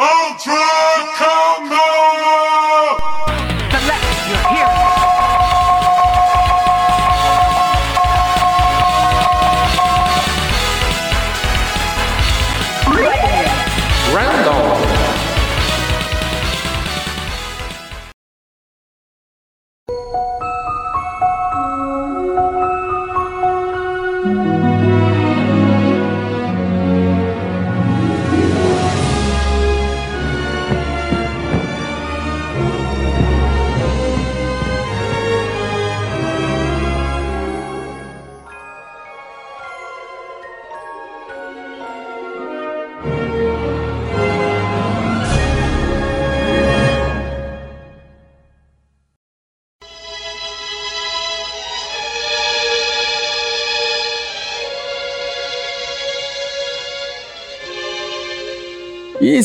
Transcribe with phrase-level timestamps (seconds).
[0.00, 0.79] E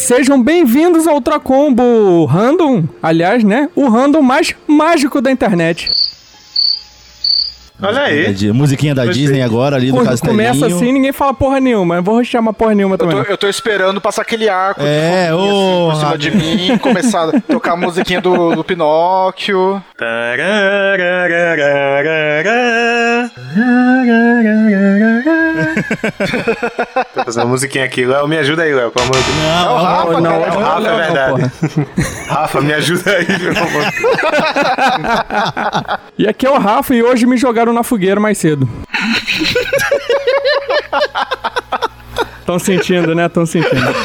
[0.06, 3.70] sejam bem-vindos ao Ultra Combo Random, aliás, né?
[3.76, 5.90] O random mais mágico da internet.
[7.82, 8.34] Olha aí.
[8.34, 9.24] De- musiquinha da Gostei.
[9.24, 10.38] Disney agora ali do Quando Castelinho.
[10.38, 11.96] começa assim, ninguém fala porra nenhuma.
[11.98, 13.22] Eu vou chamar porra nenhuma Eu também.
[13.24, 16.78] tô, eu tô esperando passar aquele arco É, de ô, assim, por cima de mim,
[16.78, 19.84] começar a tocar a musiquinha do, do Pinóquio.
[27.14, 28.06] Tô fazendo uma musiquinha aqui.
[28.06, 29.38] Léo, me ajuda aí, Léo, pelo amor de Deus.
[29.38, 30.82] Não, É o Rafa, não, cara, não, é o É Rafa.
[30.82, 31.52] É não, verdade.
[32.30, 34.16] Rafa, me ajuda aí, pelo amor de Deus.
[36.18, 38.68] E aqui é o Rafa e hoje me jogaram na fogueira mais cedo.
[42.46, 43.28] Tão sentindo, né?
[43.28, 43.96] Tão sentindo.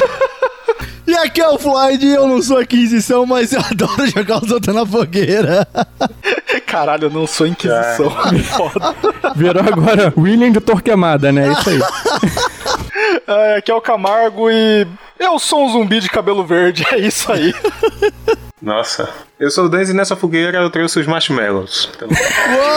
[1.05, 4.73] E aqui é o Floyd, eu não sou Inquisição, mas eu adoro jogar os outros
[4.73, 5.67] na fogueira.
[6.71, 8.09] Caralho, eu não sou Inquisição.
[8.55, 8.95] Foda.
[9.35, 11.51] Virou agora William de Torquemada, né?
[11.51, 11.79] Isso aí.
[13.27, 14.87] É, aqui é o Camargo e
[15.19, 17.53] eu sou um zumbi de cabelo verde, é isso aí.
[18.61, 19.09] Nossa.
[19.39, 21.89] Eu sou o Danzi e nessa fogueira eu trouxe os marshmallows.
[21.95, 22.07] Então,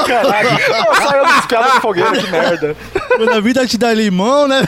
[0.07, 2.77] Caralho, eu saio das piadas de fogueira, que merda.
[3.17, 4.63] Quando a vida te dá limão, né?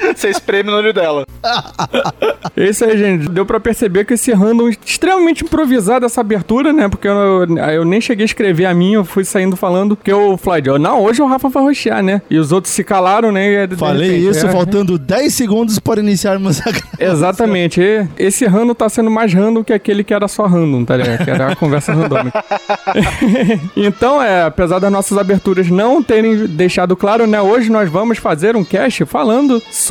[0.16, 1.24] Você espreme no olho dela.
[2.56, 3.28] É isso aí, gente.
[3.28, 6.88] Deu pra perceber que esse random extremamente improvisado essa abertura, né?
[6.88, 10.36] Porque eu, eu nem cheguei a escrever a minha, eu fui saindo falando que o
[10.36, 12.20] Floyd, ó, não, hoje o Rafa vai roxear, né?
[12.28, 13.64] E os outros se calaram, né?
[13.64, 17.80] E, Falei repente, isso, é, faltando 10 segundos para iniciarmos a Exatamente.
[17.80, 21.24] E Esse random tá sendo mais random que aquele que era só random, tá ligado?
[21.24, 22.44] Que era a conversa randômica.
[23.76, 27.40] então, é, apesar das nossas aberturas não terem deixado claro, né?
[27.40, 29.89] Hoje nós vamos fazer um cast falando sobre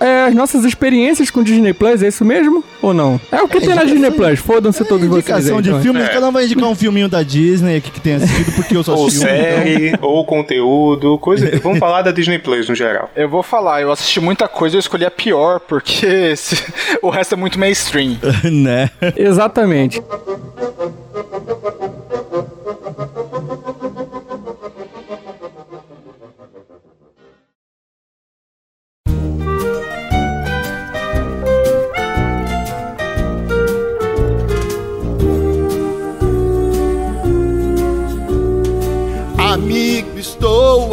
[0.00, 2.62] é, as nossas experiências com Disney Plus, é isso mesmo?
[2.80, 3.20] Ou não?
[3.30, 5.24] É o que tem na Disney Plus, fodam-se todos vocês.
[5.28, 5.82] indicação de então.
[5.82, 6.04] filmes.
[6.04, 6.08] É.
[6.08, 8.94] Cada um vai indicar um filminho da Disney aqui que tem assistido, porque eu só
[8.96, 9.36] ou assisti então.
[9.36, 11.50] série, ou conteúdo, coisa.
[11.62, 13.10] Vamos falar da Disney Plus no geral.
[13.16, 16.62] Eu vou falar, eu assisti muita coisa e eu escolhi a pior, porque esse-
[17.02, 18.16] o resto é muito mainstream.
[18.44, 18.90] né?
[19.16, 20.00] Exatamente.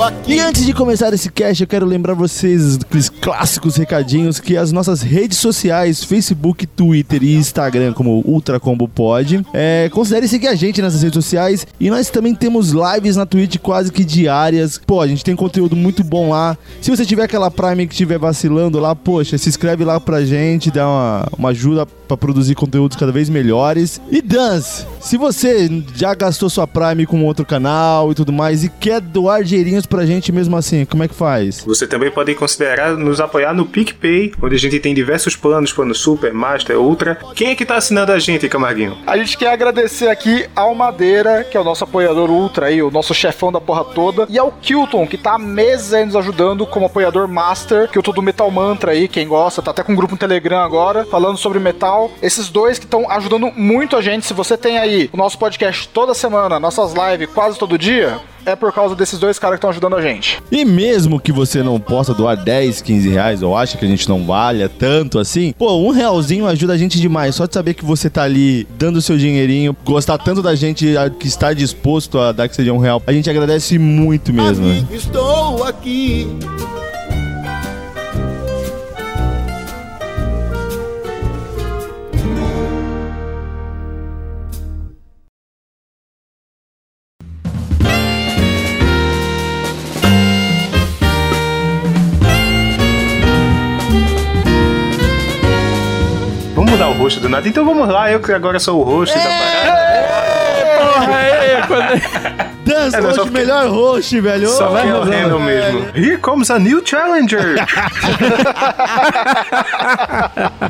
[0.10, 0.19] Estou aqui.
[0.30, 4.72] E antes de começar esse cast, eu quero lembrar vocês dos clássicos recadinhos que as
[4.72, 10.54] nossas redes sociais, Facebook, Twitter e Instagram, como Ultra Combo Pod, é, considere seguir a
[10.54, 11.66] gente nessas redes sociais.
[11.80, 14.80] E nós também temos lives na Twitch quase que diárias.
[14.86, 16.56] Pô, a gente tem conteúdo muito bom lá.
[16.80, 20.70] Se você tiver aquela Prime que estiver vacilando lá, poxa, se inscreve lá pra gente,
[20.70, 24.00] dá uma, uma ajuda pra produzir conteúdos cada vez melhores.
[24.12, 28.70] E Dans, se você já gastou sua Prime com outro canal e tudo mais e
[28.70, 31.64] quer doar dinheirinhos pra gente mesmo assim, como é que faz?
[31.66, 35.96] Você também pode considerar nos apoiar no PicPay, onde a gente tem diversos planos, plano
[35.96, 37.18] Super, Master, Ultra.
[37.36, 38.98] Quem é que tá assinando a gente, Camarguinho?
[39.08, 42.92] A gente quer agradecer aqui ao Madeira, que é o nosso apoiador ultra aí, o
[42.92, 46.66] nosso chefão da porra toda, e ao Kilton, que tá há meses aí nos ajudando
[46.66, 50.14] como apoiador master, Kilton do Metal Mantra aí, quem gosta, tá até com um grupo
[50.14, 52.12] no Telegram agora, falando sobre metal.
[52.22, 54.26] Esses dois que estão ajudando muito a gente.
[54.26, 58.56] Se você tem aí o nosso podcast toda semana, nossas lives quase todo dia, é
[58.56, 60.09] por causa desses dois caras que estão ajudando a gente.
[60.52, 64.08] E mesmo que você não possa doar 10, 15 reais, ou acha que a gente
[64.08, 67.36] não valha tanto assim, pô, um realzinho ajuda a gente demais.
[67.36, 70.86] Só de saber que você tá ali dando seu dinheirinho, gostar tanto da gente
[71.20, 74.66] que está disposto a dar que seja um real, a gente agradece muito mesmo.
[74.66, 76.28] Amigo, estou aqui.
[97.10, 97.48] Rosto do nada.
[97.48, 100.94] Então vamos lá, eu que agora sou o host da parada.
[100.94, 102.40] Porra, é, quando...
[102.70, 104.48] Dance, É, melhor host, velho.
[104.50, 105.86] Só Ô, que é mesmo.
[105.96, 107.56] Here comes a new challenger.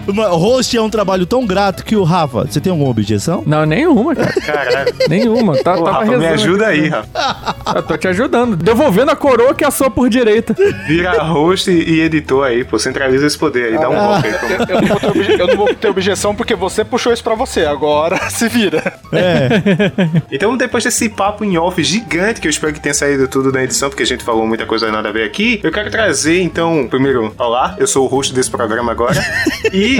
[0.08, 3.44] Uma- Host é um trabalho tão grato que o Rafa, você tem alguma objeção?
[3.46, 4.34] Não, nenhuma, cara.
[4.42, 4.94] Caralho.
[5.10, 5.58] Nenhuma.
[5.62, 6.80] Tá, Pô, tava Rafa, me ajuda aqui.
[6.82, 7.56] aí, Rafa.
[7.76, 8.56] Eu tô te ajudando.
[8.56, 10.56] Devolvendo a coroa que é sua por direita.
[10.88, 12.80] Vira host e editor aí, pô.
[12.80, 13.78] Centraliza esse poder aí.
[13.80, 14.34] Dá um golpe aí.
[14.34, 17.24] como- Eu não, vou ter obje- eu não vou ter objeção porque você puxou isso
[17.24, 17.66] pra você.
[17.66, 18.94] Agora se vira.
[20.32, 23.64] Então, depois desse papo em off gigante, que eu espero que tenha saído tudo na
[23.64, 26.88] edição, porque a gente falou muita coisa nada a ver aqui, eu quero trazer, então,
[26.90, 29.20] primeiro, olá, eu sou o host desse programa agora.
[29.74, 29.98] e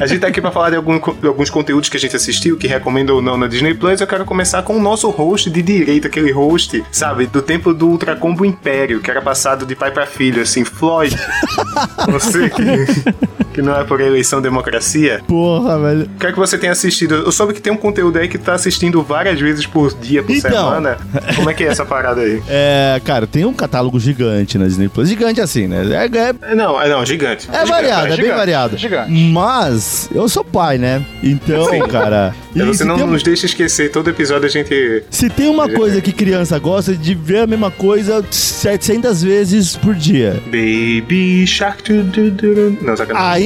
[0.00, 2.56] a gente tá aqui pra falar de, algum- de alguns conteúdos que a gente assistiu,
[2.56, 4.00] que recomenda ou não na Disney Plus.
[4.00, 7.88] Eu quero começar com o nosso host de direita, aquele host, sabe, do tempo do
[7.88, 11.16] Ultra Combo Império, que era passado de pai pra filho, assim, Floyd.
[12.10, 15.20] Você que, que não é por eleição democracia.
[15.26, 16.02] Porra, velho.
[16.16, 17.14] O que é que você tem assistido?
[17.14, 20.34] Eu soube que tem um conteúdo aí que tá assistindo várias vezes por dia, por
[20.34, 20.50] Então.
[20.50, 20.96] semana.
[21.36, 22.42] Como é que é essa parada aí?
[22.48, 25.08] É, cara, tem um catálogo gigante na Disney Plus.
[25.08, 25.82] Gigante assim, né?
[25.90, 27.48] É, é- É, Não, é não, gigante.
[27.52, 28.76] é variado, é bem gigante, variado.
[28.76, 29.10] gigante.
[29.12, 31.04] Mas eu sou pai, né?
[31.22, 31.80] Então, Sim.
[31.88, 32.34] cara.
[32.54, 35.04] E e você não tem nos deixa esquecer, todo episódio a gente.
[35.10, 39.94] Se tem uma coisa que criança gosta de ver a mesma coisa 700 vezes por
[39.94, 40.40] dia.
[40.46, 41.82] Baby Shark.
[41.82, 42.78] du- du- du-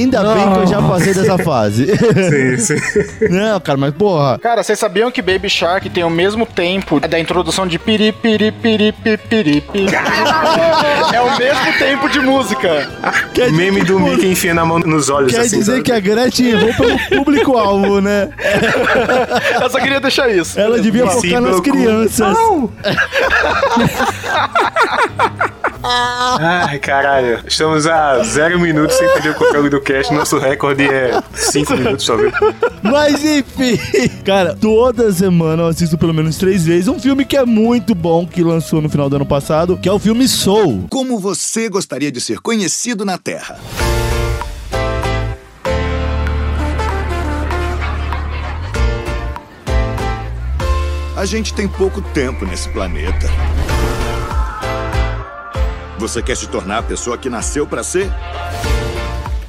[0.05, 0.31] du- Não.
[0.31, 1.87] Ainda bem que eu já passei dessa fase.
[1.97, 3.27] Sim, sim.
[3.29, 4.37] Não, cara, mas porra.
[4.39, 8.51] Cara, vocês sabiam que Baby Shark tem o mesmo tempo da introdução de piri piri
[8.51, 9.95] piri piri piri piri?
[11.13, 12.89] É o mesmo tempo de música.
[13.33, 15.59] Quer Meme do Mickey enfiando a mão nos olhos Quer assim.
[15.59, 15.83] dizer sabe?
[15.83, 18.29] que a Gretchen errou pelo público-alvo, né?
[19.61, 20.59] Eu só queria deixar isso.
[20.59, 22.71] Ela devia Sim, focar nas meu cu.
[25.89, 27.39] Ai, caralho.
[27.47, 30.13] Estamos a zero minutos sem perder o controle do cast.
[30.13, 32.31] Nosso recorde é cinco minutos só, viu?
[32.83, 33.77] Mas enfim,
[34.25, 38.27] cara, toda semana eu assisto pelo menos três vezes um filme que é muito bom,
[38.27, 40.87] que lançou no final do ano passado, que é o filme Soul.
[40.89, 43.57] Como você gostaria de ser conhecido na Terra?
[51.15, 53.27] A gente tem pouco tempo nesse planeta.
[55.97, 58.11] Você quer se tornar a pessoa que nasceu pra ser?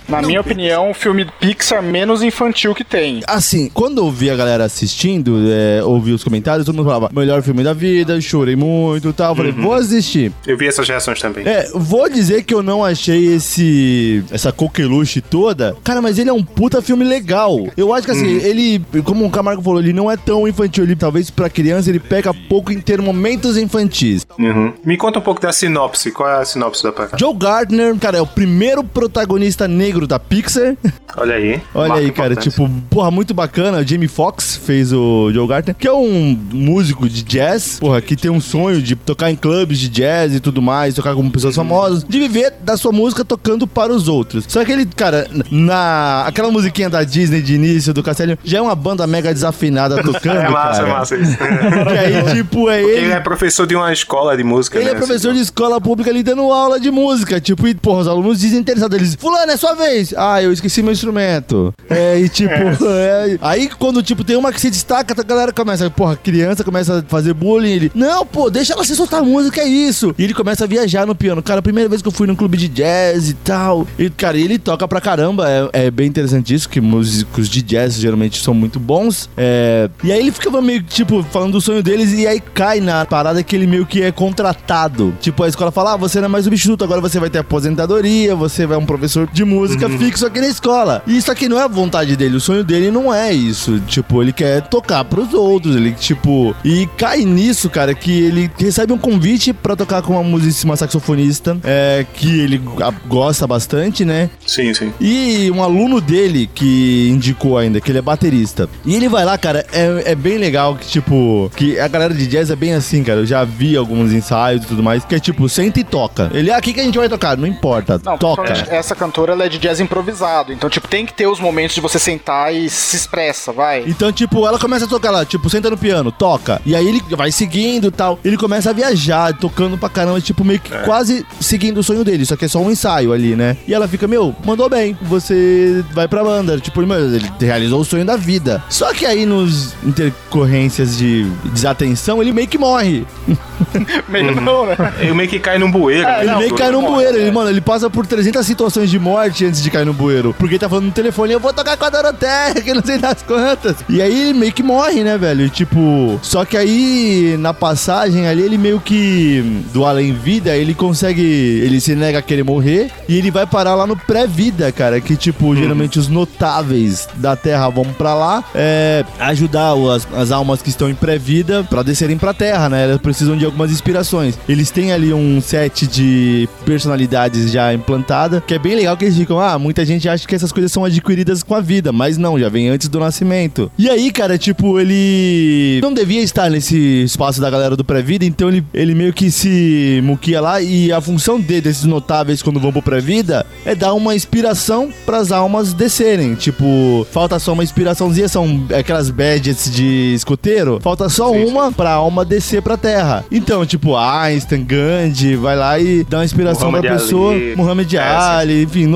[0.09, 3.21] Na minha opinião, o filme Pixar menos infantil que tem.
[3.27, 7.43] Assim, quando eu vi a galera assistindo, é, ouvi os comentários, todo mundo falava, melhor
[7.43, 9.33] filme da vida, chorei muito e tal.
[9.33, 10.33] Eu Falei, vou assistir.
[10.47, 11.47] Eu vi essas reações também.
[11.47, 14.25] É, vou dizer que eu não achei esse.
[14.31, 15.77] essa coqueluche toda.
[15.85, 17.67] Cara, mas ele é um puta filme legal.
[17.77, 20.85] Eu acho que assim, ele, como o Camargo falou, ele não é tão infantil.
[20.85, 24.27] Ele talvez pra criança ele peca pouco em ter momentos infantis.
[24.39, 24.73] Uhum.
[24.85, 26.11] Me conta um pouco da sinopse.
[26.11, 27.19] Qual é a sinopse da parada?
[27.19, 30.77] Joe Gardner, cara, é o primeiro protagonista negro da Pixar.
[31.17, 31.61] Olha aí.
[31.75, 32.51] Olha aí, cara, importante.
[32.51, 33.79] tipo, porra, muito bacana.
[33.79, 38.15] O Jamie Foxx fez o Joe Gardner, que é um músico de jazz, porra, que
[38.17, 41.55] tem um sonho de tocar em clubes de jazz e tudo mais, tocar como pessoas
[41.57, 44.45] famosas, de viver da sua música tocando para os outros.
[44.49, 48.61] Só que ele, cara, na aquela musiquinha da Disney de início do Castelo, já é
[48.61, 50.89] uma banda mega desafinada tocando, É massa, cara.
[50.89, 51.37] é massa isso.
[51.89, 53.13] Que aí, tipo, é Ele ele.
[53.13, 54.93] é professor de uma escola de música, Ele né?
[54.93, 57.41] é professor de escola pública ali dando aula de música.
[57.41, 58.97] Tipo, e, porra, os alunos desinteressados.
[58.97, 59.88] Eles, Fulano, é sua vez.
[60.17, 61.73] Ah, eu esqueci meu instrumento.
[61.89, 62.55] É, e tipo,
[62.89, 63.39] é.
[63.41, 67.03] Aí quando, tipo, tem uma que se destaca, a galera começa, porra, criança começa a
[67.03, 67.71] fazer bullying.
[67.71, 70.15] Ele, não, pô, deixa ela se soltar música, é isso.
[70.19, 71.43] E ele começa a viajar no piano.
[71.43, 73.87] Cara, a primeira vez que eu fui num clube de jazz e tal.
[73.99, 75.49] E, cara, ele toca pra caramba.
[75.49, 79.29] É, é bem interessante isso, que músicos de jazz geralmente são muito bons.
[79.37, 83.05] É, e aí ele ficava meio, tipo, falando do sonho deles e aí cai na
[83.07, 85.15] parada que ele meio que é contratado.
[85.21, 88.35] Tipo, a escola fala, ah, você não é mais substituto, agora você vai ter aposentadoria,
[88.35, 91.03] você vai um professor de música fixo aqui na escola.
[91.07, 93.79] E isso aqui não é a vontade dele, o sonho dele não é isso.
[93.87, 96.55] Tipo, ele quer tocar pros outros, ele, tipo...
[96.65, 100.77] E cai nisso, cara, que ele recebe um convite pra tocar com uma musicista, uma
[100.77, 104.31] saxofonista, é, que ele a- gosta bastante, né?
[104.47, 104.93] Sim, sim.
[105.01, 108.69] E um aluno dele que indicou ainda, que ele é baterista.
[108.87, 112.27] E ele vai lá, cara, é, é bem legal que, tipo, que a galera de
[112.27, 113.21] jazz é bem assim, cara.
[113.21, 116.31] Eu já vi alguns ensaios e tudo mais, que é tipo, senta e toca.
[116.33, 117.37] Ele, ah, o que, a gente vai tocar?
[117.37, 118.43] Não importa, Não, toca.
[118.71, 120.53] essa cantora ela é de jazz improvisado.
[120.53, 123.85] Então, tipo, tem que ter os momentos de você sentar e se expressa, vai.
[123.87, 126.61] Então, tipo, ela começa a tocar lá, tipo, senta no piano, toca.
[126.65, 128.19] E aí ele vai seguindo e tal.
[128.25, 132.25] Ele começa a viajar, tocando pra caramba, tipo, meio que quase seguindo o sonho dele.
[132.25, 133.57] Só que é só um ensaio ali, né?
[133.67, 136.59] E ela fica, meu, mandou bem, você vai pra banda.
[136.59, 138.63] Tipo, ele realizou o sonho da vida.
[138.69, 143.07] Só que aí nos intercorrências de desatenção, ele meio que morre.
[144.09, 144.77] Meio não, né?
[145.01, 146.03] Ele meio que cai num bueiro.
[146.07, 146.23] né?
[146.25, 147.17] Ele meio que cai num bueiro.
[147.19, 150.35] Ele, mano, ele passa por 300 situações de morte antes antes de cair no bueiro.
[150.39, 152.99] Porque ele tá falando no telefone, eu vou tocar com a Doroteia, que não sei
[152.99, 153.77] das quantas.
[153.89, 155.45] E aí ele meio que morre, né, velho?
[155.45, 161.23] E, tipo, só que aí na passagem ali, ele meio que do além-vida, ele consegue.
[161.23, 165.01] Ele se nega a querer morrer e ele vai parar lá no pré-vida, cara.
[165.01, 170.63] Que, tipo, geralmente os notáveis da Terra vão pra lá é, ajudar as, as almas
[170.63, 172.85] que estão em pré-vida pra descerem pra Terra, né?
[172.85, 174.39] Elas precisam de algumas inspirações.
[174.49, 179.17] Eles têm ali um set de personalidades já implantada, que é bem legal que eles
[179.17, 182.37] ficam, ah, muita gente acha que essas coisas são adquiridas com a vida, mas não,
[182.39, 183.71] já vem antes do nascimento.
[183.79, 188.49] E aí, cara, tipo, ele não devia estar nesse espaço da galera do pré-vida, então
[188.49, 192.73] ele, ele meio que se muquia lá e a função dele, desses notáveis quando vão
[192.73, 196.35] pro pré-vida, é dar uma inspiração pras almas descerem.
[196.35, 201.93] Tipo, falta só uma inspiraçãozinha, são aquelas badges de escoteiro, falta só Sim, uma pra
[201.93, 203.25] alma descer pra terra.
[203.31, 207.55] Então, tipo, Einstein, Gandhi, vai lá e dá uma inspiração pra Muhammad pessoa, Ali.
[207.57, 208.87] Muhammad É, Ali, enfim,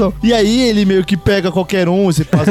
[0.00, 0.12] ó.
[0.22, 2.50] E aí ele meio que pega qualquer um, você passa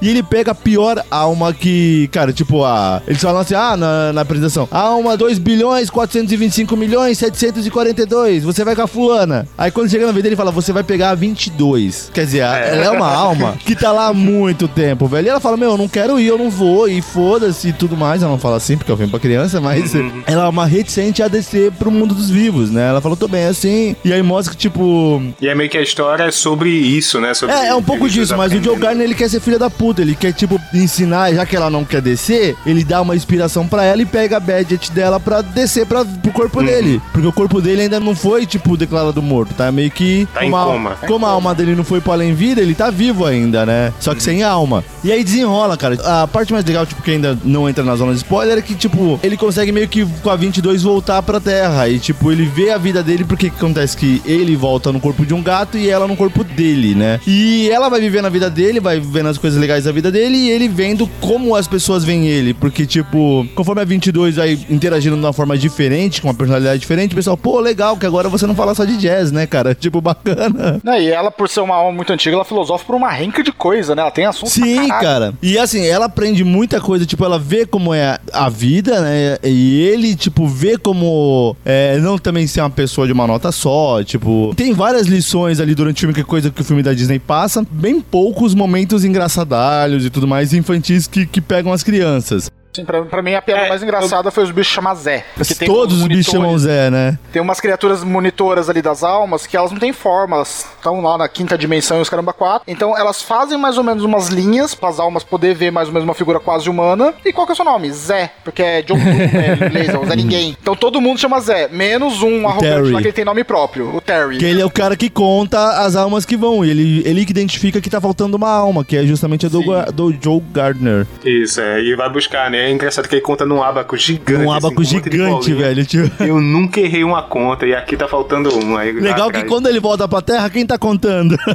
[0.00, 3.00] e ele pega a pior alma que, cara, tipo, a.
[3.06, 8.74] Eles falam assim, ah, na, na apresentação, alma 2 bilhões, 425 milhões, 742, você vai
[8.74, 9.46] com a fulana.
[9.56, 12.10] Aí quando chega na vez dele, ele fala, você vai pegar a 22.
[12.12, 15.26] Quer dizer, a- ela é uma alma que tá lá há muito tempo, velho.
[15.26, 17.96] E ela fala, meu, eu não quero ir, eu não vou, e foda-se e tudo
[17.96, 18.22] mais.
[18.22, 19.92] Ela não fala assim, porque eu venho pra criança, mas
[20.26, 22.88] ela é uma reticente a descer pro mundo dos vivos, né?
[22.88, 23.96] Ela falou, tô bem assim.
[24.04, 27.34] E aí mostra que, tipo, E é meio que a história é sobre isso, né?
[27.34, 28.76] Sobre é, é um pouco disso, mas o Joe.
[28.78, 30.02] Gardner ele quer ser filha da puta.
[30.02, 33.84] Ele quer, tipo, ensinar, já que ela não quer descer, ele dá uma inspiração pra
[33.84, 36.32] ela e pega a badget dela pra descer pra, pro Uhum.
[36.32, 37.00] corpo dele.
[37.12, 39.70] Porque o corpo dele ainda não foi, tipo, declarado morto, tá?
[39.72, 40.26] Meio que.
[40.32, 40.90] Tá em como a- coma.
[41.06, 43.92] Como a alma dele não foi pro além-vida, ele tá vivo ainda, né?
[44.00, 44.84] Só que sem alma.
[45.04, 45.96] E aí desenrola, cara.
[46.04, 48.74] A parte mais legal, tipo, que ainda não entra na zona de spoiler, é que,
[48.74, 51.88] tipo, ele consegue meio que com a 22 voltar pra Terra.
[51.88, 55.24] E, tipo, ele vê a vida dele, porque que acontece que ele volta no corpo
[55.24, 57.20] de um gato e ela no corpo dele, né?
[57.26, 60.36] E ela vai vivendo a vida dele, vai vivendo as coisas legais da vida dele
[60.36, 62.54] e ele vendo como as pessoas veem ele.
[62.54, 67.12] Porque, tipo, conforme a 22 vai interagindo de uma forma diferente, com uma personalidade diferente,
[67.12, 69.74] o pessoal, pô, legal, que agora você não fala só de jazz, né, cara?
[69.78, 70.80] Tipo, bacana.
[70.98, 73.94] E ela, por ser uma alma muito antiga, ela filosofa por uma renca de coisa,
[73.94, 74.02] né?
[74.02, 75.32] Ela tem assunto Sim, cara.
[75.40, 79.38] E assim, ela aprende muita coisa, tipo, ela vê como é a vida, né?
[79.44, 84.02] E ele, tipo, vê como é, não também ser uma pessoa de uma nota só,
[84.02, 84.52] tipo.
[84.56, 87.66] Tem várias lições ali durante o filme, que coisa que o filme da Disney passa.
[87.68, 92.48] Bem poucos momentos engraçadalhos e tudo mais, infantis que, que pegam as crianças.
[92.72, 95.24] Sim, pra, pra mim, a piada É, mais engraçada foi os bichos chamar Zé.
[95.66, 97.18] Todos os bichos chamam Zé, né?
[97.32, 101.18] Tem umas criaturas monitoras ali das almas que elas não têm forma, elas estão lá
[101.18, 102.62] na quinta dimensão e os caramba quatro.
[102.70, 105.94] Então elas fazem mais ou menos umas linhas para as almas poder ver mais ou
[105.94, 107.14] menos uma figura quase humana.
[107.24, 107.90] E qual que é o seu nome?
[107.90, 110.56] Zé, porque é John Doe, né, em inglês, é o Zé Ninguém.
[110.60, 112.90] Então todo mundo chama Zé, menos um arrogante Terry.
[112.92, 114.38] lá que ele tem nome próprio, o Terry.
[114.38, 116.64] Que ele é o cara que conta as almas que vão.
[116.64, 119.62] E ele, ele que identifica que tá faltando uma alma, que é justamente a do,
[119.92, 121.06] do Joe Gardner.
[121.24, 121.80] Isso, é.
[121.82, 122.57] E vai buscar, né?
[122.58, 124.44] É engraçado que ele conta num abaco gigante.
[124.44, 125.84] Um assim, abaco de gigante, velho.
[125.86, 126.22] Tipo.
[126.22, 128.76] Eu nunca errei uma conta e aqui tá faltando um.
[128.76, 131.36] Aí Legal que quando ele volta pra Terra, quem tá contando?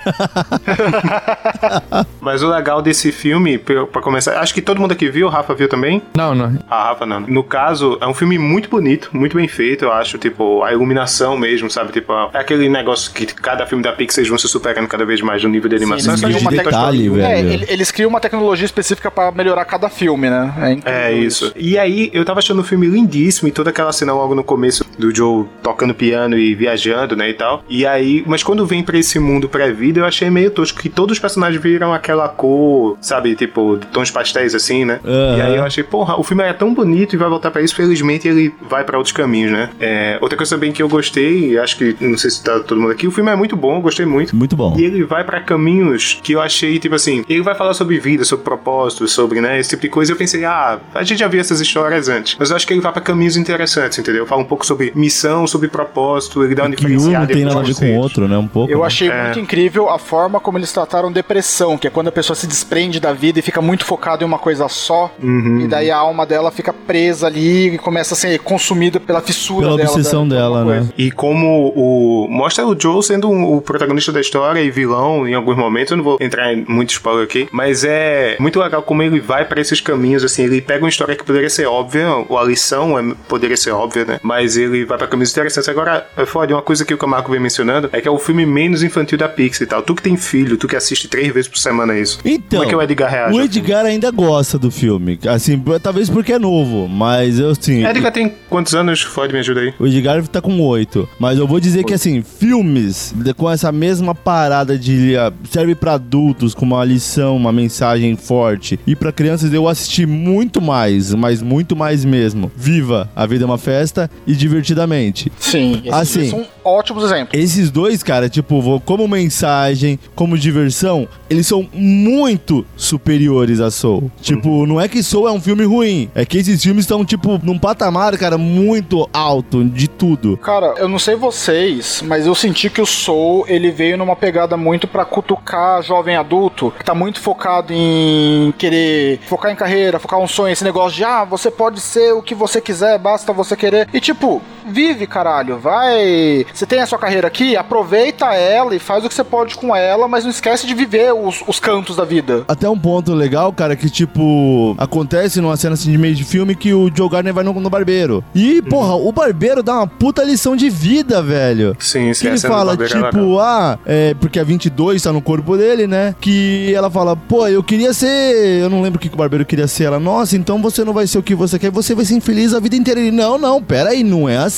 [2.21, 5.29] Mas o legal desse filme, pra pra começar, acho que todo mundo aqui viu, o
[5.29, 6.01] Rafa viu também?
[6.15, 6.57] Não, não.
[6.69, 7.19] A Rafa não.
[7.21, 10.17] No caso, é um filme muito bonito, muito bem feito, eu acho.
[10.17, 11.91] Tipo, a iluminação mesmo, sabe?
[11.91, 15.43] Tipo, é aquele negócio que cada filme da Pixar vão se superando cada vez mais
[15.43, 16.11] no nível de animação.
[16.13, 17.25] eles Só criam de uma detalhe, velho.
[17.25, 20.53] É, ele- eles criam uma tecnologia específica para melhorar cada filme, né?
[20.61, 21.51] É, incrível É isso.
[21.55, 24.85] E aí, eu tava achando o filme lindíssimo e toda aquela cena logo no começo
[24.97, 27.63] do Joe tocando piano e viajando, né, e tal.
[27.69, 31.13] E aí, mas quando vem pra esse mundo pré-vida, eu achei meio tosco que todos
[31.17, 34.99] os personagens viram aquela cor, sabe, tipo, tons pastéis assim, né?
[35.05, 35.37] Aham.
[35.37, 37.75] E aí eu achei, porra, o filme é tão bonito e vai voltar pra isso,
[37.75, 39.69] felizmente ele vai pra outros caminhos, né?
[39.79, 42.91] É, outra coisa também que eu gostei, acho que, não sei se tá todo mundo
[42.91, 44.35] aqui, o filme é muito bom, eu gostei muito.
[44.35, 44.75] Muito bom.
[44.77, 48.23] E ele vai pra caminhos que eu achei, tipo assim, ele vai falar sobre vida,
[48.23, 50.11] sobre propósito, sobre, né, esse tipo de coisa.
[50.11, 52.35] Eu pensei, ah, a gente já viu essas histórias antes.
[52.39, 54.25] Mas eu acho que ele vai pra caminhos interessantes, entendeu?
[54.25, 57.59] Fala um pouco sobre missão, sobre propósito, ele dá uma Que um não tem nada
[57.59, 58.37] a ver com o outro, né?
[58.37, 58.71] Um pouco.
[58.71, 58.85] Eu né?
[58.85, 59.23] achei É.
[59.25, 62.99] muito incrível a forma como eles trataram depressão, que é quando a pessoa se desprende
[62.99, 65.61] da vida e fica muito focada em uma coisa só, Uhum.
[65.61, 69.65] e daí a alma dela fica presa ali e começa a ser consumida pela fissura
[69.67, 69.89] Pela dela.
[69.89, 70.89] obsessão da- dela, né?
[70.97, 72.27] E como o.
[72.29, 75.91] Mostra o Joe sendo um- o protagonista da história e vilão em alguns momentos.
[75.91, 77.47] Eu não vou entrar em muito spoiler aqui.
[77.51, 80.23] Mas é muito legal como ele vai pra esses caminhos.
[80.23, 83.71] Assim, ele pega uma história que poderia ser óbvia, ou a lição é- poderia ser
[83.71, 84.19] óbvia, né?
[84.23, 85.69] Mas ele vai pra caminhos interessantes.
[85.69, 88.45] Agora, é foda, uma coisa que o Camargo vem mencionando é que é o filme
[88.45, 89.81] menos infantil da Pixar e tal.
[89.81, 92.19] Tu que tem filho, tu que assiste três vezes por semana isso?
[92.25, 93.37] Então, Como é que o Edgar reage?
[93.37, 93.41] o?
[93.41, 95.19] Edgar ainda gosta do filme.
[95.27, 97.85] Assim, talvez porque é novo, mas eu assim.
[97.85, 99.01] Edgar tem quantos anos?
[99.01, 99.73] Ford, me ajuda aí.
[99.79, 101.07] O Edgar tá com oito.
[101.19, 105.93] Mas eu vou dizer que, assim, filmes com essa mesma parada de ah, serve pra
[105.93, 108.79] adultos, com uma lição, uma mensagem forte.
[108.85, 112.51] E pra crianças eu assisti muito mais, mas muito mais mesmo.
[112.55, 115.31] Viva, a vida é uma festa e divertidamente.
[115.39, 116.29] Sim, esses Assim.
[116.29, 117.39] são ótimos exemplos.
[117.39, 124.09] Esses dois, cara, tipo, como mensagem, como diversão, eles são muito superiores a Soul.
[124.21, 127.39] Tipo, não é que Soul é um filme ruim, é que esses filmes estão, tipo,
[127.43, 130.37] num patamar, cara, muito alto de tudo.
[130.37, 134.55] Cara, eu não sei vocês, mas eu senti que o Soul, ele veio numa pegada
[134.55, 140.19] muito pra cutucar jovem adulto, que tá muito focado em querer focar em carreira, focar
[140.19, 143.55] um sonho, esse negócio de, ah, você pode ser o que você quiser, basta você
[143.55, 143.89] querer.
[143.93, 146.45] E tipo, vive, caralho, vai.
[146.53, 149.75] Você tem a sua carreira aqui, aproveita ela e faz o que você pode com
[149.75, 152.43] ela, mas não esquece de viver os, os cantos da vida.
[152.47, 156.55] Até um ponto legal, cara, que tipo, acontece numa cena assim de meio de filme
[156.55, 158.23] que o Joe Gardner vai no, no barbeiro.
[158.35, 161.75] E, porra, o barbeiro dá uma puta lição de vida, velho.
[161.79, 162.21] Sim, sim.
[162.21, 166.15] Que ele fala, é tipo, ah, é, porque a 22 tá no corpo dele, né?
[166.19, 168.61] Que ela fala, pô, eu queria ser.
[168.61, 169.85] Eu não lembro o que que o barbeiro queria ser.
[169.85, 172.53] Ela, nossa, então você não vai ser o que você quer, você vai ser infeliz
[172.53, 172.99] a vida inteira.
[172.99, 174.52] Ele, não, não, pera aí, não é assim.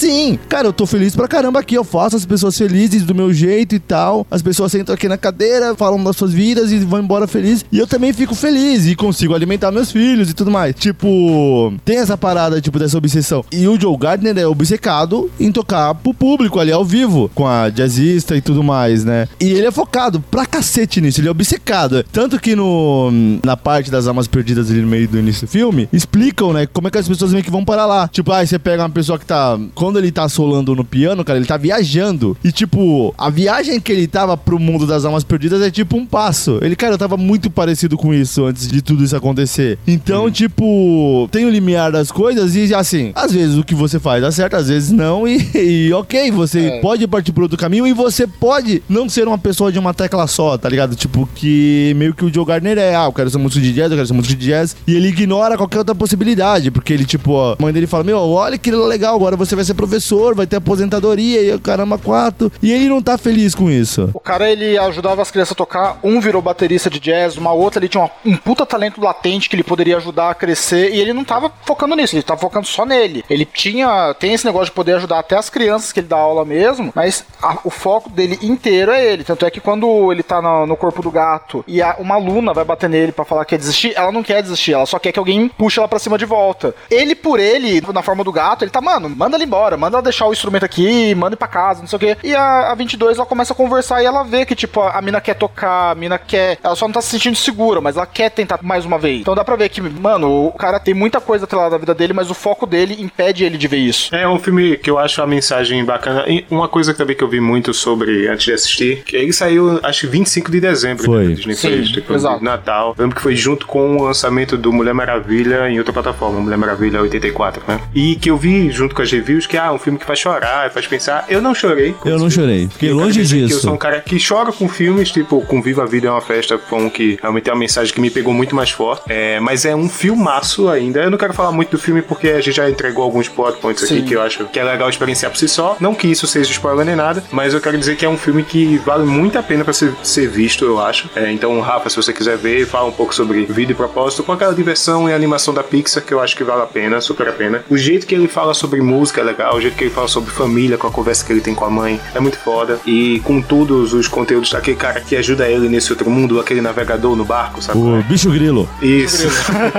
[0.50, 3.76] Cara, eu tô feliz pra caramba aqui, eu faço as pessoas felizes do meu jeito
[3.76, 4.26] e tal.
[4.30, 7.66] As pessoas sentam aqui na cadeira, falam das suas vidas e vão embora felizes.
[7.72, 10.76] E eu também fico feliz e consigo alimentar meus filhos e tudo mais.
[10.76, 13.44] Tipo, tem essa parada, tipo, dessa obsessão.
[13.52, 17.70] E o Joe Gardner é obcecado em tocar pro público ali ao vivo, com a
[17.70, 19.28] jazzista e tudo mais, né?
[19.40, 22.04] E ele é focado pra cacete nisso, ele é obcecado.
[22.12, 23.12] Tanto que no,
[23.44, 26.88] na parte das almas perdidas ali no meio do início do filme, explicam, né, como
[26.88, 28.08] é que as pessoas meio que vão para lá.
[28.08, 29.58] Tipo, aí você pega uma pessoa que tá.
[29.86, 32.36] Quando ele tá solando no piano, cara, ele tá viajando.
[32.44, 36.08] E, tipo, a viagem que ele tava pro mundo das almas perdidas é tipo um
[36.08, 36.58] passo.
[36.64, 39.78] Ele, cara, eu tava muito parecido com isso antes de tudo isso acontecer.
[39.86, 44.24] Então, tipo, tem o limiar das coisas e, assim, às vezes o que você faz
[44.24, 45.28] dá certo, às vezes não.
[45.28, 45.38] E,
[45.88, 46.80] e ok, você É.
[46.82, 50.26] pode partir por outro caminho e você pode não ser uma pessoa de uma tecla
[50.26, 50.96] só, tá ligado?
[50.96, 53.92] Tipo, que meio que o Joe Gardner é, ah, eu quero ser músico de jazz,
[53.92, 54.76] eu quero ser músico de jazz.
[54.88, 58.18] E ele ignora qualquer outra possibilidade, porque ele, tipo, ó, a mãe dele fala, meu,
[58.18, 62.52] olha que legal, agora você vai ser professor, vai ter aposentadoria e caramba, quatro.
[62.62, 64.10] E ele não tá feliz com isso.
[64.14, 67.80] O cara, ele ajudava as crianças a tocar, um virou baterista de jazz, uma outra
[67.80, 71.14] ele tinha uma- um puta talento latente que ele poderia ajudar a crescer, e ele
[71.14, 73.24] não tava focando nisso, ele tava focando só nele.
[73.30, 76.46] Ele tinha, tem esse negócio de poder ajudar até as crianças que ele dá aula
[76.46, 79.24] mesmo, mas a- o foco dele inteiro é ele.
[79.24, 82.54] Tanto é que quando ele tá no, no corpo do gato e a- uma aluna
[82.54, 85.12] vai bater nele pra falar que quer desistir, ela não quer desistir, ela só quer
[85.12, 86.76] que alguém puxe ela pra cima de volta.
[86.90, 90.04] Ele, por ele, na forma do gato, ele tá, mano, manda ela embora, manda ela
[90.04, 92.18] deixar o instrumento aqui, manda ir pra casa, não sei o quê.
[92.24, 95.02] E a, a 22, ela começa a conversar e ela vê que, tipo, a, a
[95.02, 96.58] mina quer tocar, a mina quer.
[96.64, 99.22] Ela só não tá se sentindo segura, mas ela quer tentar mais uma vez.
[99.22, 102.14] Então dá pra ver que, mano, o cara tem muita coisa atrelada na vida dele,
[102.14, 104.14] mas o foco dele impede ele de ver isso.
[104.16, 106.26] É um filme que eu acho a mensagem bacana.
[106.28, 109.80] E uma coisa também que eu vi muito sobre antes de assistir, que ele saiu,
[109.84, 111.24] acho que 25 de dezembro Foi.
[111.24, 112.40] né, da Disney Sim, Plus, tipo, exato.
[112.40, 112.94] de Natal.
[112.98, 116.58] Eu lembro que foi junto com o lançamento do Mulher Maravilha em outra plataforma, Mulher
[116.58, 117.80] Maravilha 84, né?
[117.94, 120.20] E que eu vi junto com as reviews que ah, é um filme que faz
[120.20, 121.26] chorar, faz pensar.
[121.30, 121.96] Eu não chorei.
[122.06, 123.62] Eu não chorei, fiquei longe que Eu disso.
[123.62, 126.58] sou um cara que chora com filmes, tipo, com Viva a Vida é uma festa,
[126.58, 129.04] foi um que realmente é uma mensagem que me pegou muito mais forte.
[129.10, 131.02] É, mas é um filmaço ainda.
[131.02, 133.84] Eu não quero falar muito do filme porque a gente já entregou alguns plot points
[133.84, 134.06] aqui Sim.
[134.06, 135.78] que eu acho que é legal experienciar por si só.
[135.80, 138.44] Não que isso seja spoiler nem nada, mas eu quero dizer que é um filme
[138.44, 141.10] que vale muito a pena pra ser, ser visto, eu acho.
[141.16, 144.32] É, então, Rafa, se você quiser ver, fala um pouco sobre vida e propósito, com
[144.32, 147.32] aquela diversão e animação da Pixar que eu acho que vale a pena, super a
[147.32, 147.64] pena.
[147.70, 150.32] O jeito que ele fala sobre música é legal, o jeito que ele fala sobre
[150.32, 152.80] família, com a conversa que ele tem com a mãe, é muito foda.
[152.86, 157.16] E com todos os conteúdos daquele cara que ajuda ele nesse outro mundo, aquele navegador
[157.16, 157.80] no barco, sabe?
[157.80, 158.68] O bicho grilo.
[158.82, 159.28] Isso.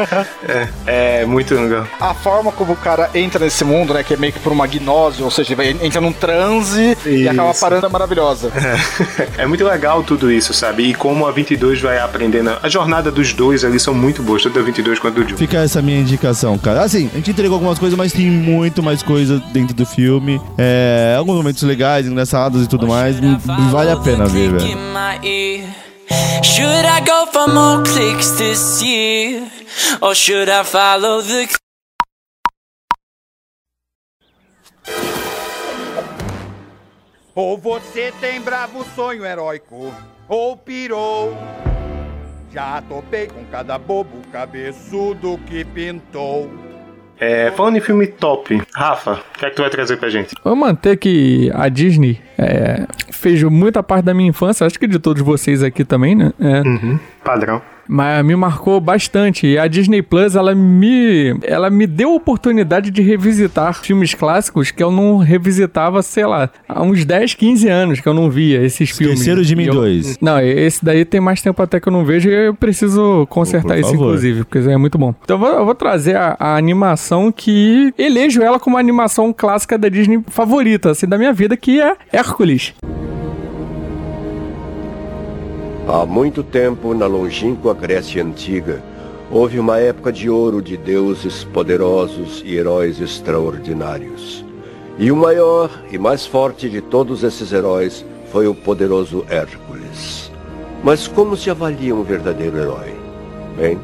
[0.46, 1.86] é, é muito legal.
[2.00, 4.66] A forma como o cara entra nesse mundo, né, que é meio que por uma
[4.66, 7.30] gnose, ou seja, ele vai- entra num transe e Isso.
[7.30, 8.50] acaba parando é maravilhosa.
[9.38, 10.84] É muito legal tudo isso, sabe?
[10.90, 12.56] E como a 22 vai aprendendo.
[12.62, 15.38] A jornada dos dois ali são muito boas, tanto da 22 quanto do Joe.
[15.38, 16.82] Fica essa minha indicação, cara.
[16.82, 20.40] Assim, a gente entregou algumas coisas, mas tem muito mais coisa dentro do filme.
[20.58, 23.16] É, alguns momentos legais, engraçados e tudo mais.
[23.70, 25.76] Vale a pena ver, velho.
[26.42, 29.50] Should I go for more clicks this year?
[30.00, 31.48] Or should I follow the
[37.34, 39.92] Ou você tem bravo sonho heróico,
[40.26, 41.36] ou pirou.
[42.50, 46.50] Já topei com cada bobo cabeçudo que pintou.
[47.18, 50.34] É, falando em filme top, Rafa, o que é que tu vai trazer pra gente?
[50.44, 54.98] Vou manter que a Disney é, fez muita parte da minha infância, acho que de
[54.98, 56.32] todos vocês aqui também, né?
[56.38, 57.62] É, Uhum, padrão.
[57.88, 59.46] Mas me marcou bastante.
[59.46, 64.70] E a Disney Plus, ela me, ela me deu a oportunidade de revisitar filmes clássicos
[64.70, 68.62] que eu não revisitava, sei lá, há uns 10, 15 anos que eu não via
[68.62, 69.20] esses filmes.
[69.20, 70.18] Esqueceram de mim dois.
[70.20, 73.78] Não, esse daí tem mais tempo até que eu não vejo e eu preciso consertar
[73.78, 75.14] isso, inclusive, porque isso é muito bom.
[75.22, 79.32] Então eu vou, eu vou trazer a, a animação que elejo ela como a animação
[79.32, 82.74] clássica da Disney favorita, assim, da minha vida, que é Hércules.
[85.88, 88.82] Há muito tempo, na longínqua Grécia Antiga,
[89.30, 94.44] houve uma época de ouro de deuses poderosos e heróis extraordinários.
[94.98, 100.32] E o maior e mais forte de todos esses heróis foi o poderoso Hércules.
[100.82, 102.92] Mas como se avalia um verdadeiro herói?
[103.56, 103.78] Bem,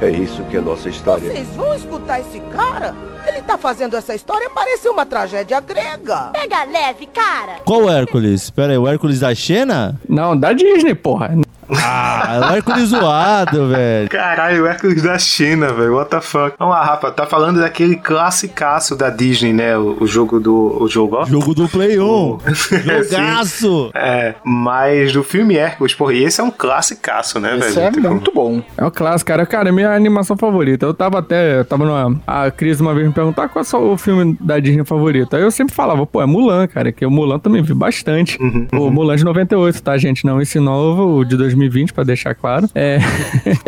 [0.00, 1.30] é isso que a nossa história.
[1.30, 2.94] Vocês vão escutar esse cara?
[3.26, 6.30] Ele tá fazendo essa história parecer uma tragédia grega.
[6.32, 7.56] Pega leve, cara.
[7.64, 8.50] Qual Hércules?
[8.50, 10.00] Pera aí, o Hércules da Xena?
[10.08, 11.34] Não, da Disney, porra.
[11.76, 14.08] Ah, é o Hércules zoado, velho.
[14.08, 15.94] Caralho, o Hércules da China, velho.
[15.94, 16.54] What the fuck?
[16.58, 17.10] Vamos lá, Rafa.
[17.10, 19.76] Tá falando daquele classicaço da Disney, né?
[19.76, 20.78] O, o jogo do.
[20.82, 21.24] O jogo, ó.
[21.24, 22.38] Jogo do Play 1.
[23.10, 23.90] Jogaço.
[24.04, 27.86] É, mas do filme Hércules, porra, e esse é um classicaço, né, Esse velho?
[27.86, 28.62] é Tipo, muito bom.
[28.76, 29.46] É o clássico, cara.
[29.46, 30.86] Cara, é minha animação favorita.
[30.86, 31.58] Eu tava até.
[31.60, 32.20] Eu tava numa.
[32.26, 35.36] A Cris uma vez me perguntar qual é o filme da Disney favorito.
[35.36, 36.90] Aí eu sempre falava, pô, é Mulan, cara.
[36.92, 38.38] Que o Mulan também vi bastante.
[38.72, 40.24] O Mulan de 98, tá, gente?
[40.24, 42.68] Não esse novo, o de 2020, pra deixar claro.
[42.74, 42.98] É.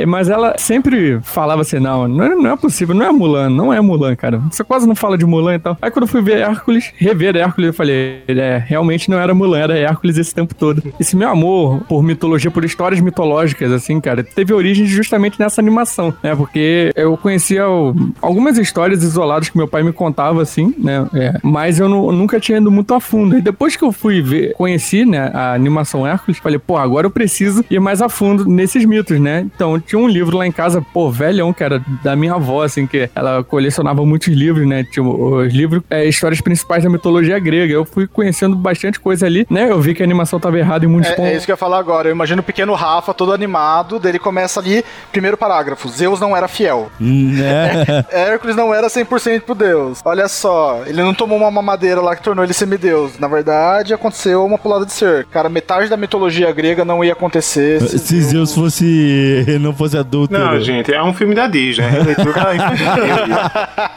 [0.07, 3.73] Mas ela sempre falava assim: não, não é, não é possível, não é Mulan, não
[3.73, 4.39] é Mulan, cara.
[4.51, 5.77] Você quase não fala de Mulan e tal.
[5.81, 9.59] Aí quando eu fui ver Hércules, rever Hércules, eu falei: é, realmente não era Mulan,
[9.59, 10.83] era Hércules esse tempo todo.
[10.99, 16.13] Esse meu amor por mitologia, por histórias mitológicas, assim, cara, teve origem justamente nessa animação,
[16.23, 16.35] né?
[16.35, 21.07] Porque eu conhecia o- algumas histórias isoladas que meu pai me contava, assim, né?
[21.15, 23.37] É, mas eu nu- nunca tinha ido muito a fundo.
[23.39, 27.11] E depois que eu fui ver, conheci, né, a animação Hércules, falei, pô, agora eu
[27.11, 29.47] preciso ir mais a fundo nesses mitos, né?
[29.55, 32.87] Então, tinha um livro lá em casa, pô, velhão, que era da minha avó, assim,
[32.87, 34.83] que ela colecionava muitos livros, né?
[34.85, 37.73] Tipo, os livros, é, histórias principais da mitologia grega.
[37.73, 39.71] Eu fui conhecendo bastante coisa ali, né?
[39.71, 41.31] Eu vi que a animação tava errada em muitos É, pontos.
[41.33, 42.09] é isso que eu ia falar agora.
[42.09, 46.49] Eu imagino o pequeno Rafa todo animado, dele começa ali, primeiro parágrafo, Zeus não era
[46.49, 46.89] fiel.
[46.99, 48.05] Né?
[48.11, 50.01] Hércules não era 100% pro Deus.
[50.05, 53.19] Olha só, ele não tomou uma mamadeira lá que tornou ele semideus.
[53.19, 55.27] Na verdade, aconteceu uma pulada de ser.
[55.27, 57.64] Cara, metade da mitologia grega não ia acontecer.
[57.81, 59.45] Se- Se Zeus fosse.
[59.61, 60.33] não fosse adulto.
[60.33, 61.85] Não, gente, é um filme da Disney.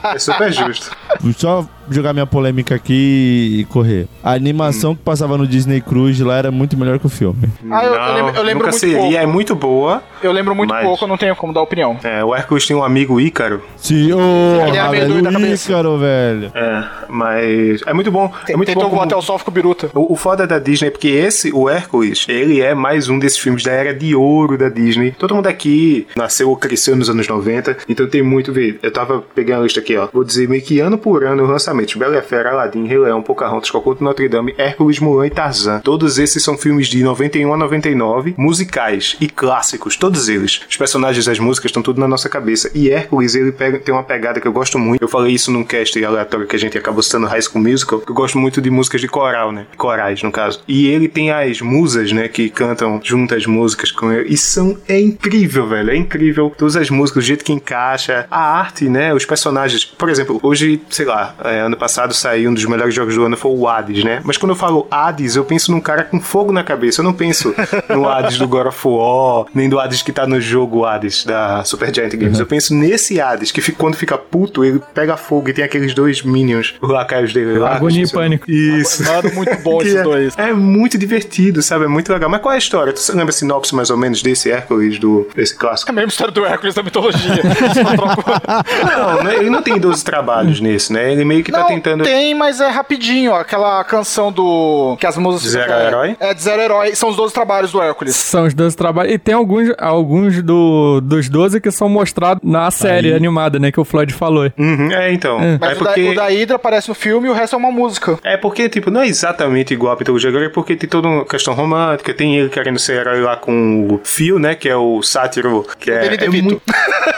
[0.04, 0.14] É.
[0.16, 0.92] É super justo.
[1.38, 4.08] Só jogar minha polêmica aqui e correr.
[4.24, 7.50] A animação que passava no Disney Cruise lá era muito melhor que o filme.
[7.72, 8.98] Ah, eu, eu Não, lembro, eu lembro nunca muito seria.
[8.98, 9.16] pouco.
[9.16, 10.04] É muito boa.
[10.22, 11.98] Eu lembro muito Mas- pouco, eu não tenho como dar opinião.
[12.04, 13.62] É, o Hércules tem um amigo Ícaro.
[13.78, 15.72] Sim, Ele era meio velho, doido da cabeça.
[15.72, 16.52] Ícaro, velho.
[16.56, 18.32] É, mas é muito bom.
[18.48, 19.90] É muito Tentou bom como- até o sol com biruta.
[19.94, 23.38] O, o foda da Disney é porque esse, o Hércules, ele é mais um desses
[23.38, 25.12] filmes da era de ouro da Disney.
[25.12, 28.80] Todo mundo aqui nasceu ou cresceu nos anos 90, então tem muito a ver.
[28.82, 30.08] Eu tava pegando a lista aqui, ó.
[30.12, 33.70] Vou dizer meio que ano por ano os lançamentos: Bela Fera, Aladdin, Rei Leão, Pocahontas,
[33.70, 35.80] Cocoto Notre Dame, Hércules, Mulan e Tarzan.
[35.80, 40.62] Todos esses são filmes de 91 a 99, musicais e clássicos, todos eles.
[40.70, 42.72] Os personagens das músicas estão tudo na nossa cabeça.
[42.74, 45.02] E Hércules, ele pega- tem uma pegada que eu gosto muito.
[45.02, 48.12] Eu falei isso num cast aleatório que a gente acabou citando High School Musical, que
[48.12, 49.66] eu gosto muito de músicas de coral, né?
[49.78, 50.62] Corais, no caso.
[50.68, 54.30] E ele tem as musas, né, que cantam juntas músicas com ele.
[54.34, 55.92] E são, é incrível, velho.
[55.92, 56.54] É incrível.
[56.58, 58.26] Todas as músicas, do jeito que encaixa.
[58.30, 59.86] A arte, né, os personagens.
[59.86, 63.38] Por exemplo, hoje, sei lá, é, ano passado saiu um dos melhores jogos do ano,
[63.38, 64.22] foi o Hades, né?
[64.24, 67.02] Mas quando eu falo Hades, eu penso num cara com fogo na cabeça.
[67.02, 67.54] Eu não penso
[67.90, 71.64] no Hades do God of War, nem do Hades que tá no jogo Hades da
[71.64, 72.40] Super Giant Games.
[72.40, 75.94] Eu penso nesse Hades, que fica- quando fica puto, ele pega fogo e tem aqueles
[75.94, 77.76] dois minions, os lacaios dele lá.
[77.76, 78.10] Agonia e.
[78.12, 78.50] Pânico.
[78.50, 79.04] Isso.
[79.04, 80.34] Mano, muito bom esses é, dois.
[80.38, 81.86] é muito divertido, sabe?
[81.86, 82.30] É muito legal.
[82.30, 82.94] Mas qual é a história?
[82.94, 85.92] Tu lembra a sinopse mais ou menos desse Hércules, do, desse É clássico?
[85.92, 87.18] a mesma história do Hércules da mitologia.
[88.98, 89.36] Não, né?
[89.36, 91.12] ele não tem 12 trabalhos nesse, né?
[91.12, 92.04] Ele meio que tá tentando.
[92.04, 93.32] tem, mas é rapidinho.
[93.32, 93.40] ó.
[93.40, 94.96] Aquela canção do...
[95.00, 95.44] Que as músicas...
[95.44, 96.18] De Zero é, Herói?
[96.20, 96.96] É, de Zero Herói.
[96.96, 98.16] São os 12 trabalhos do Hércules.
[98.16, 99.14] São os 12 trabalhos.
[99.14, 103.72] E tem alguns, alguns do, dos 12 que são mostrados na série animada, né?
[103.72, 104.52] Que o Floyd falou.
[104.58, 105.40] Uhum, é, então.
[105.40, 106.10] É, Mas o, da, porque.
[106.10, 108.20] o da Hydra aparece no filme e o resto é uma música.
[108.24, 111.54] É porque, tipo, não é exatamente igual a mitologia grega, porque tem toda uma questão
[111.54, 115.66] romântica, tem ele querendo ser herói lá com o Fio, né, que é o sátiro,
[115.80, 116.44] que é, Danny é DeVito.
[116.44, 116.62] muito...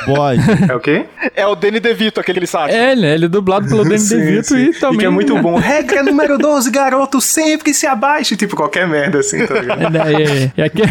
[0.05, 0.39] Bode.
[0.69, 1.05] É o quê?
[1.35, 2.73] É o Danny DeVito, aquele sabe.
[2.73, 4.69] É, ele, ele é dublado pelo Danny DeVito sim.
[4.69, 4.99] e também...
[4.99, 5.55] que é muito bom.
[5.59, 8.35] Regra número 12, garoto, sempre se abaixe.
[8.35, 9.95] Tipo, qualquer merda assim, tá ligado?
[9.97, 10.81] É, é, é, aqui,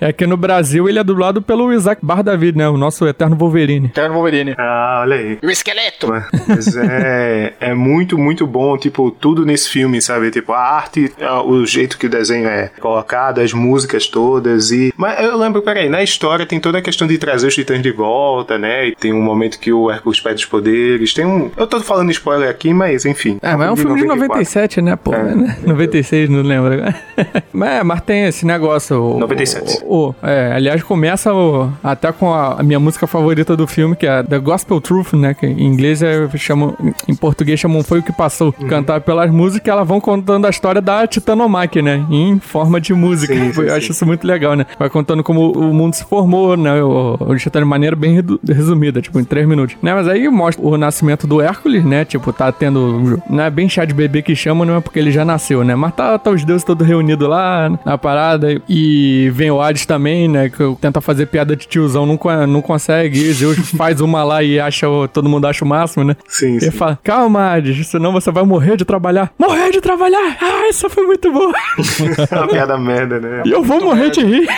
[0.00, 2.68] é aqui no Brasil ele é dublado pelo Isaac Bar David, né?
[2.68, 3.86] O nosso eterno Wolverine.
[3.86, 4.54] Eterno Wolverine.
[4.58, 5.38] Ah, olha aí.
[5.42, 6.08] E o esqueleto.
[6.48, 10.30] Mas é, é muito, muito bom, tipo, tudo nesse filme, sabe?
[10.30, 11.12] Tipo, a arte,
[11.44, 14.92] o jeito que o desenho é colocado, as músicas todas e...
[14.96, 17.90] Mas eu lembro, peraí, na história tem toda a questão de trazer os titãs de
[17.90, 18.88] volta, né?
[18.88, 21.50] E tem um momento que o Hércules pede os poderes, tem um...
[21.56, 23.38] Eu tô falando spoiler aqui, mas enfim.
[23.42, 25.14] É, mas é um filme de 97, né, pô?
[25.14, 25.34] É.
[25.34, 25.56] né?
[25.64, 26.72] 96, não lembro.
[27.52, 29.00] mas, é, mas tem esse negócio.
[29.02, 29.82] O, 97.
[29.84, 33.94] O, o- é, aliás, começa o- até com a, a minha música favorita do filme,
[33.96, 35.34] que é The Gospel Truth, né?
[35.34, 36.74] Que em inglês é, chamam,
[37.08, 38.54] em português chamam Foi o que Passou.
[38.60, 38.68] Uhum.
[38.68, 42.04] Cantar pelas músicas, elas vão contando a história da Titanomaque, né?
[42.10, 43.34] Em forma de música.
[43.34, 43.76] Sim, sim, Eu sim.
[43.76, 44.66] acho isso muito legal, né?
[44.78, 46.82] Vai contando como o mundo se formou, né?
[46.82, 49.76] O, o de maneira bem resumida, tipo, em três minutos.
[49.82, 49.94] Né?
[49.94, 52.04] Mas aí mostra o nascimento do Hércules, né?
[52.04, 52.63] Tipo, tá tendo.
[52.70, 55.74] Não é bem chá de bebê que chama, não é porque ele já nasceu, né?
[55.74, 58.60] Mas tá, tá os deuses todos reunidos lá na parada.
[58.68, 60.48] E vem o Hades também, né?
[60.48, 63.18] Que tenta fazer piada de tiozão, não, não consegue.
[63.18, 66.16] E Zeus faz uma lá e acha, o- todo mundo acha o máximo, né?
[66.26, 66.70] Sim, Ele sim.
[66.70, 69.32] fala, calma, Hades, senão você vai morrer de trabalhar.
[69.38, 70.36] Morrer de trabalhar!
[70.40, 71.52] Ah, isso foi muito bom!
[72.30, 73.42] É uma piada merda, né?
[73.44, 74.48] E eu vou morrer de rir.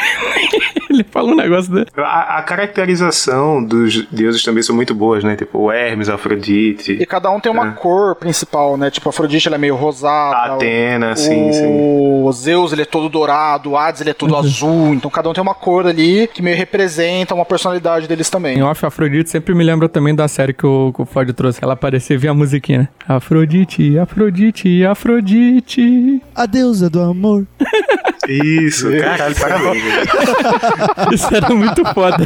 [0.91, 1.87] Ele fala um negócio dele.
[1.97, 5.37] A, a caracterização dos deuses também são muito boas, né?
[5.37, 7.71] Tipo, o Hermes, Afrodite, E cada um tem uma É.
[7.73, 8.91] cor principal, né?
[8.91, 10.37] Tipo, a Afrodite ela é meio rosada.
[10.37, 12.23] a Atena, o, sim, sim.
[12.25, 14.95] o Zeus ele é todo dourado, o Hades ele é todo azul.
[14.95, 18.59] Então cada um tem uma cor ali que meio representa uma personalidade deles também.
[18.59, 21.61] Em off, Afrodite sempre me lembra também da série que o, que o Ford trouxe.
[21.63, 22.89] Ela aparecia e vinha a musiquinha, né?
[23.09, 26.23] Afrodite, Afrodite, Afrodite.
[26.35, 27.47] A deusa do amor.
[28.29, 29.83] Isso, caralho, parabéns.
[31.13, 32.25] Isso era muito foda.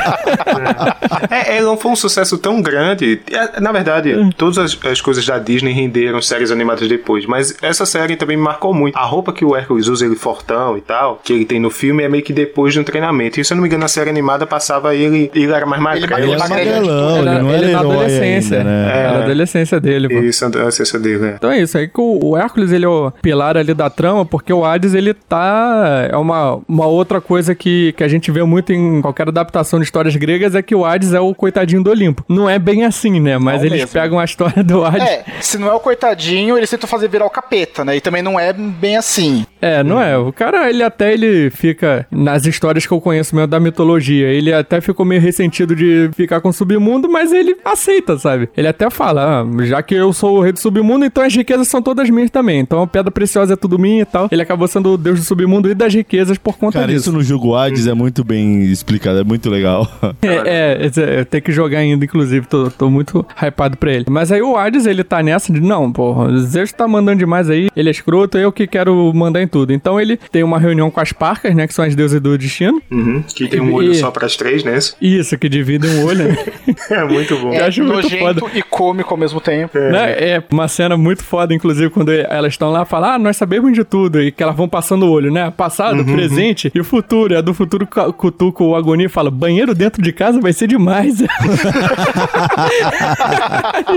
[1.31, 3.21] É, é, não foi um sucesso tão grande.
[3.31, 7.85] É, Na verdade, todas as, as coisas da Disney renderam séries animadas depois, mas essa
[7.87, 8.97] série também me marcou muito.
[8.97, 12.03] A roupa que o Hércules usa, ele fortão e tal, que ele tem no filme,
[12.03, 13.41] é meio que depois de um treinamento.
[13.41, 16.07] E se eu não me engano, na série animada passava ele, ele era mais Ele-
[16.07, 16.23] magrelo.
[16.23, 18.59] Ele era Magrelo, magrelão, ele não era na herói adolescência.
[18.59, 18.91] ainda, né?
[18.99, 20.15] Era a adolescência dele, pô.
[20.21, 21.35] Isso, a essência dele, né?
[21.37, 24.25] Então é isso, aí que o, o Hércules, ele é o pilar ali da trama,
[24.25, 25.89] porque o Hades, ele tá...
[26.11, 29.85] É uma, uma outra coisa que, que a gente vê muito em qualquer adaptação de
[29.85, 32.24] histórias gregas, é que o Hades é o coitadinho do Olimpo.
[32.29, 33.38] Não é bem assim, né?
[33.38, 33.92] Mas Não eles mesmo.
[33.92, 35.09] pegam a história do Hades...
[35.09, 37.96] É, se não é o coitadinho, eles tentam fazer virar o capeta, né?
[37.96, 39.46] E também não é bem assim.
[39.61, 40.16] É, não é.
[40.16, 44.29] O cara, ele até ele fica nas histórias que eu conheço mesmo da mitologia.
[44.29, 48.49] Ele até ficou meio ressentido de ficar com o submundo, mas ele aceita, sabe?
[48.57, 51.68] Ele até fala: ah, já que eu sou o rei do submundo, então as riquezas
[51.68, 52.61] são todas minhas também.
[52.61, 54.29] Então a pedra preciosa é tudo minha e tal.
[54.31, 57.11] Ele acabou sendo o deus do submundo e das riquezas por conta Cara, disso.
[57.11, 59.88] isso no jogo Hades é muito bem explicado, é muito legal.
[60.23, 64.07] É, é, eu tenho que jogar ainda, inclusive, tô, tô muito hypado pra ele.
[64.09, 67.49] Mas aí o Hades, ele tá nessa de, não, porra, o Zeus tá mandando demais
[67.49, 69.73] aí, ele é escroto, eu que quero mandar em tudo.
[69.73, 72.81] Então ele tem uma reunião com as parcas, né, que são as deusas do destino.
[72.91, 73.23] Uhum.
[73.35, 74.79] Que tem um olho E- só pras três, né?
[75.01, 76.37] Isso, que dividem um olho, né?
[76.91, 77.49] É muito bom.
[77.53, 78.41] Eu É acho muito foda.
[78.55, 79.79] e cômico ao mesmo tempo.
[79.79, 80.13] Né?
[80.13, 83.85] É uma cena muito foda, inclusive, quando elas estão lá, falam, ah, nós sabemos de
[83.85, 85.51] tudo, e que elas vão passando o olho, né?
[85.57, 87.33] Passado, presente e o futuro.
[87.35, 90.53] E a do futuro cu- cutuca o agonia e fala, banheiro dentro de casa vai
[90.53, 91.21] ser demais.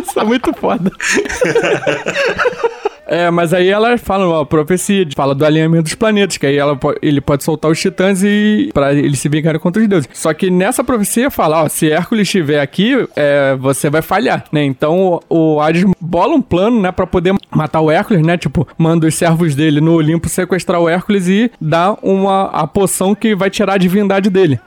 [0.04, 0.92] Isso é muito foda.
[3.08, 6.78] É, mas aí ela fala uma profecia, fala do alinhamento dos planetas, que aí ela,
[7.02, 10.10] ele pode soltar os titãs e para eles se vingarem contra os deuses.
[10.14, 14.64] Só que nessa profecia fala, ó, se Hércules estiver aqui, é, você vai falhar, né?
[14.64, 18.38] Então o, o Hades bola um plano, né, para poder matar o Hércules, né?
[18.38, 23.14] Tipo, manda os servos dele no Olimpo sequestrar o Hércules e dar uma a poção
[23.16, 24.60] que vai tirar a divindade dele,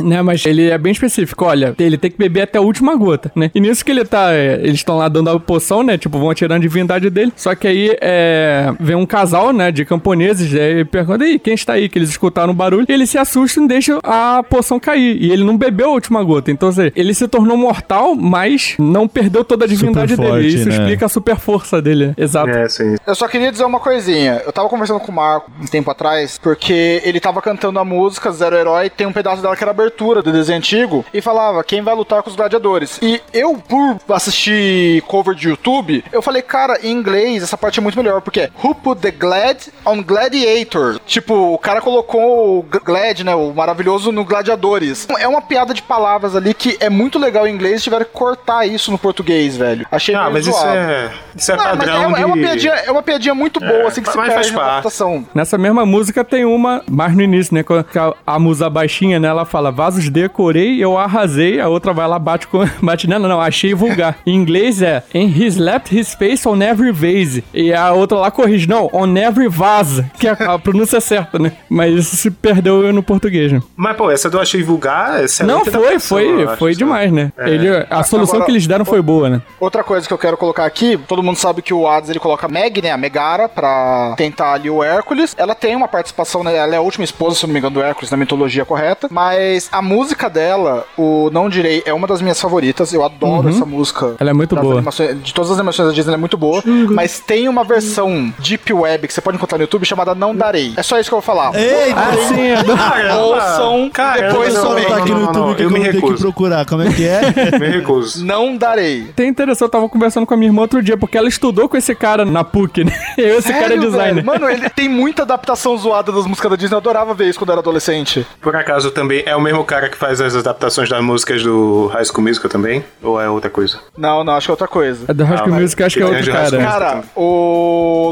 [0.00, 0.22] né?
[0.22, 3.50] Mas ele é bem específico, olha, ele tem que beber até a última gota, né?
[3.54, 5.98] E nisso que ele tá, é, eles estão lá dando a poção, né?
[5.98, 7.32] Tipo, vão tirando a divindade dele.
[7.36, 11.54] Só que aí é, vem um casal, né, de camponeses, é, e pergunta aí, quem
[11.54, 11.88] está aí?
[11.88, 12.86] Que eles escutaram o barulho.
[12.88, 15.16] E eles se assustam e deixam a poção cair.
[15.20, 16.50] E ele não bebeu a última gota.
[16.50, 20.42] Então, seja, ele se tornou mortal, mas não perdeu toda a divindade Super dele.
[20.42, 20.74] forte, Isso né?
[20.74, 22.14] explica a super força dele.
[22.16, 22.50] Exato.
[22.50, 22.96] É, sim.
[23.06, 24.42] Eu só queria dizer uma coisinha.
[24.44, 28.30] Eu tava conversando com o Marco um tempo atrás, porque ele tava cantando a música
[28.32, 31.82] Zero Herói, tem um pedaço dela que era abertura do desenho antigo, e falava quem
[31.82, 32.98] vai lutar com os gladiadores.
[33.02, 37.78] E eu, por assistir cover de YouTube, eu falei, cara, em inglês, essa parte parte
[37.78, 40.98] é muito melhor, porque é Who put the Glad on Gladiator?
[41.06, 45.06] Tipo, o cara colocou o Glad, né, o maravilhoso, no Gladiadores.
[45.18, 48.66] É uma piada de palavras ali que é muito legal em inglês, tiveram que cortar
[48.66, 49.86] isso no português, velho.
[49.90, 50.76] Achei Ah, mas isso zoado.
[50.76, 52.42] é, isso é Não, mas padrão é, é uma de...
[52.42, 54.70] piadinha, é uma piadinha muito boa, assim, que se faz perde na parte.
[54.70, 55.24] adaptação.
[55.34, 57.62] Nessa mesma música tem uma mais no início, né?
[57.62, 57.86] quando
[58.26, 59.28] A, a musa baixinha, né?
[59.28, 61.60] Ela fala, vasos decorei, eu arrasei.
[61.60, 62.60] A outra vai lá, bate com.
[62.82, 64.16] Bate nela, não, achei vulgar.
[64.26, 67.44] Em inglês é, and he slapped his face on every vase.
[67.60, 70.04] E a outra lá corrige, não, on every vase.
[70.18, 71.52] Que a, a pronúncia é certa, né?
[71.68, 73.60] Mas isso se perdeu no português, né?
[73.76, 76.72] Mas, pô, essa do Achei Vulgar, é excelente Não, foi, adaptação, foi, eu acho, foi
[76.72, 76.78] sabe?
[76.84, 77.32] demais, né?
[77.38, 77.50] É.
[77.50, 79.42] Ele, a solução Agora- que eles deram foi boa, né?
[79.58, 82.46] Outra coisa que eu quero colocar aqui, todo mundo sabe que o Hades ele coloca
[82.46, 85.34] a Meg, né, a Megara, pra tentar ali o Hércules.
[85.38, 87.74] Ela tem uma participação, né, ela é a última esposa, se eu não me engano,
[87.74, 89.08] do Hércules na mitologia correta.
[89.10, 92.92] Mas a música dela, o Não Direi, é uma das minhas favoritas.
[92.92, 94.14] Eu adoro essa música.
[94.18, 94.74] Ela é muito boa.
[94.76, 96.62] animações- de todas as animações da Disney, ela é muito boa.
[96.90, 100.72] Mas tem uma versão Deep Web que você pode encontrar no YouTube chamada Não Darei.
[100.76, 101.54] É só isso que eu vou falar.
[101.54, 101.98] Eita!
[102.00, 103.14] Ah, sim, é!
[103.14, 104.84] Ouçam Caramba, depois não, também.
[104.86, 106.22] tá aqui no não, não, YouTube que eu eu me vou ter que recuso.
[106.22, 106.66] procurar.
[106.66, 107.20] Como é que é?
[107.58, 108.24] Me recuso.
[108.24, 109.04] Não darei.
[109.16, 111.76] Tem interessante, eu tava conversando com a minha irmã outro dia, porque ela estudou com
[111.76, 112.92] esse cara na PUC, né?
[113.18, 114.14] Eu, esse cara é Sério, designer.
[114.14, 114.26] velho?
[114.26, 116.74] Mano, ele tem muita adaptação zoada das músicas da Disney.
[116.74, 118.26] Eu adorava ver isso quando era adolescente.
[118.40, 122.04] Por acaso também é o mesmo cara que faz as adaptações das músicas do High
[122.04, 122.84] School Musical também?
[123.02, 123.78] Ou é outra coisa?
[123.96, 125.04] Não, não, acho que é outra coisa.
[125.08, 126.44] A do High School Ah, mas Music acho que é tem outro cara.
[126.44, 126.70] Musical.
[126.72, 127.22] Cara, o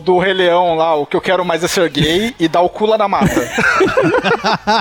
[0.05, 2.69] do Rei Leão lá, o que eu quero mais é ser gay e dar o
[2.69, 3.29] cu lá na mata.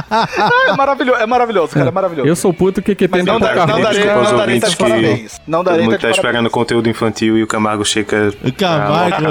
[0.09, 2.27] Ah, é maravilhoso, é maravilhoso, cara, é maravilhoso.
[2.27, 4.75] Eu sou puto que que tem não, dá, não darei, aos não darei, tá de
[4.75, 5.41] parabéns.
[5.47, 8.33] Não darei, tá tá de esperando conteúdo infantil e o Camargo chega.
[8.43, 9.25] O Camargo,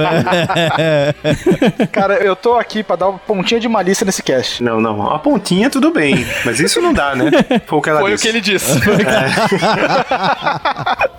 [0.79, 1.15] é.
[1.93, 4.63] Cara, eu tô aqui pra dar uma pontinha de malícia nesse cast.
[4.63, 5.11] Não, não.
[5.11, 6.27] A pontinha tudo bem.
[6.45, 7.31] Mas isso não dá, né?
[7.67, 8.79] Foi o que ela Foi o que ele disse.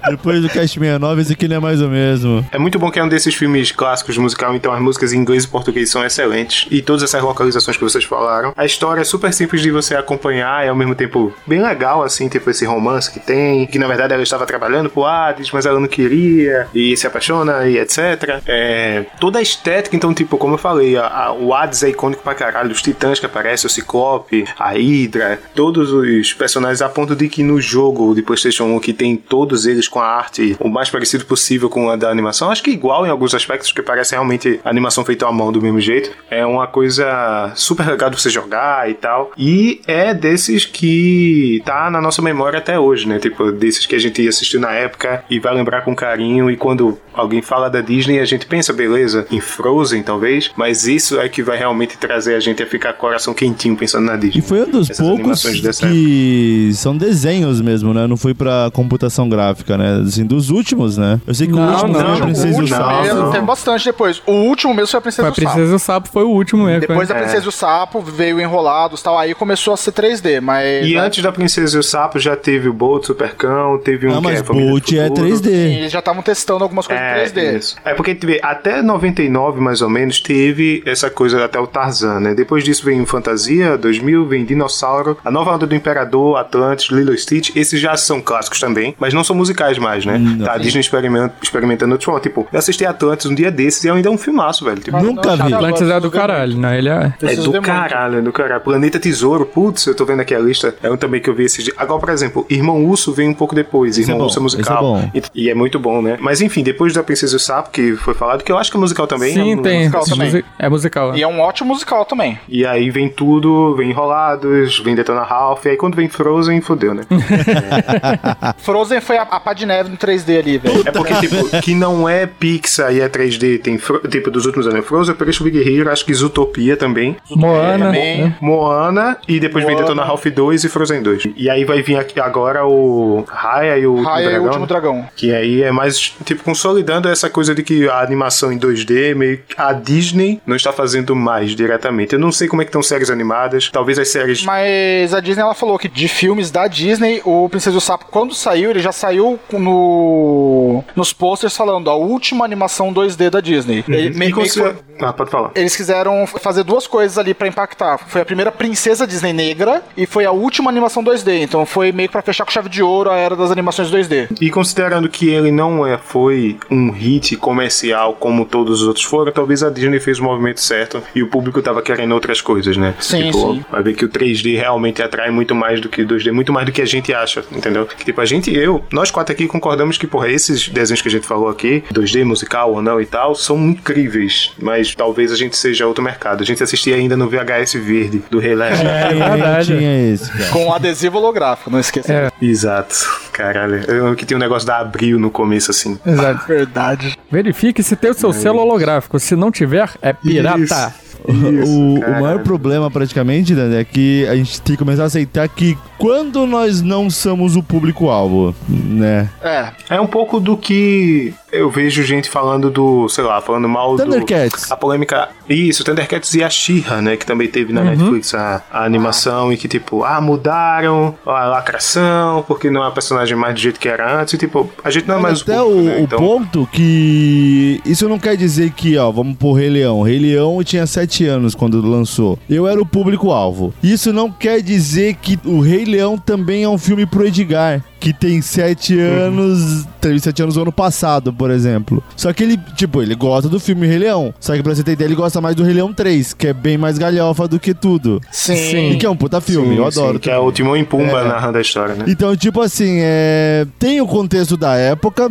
[0.10, 2.46] Depois do Cast 69, esse aqui não é mais o mesmo.
[2.52, 3.87] É muito bom que é um desses filmes clássicos
[4.18, 6.68] musical, então as músicas em inglês e português são excelentes.
[6.72, 8.54] E todas essas localizações que vocês falaram.
[8.56, 12.28] A história é super simples de você acompanhar e ao mesmo tempo bem legal, assim,
[12.28, 13.66] tipo esse romance que tem.
[13.68, 17.68] Que na verdade ela estava trabalhando pro Hades, mas ela não queria, e se apaixona
[17.68, 18.42] e etc.
[18.46, 22.24] É, toda a estética, então, tipo, como eu falei, a- a- o Hades é icônico
[22.24, 22.72] pra caralho.
[22.72, 27.44] Os titãs que aparecem, o Ciclope, a Hydra, todos os personagens, a ponto de que
[27.44, 31.26] no jogo de PlayStation 1, que tem todos eles com a arte o mais parecido
[31.26, 35.04] possível com a da animação, acho que igual em alguns aspectos, que parece realmente animação
[35.06, 36.10] feita à mão do mesmo jeito.
[36.30, 39.32] É uma coisa super legal de você jogar e tal.
[39.38, 43.20] E é desses que tá na nossa memória até hoje, né?
[43.20, 46.50] Tipo, desses que a gente assistiu na época e vai lembrar com carinho.
[46.50, 51.20] E quando alguém fala da Disney, a gente pensa, beleza, em Frozen talvez, mas isso
[51.20, 54.40] é que vai realmente trazer a gente a ficar coração quentinho pensando na Disney.
[54.40, 55.44] E foi um dos Essas poucos
[55.82, 58.08] que são desenhos mesmo, né?
[58.08, 60.02] Não foi pra computação gráfica, né?
[60.06, 61.20] Assim, dos últimos, né?
[61.26, 63.04] Eu sei que Não, o último não, foi a o Princesa e o Sapo.
[63.04, 64.22] Teve- Teve bastante depois.
[64.26, 65.52] O último mesmo foi a Princesa Foi a do Sapo.
[65.52, 66.82] Princesa e o Sapo foi o último mesmo.
[66.82, 67.16] Depois né?
[67.16, 70.86] da Princesa e o Sapo veio Enrolados e tal, aí começou a ser 3D, mas...
[70.86, 74.12] E né, antes da Princesa e o Sapo já teve o Bolt, Supercão, teve um
[74.12, 75.28] Não, que mas é Família do Bolt é Futuro.
[75.28, 75.48] 3D.
[75.48, 77.58] Eles já estavam testando algumas coisas É, em 3D.
[77.58, 77.76] isso.
[77.84, 82.34] É porque teve, até 99, mais ou menos, teve essa coisa até o Tarzan, né?
[82.34, 87.18] Depois disso vem Fantasia, 2000, vem Dinossauro, A Nova Onda do Imperador, Atlantis, Lilo e
[87.18, 87.56] Stitch.
[87.56, 90.18] Esses já são clássicos também, mas não são musicais mais, né?
[90.18, 90.46] Não.
[90.46, 92.20] Tá, a Disney experimenta, experimentando outro.
[92.20, 94.80] Tipo, eu assisti Atlantis um dia desses e ainda é um filmaço, velho.
[94.80, 95.54] Tipo, Nunca vi.
[95.54, 96.78] Atlantis é do caralho, né?
[96.78, 97.14] Ele é...
[97.22, 98.62] é do caralho, é do caralho.
[98.62, 100.76] Planeta Tesouro, putz, eu tô vendo aqui a lista.
[100.82, 101.76] É um também que eu vi esses dias.
[101.78, 103.98] Agora, por exemplo, Irmão Urso vem um pouco depois.
[103.98, 104.98] Esse é Irmão bom, Urso é musical.
[105.14, 105.32] esse é.
[105.36, 106.18] E, e é muito bom, né?
[106.20, 108.78] Mas enfim, depois da Princesa e o Sapo, que foi falado, que eu acho que
[108.78, 109.34] é musical também.
[109.34, 109.80] Sim, é um- tem.
[109.80, 110.28] musical também.
[110.28, 111.16] Musi- É musical.
[111.18, 112.40] E é um ótimo musical também.
[112.48, 116.94] E aí vem tudo, vem Enrolados, vem Detona Ralph, e aí quando vem Frozen, fodeu,
[116.94, 117.04] né?
[118.60, 120.84] Frozen foi a, a pá de neve no 3D ali, velho.
[120.86, 124.68] É porque, tipo, que não é Pixar e é 3D, tem, Fro- tipo, dos últimos
[124.68, 127.86] anos, Frozen, Operation Big Hero, acho que Zootopia também, Moana.
[127.86, 128.22] também.
[128.24, 128.36] né?
[128.42, 129.88] Moana, e depois vem Moana.
[129.88, 131.24] Detona Ralph 2 e Frozen 2.
[131.36, 134.46] E aí vai vir aqui agora o Raya e o Último Raya e o Dragão,
[134.46, 134.68] Último né?
[134.68, 135.10] Dragão.
[135.16, 139.38] Que aí é mais, tipo, consolidando essa coisa de que a animação em 2D, meio
[139.48, 142.14] que a Disney não está fazendo mais diretamente.
[142.14, 144.44] Eu não sei como é que estão séries animadas, talvez as séries...
[144.44, 148.06] Mas a Disney ela falou que de filmes da Disney, o Princesa e o Sapo,
[148.10, 153.84] quando saiu, ele já saiu no nos posters falando a última animação 2D da Disney.
[153.88, 155.52] Ele, E meio- que foi- Ah, pode falar.
[155.56, 157.98] eles quiseram fazer duas coisas ali pra impactar.
[158.08, 161.42] Foi a primeira princesa Disney negra e foi a última animação 2D.
[161.42, 164.28] Então foi meio que pra fechar com chave de ouro a era das animações 2D.
[164.42, 169.32] E considerando que ele não é, foi um hit comercial como todos os outros foram,
[169.32, 172.94] talvez a Disney fez o movimento certo e o público tava querendo outras coisas, né?
[173.00, 173.66] Sim, tipo, sim.
[173.72, 176.66] Vai ver que o 3D realmente atrai muito mais do que o 2D, muito mais
[176.66, 177.86] do que a gente acha, entendeu?
[177.86, 181.08] Que, tipo, a gente, eu, nós quatro aqui aqui concordamos que, porra, esses desenhos que
[181.08, 184.52] a gente falou aqui, 2D, musical ou não e tal, são incríveis.
[184.62, 186.42] Mas talvez a gente seja outro mercado.
[186.42, 188.72] A gente assistia ainda no VHS verde do Rei Leão.
[188.74, 189.78] É verdade.
[189.78, 190.50] Tinha esse, cara.
[190.52, 192.12] Com adesivo holográfico, não esqueça.
[192.14, 192.32] É.
[192.42, 192.96] Exato.
[193.34, 193.76] Caralho.
[193.90, 195.98] Eu que tinha um negócio da Abril no começo, assim.
[196.06, 196.46] Exato.
[196.48, 197.18] Verdade.
[197.32, 199.20] Verifique se tem o seu selo holográfico.
[199.20, 200.60] Se não tiver, é pirata.
[200.60, 201.08] Isso.
[201.24, 205.06] O, o- o maior problema, praticamente, né, é que a gente tem que começar a
[205.08, 209.28] aceitar que quando nós não somos o público-alvo, né?
[209.42, 209.68] É.
[209.90, 214.04] É um pouco do que eu vejo gente falando do, sei lá, falando mal do...
[214.04, 214.72] Thundercats.
[214.72, 215.30] A polêmica...
[215.50, 217.16] Isso, Thundercats e a She-Ra, né?
[217.18, 222.44] Que também teve na Netflix a, a animação e que, tipo, ah, mudaram a lacração
[222.48, 224.34] porque não é a personagem mais do jeito que era antes.
[224.34, 225.96] E, tipo, a gente não é mais Até público, o, né?
[225.96, 227.82] o Então, ponto que.
[227.86, 230.02] Isso não quer dizer que, ó, vamos pôr Rei Leão.
[230.02, 232.38] Rei Leão tinha 7 anos quando lançou.
[232.50, 233.74] Eu era o público-alvo.
[233.82, 237.82] Isso não quer dizer que o Rei Leão também é um filme pro Edgar.
[238.00, 239.02] Que tem 7 Uhum.
[239.26, 239.86] anos.
[240.00, 242.04] Teve 7 anos no ano passado, por exemplo.
[242.16, 244.34] Só que ele, tipo, ele gosta do filme Rei Leão.
[244.40, 246.54] Só que pra você ter ideia, ele gosta mais do Rei Leão 3, que é
[246.54, 248.22] bem mais galhofa do que tudo.
[248.32, 248.56] Sim.
[248.56, 248.92] Sim.
[248.92, 250.20] E que é um puta filme, sim, eu sim, adoro.
[250.20, 251.24] que é o Timão e Pumba É.
[251.28, 252.06] narrando a história, né?
[252.08, 253.66] Então, tipo assim, é...
[253.80, 255.30] tem o contexto da época,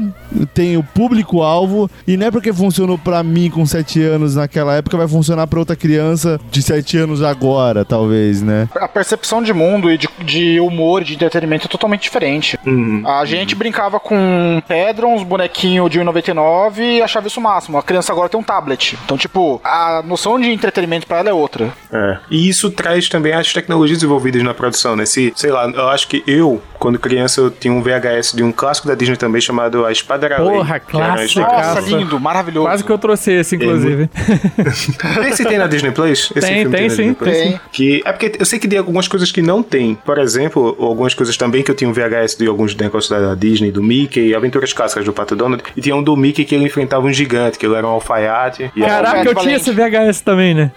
[0.55, 4.97] tem o público-alvo, e não é porque funcionou pra mim com 7 anos naquela época,
[4.97, 8.69] vai funcionar pra outra criança de 7 anos agora, talvez, né?
[8.77, 12.59] A percepção de mundo e de, de humor, de entretenimento é totalmente diferente.
[12.67, 13.03] Uhum.
[13.07, 17.79] A gente brincava com Pedrons, bonequinho de 1,99 e achava isso o máximo.
[17.79, 18.99] A criança agora tem um tablet.
[19.05, 21.73] Então, tipo, a noção de entretenimento pra ela é outra.
[21.93, 22.19] É.
[22.31, 25.07] E isso traz também as tecnologias envolvidas na produção, né?
[25.07, 28.53] Se, sei lá, eu acho que eu, quando criança, eu tinha um VHS de um
[28.53, 30.57] clássico da Disney também chamado A Espada era Lei.
[30.57, 31.41] Porra, clássico.
[31.41, 32.67] Nossa, lindo, maravilhoso.
[32.67, 34.09] Quase que eu trouxe esse, inclusive.
[35.29, 36.31] Esse tem na Disney Plus?
[36.35, 37.61] Esse Tem, filme tem na sim, tem.
[37.73, 39.95] Que, é porque eu sei que tem algumas coisas que não tem.
[40.05, 43.71] Por exemplo, algumas coisas também que eu tinha um VHS de alguns negócios da Disney,
[43.71, 45.63] do Mickey, Aventuras Clássicas do Pato Donald.
[45.77, 48.71] E tinha um do Mickey que ele enfrentava um gigante, que ele era um alfaiate.
[48.75, 50.71] E Caraca, eu tinha esse VHS também, né?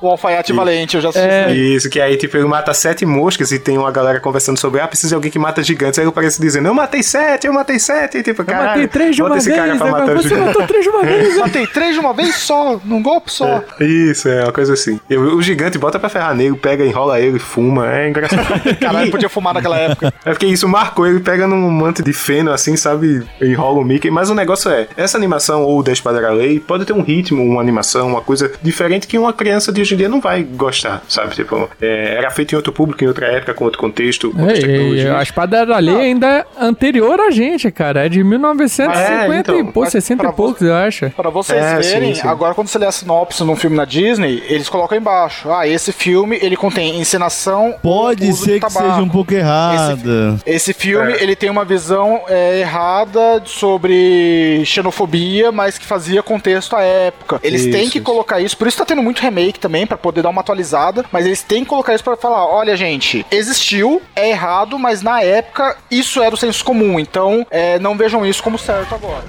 [0.00, 1.28] O alfaiate valente, eu já assisti.
[1.28, 1.54] É.
[1.54, 4.88] Isso, que aí, tipo, ele mata sete moscas e tem uma galera conversando sobre, ah,
[4.88, 5.98] precisa de alguém que mata gigantes.
[5.98, 8.18] Aí parece dizendo, eu matei sete, eu matei sete.
[8.18, 9.90] E, tipo, caralho, matei três de uma vez, cara pra né?
[9.90, 10.46] matar Você gigantes.
[10.46, 11.36] matou três de uma vez.
[11.42, 13.64] Matei três de uma vez só, num golpe só.
[13.80, 15.00] Isso, é uma coisa assim.
[15.10, 18.46] E o o gigante bota pra ferrar nele, pega, enrola ele, fuma, é engraçado.
[18.80, 20.14] Caralho, podia fumar naquela época.
[20.24, 23.26] É porque isso marcou, ele pega num manto de feno, assim, sabe?
[23.40, 24.10] Enrola o Mickey.
[24.10, 27.60] Mas o negócio é, essa animação ou da Espada Lei pode ter um ritmo, uma
[27.60, 31.34] animação, uma coisa diferente que uma criança de hoje em dia não vai gostar, sabe?
[31.34, 34.62] Tipo, é, era feito em outro público, em outra época, com outro contexto, com outras
[34.62, 34.76] ei,
[35.08, 38.06] a espada era ali ainda é anterior a gente, cara.
[38.06, 41.10] É de 1950 É, então, e pô, mas 60 pra e poucos, eu acho.
[41.10, 42.28] Pra vocês É, verem, sim, sim.
[42.28, 45.50] agora quando você lê a sinopse num filme na Disney, eles colocam embaixo.
[45.52, 50.38] Ah, esse filme, ele contém encenação Pode uso ser de que seja um pouco errada.
[50.46, 51.22] Esse filme, É.
[51.22, 57.40] ele tem uma visão é, errada sobre xenofobia, mas que fazia contexto à época.
[57.42, 58.04] Eles têm Isso, que isso.
[58.04, 61.24] colocar isso, por isso tá tendo muito remake também, pra poder dar uma atualizada, mas
[61.26, 65.76] eles têm que colocar isso pra falar, olha gente, existiu, é errado, mas na época
[65.90, 69.24] isso era o senso comum, então é, não vejam isso como certo agora.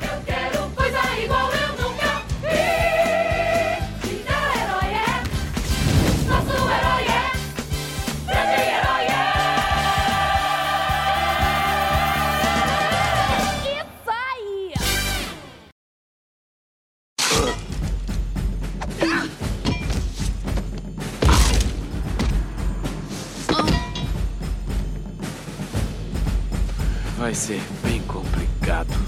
[27.23, 29.02] Vai ser bem complicado.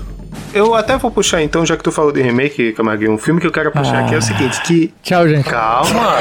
[0.55, 3.45] Eu até vou puxar então, já que tu falou de remake, Camarguinho, um filme que
[3.45, 4.93] eu quero puxar aqui é o seguinte, que...
[5.03, 5.49] Tchau, gente.
[5.49, 6.15] Calma!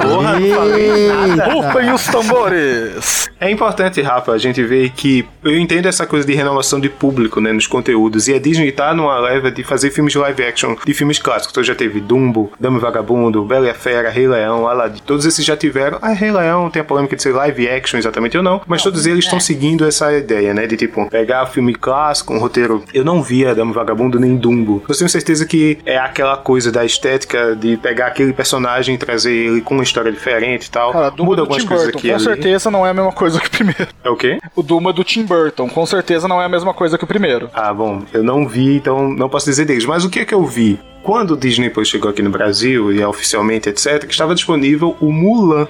[0.00, 1.52] Porra, não falei nada!
[1.52, 3.28] Rufem os tambores!
[3.40, 7.40] É importante, Rafa, a gente ver que eu entendo essa coisa de renovação de público,
[7.40, 8.26] né, nos conteúdos.
[8.26, 11.52] E a Disney tá numa leva de fazer filmes live action de filmes clássicos.
[11.52, 15.02] Então já teve Dumbo, Dama e Vagabundo, Bela e a Fera, Rei Leão, Aladdin.
[15.06, 15.98] Todos esses já tiveram.
[16.02, 18.60] Ah, Rei Leão tem a polêmica de ser live action exatamente ou não.
[18.66, 22.82] Mas todos eles estão seguindo essa ideia, né, de tipo, pegar filme clássico, um roteiro.
[22.92, 24.82] Eu não via Dama e Vagabundo nem Dumbo.
[24.88, 29.32] Eu tenho certeza que é aquela coisa da estética de pegar aquele personagem e trazer
[29.34, 30.92] ele com uma história diferente e tal.
[30.92, 32.24] Cara, Muda do algumas Tim coisas Burton, aqui com ali.
[32.24, 33.88] certeza não é a mesma coisa que o primeiro.
[34.04, 34.38] É o quê?
[34.54, 37.50] O Duma do Tim Burton, com certeza não é a mesma coisa que o primeiro.
[37.52, 39.84] Ah, bom, eu não vi, então não posso dizer deles.
[39.84, 40.78] Mas o que é que eu vi?
[41.02, 45.10] Quando o Disney Plus chegou aqui no Brasil, e oficialmente, etc., que estava disponível o
[45.10, 45.66] Mulan.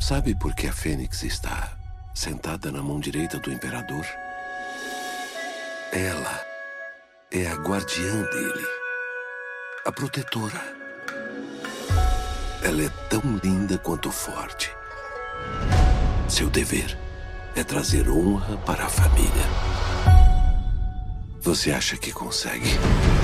[0.00, 1.70] Sabe por que a Fênix está
[2.14, 4.04] sentada na mão direita do imperador?
[5.92, 6.47] Ela
[7.30, 8.66] é a guardiã dele,
[9.84, 10.60] a protetora.
[12.62, 14.70] Ela é tão linda quanto forte.
[16.26, 16.96] Seu dever
[17.54, 19.44] é trazer honra para a família.
[21.42, 22.70] Você acha que consegue?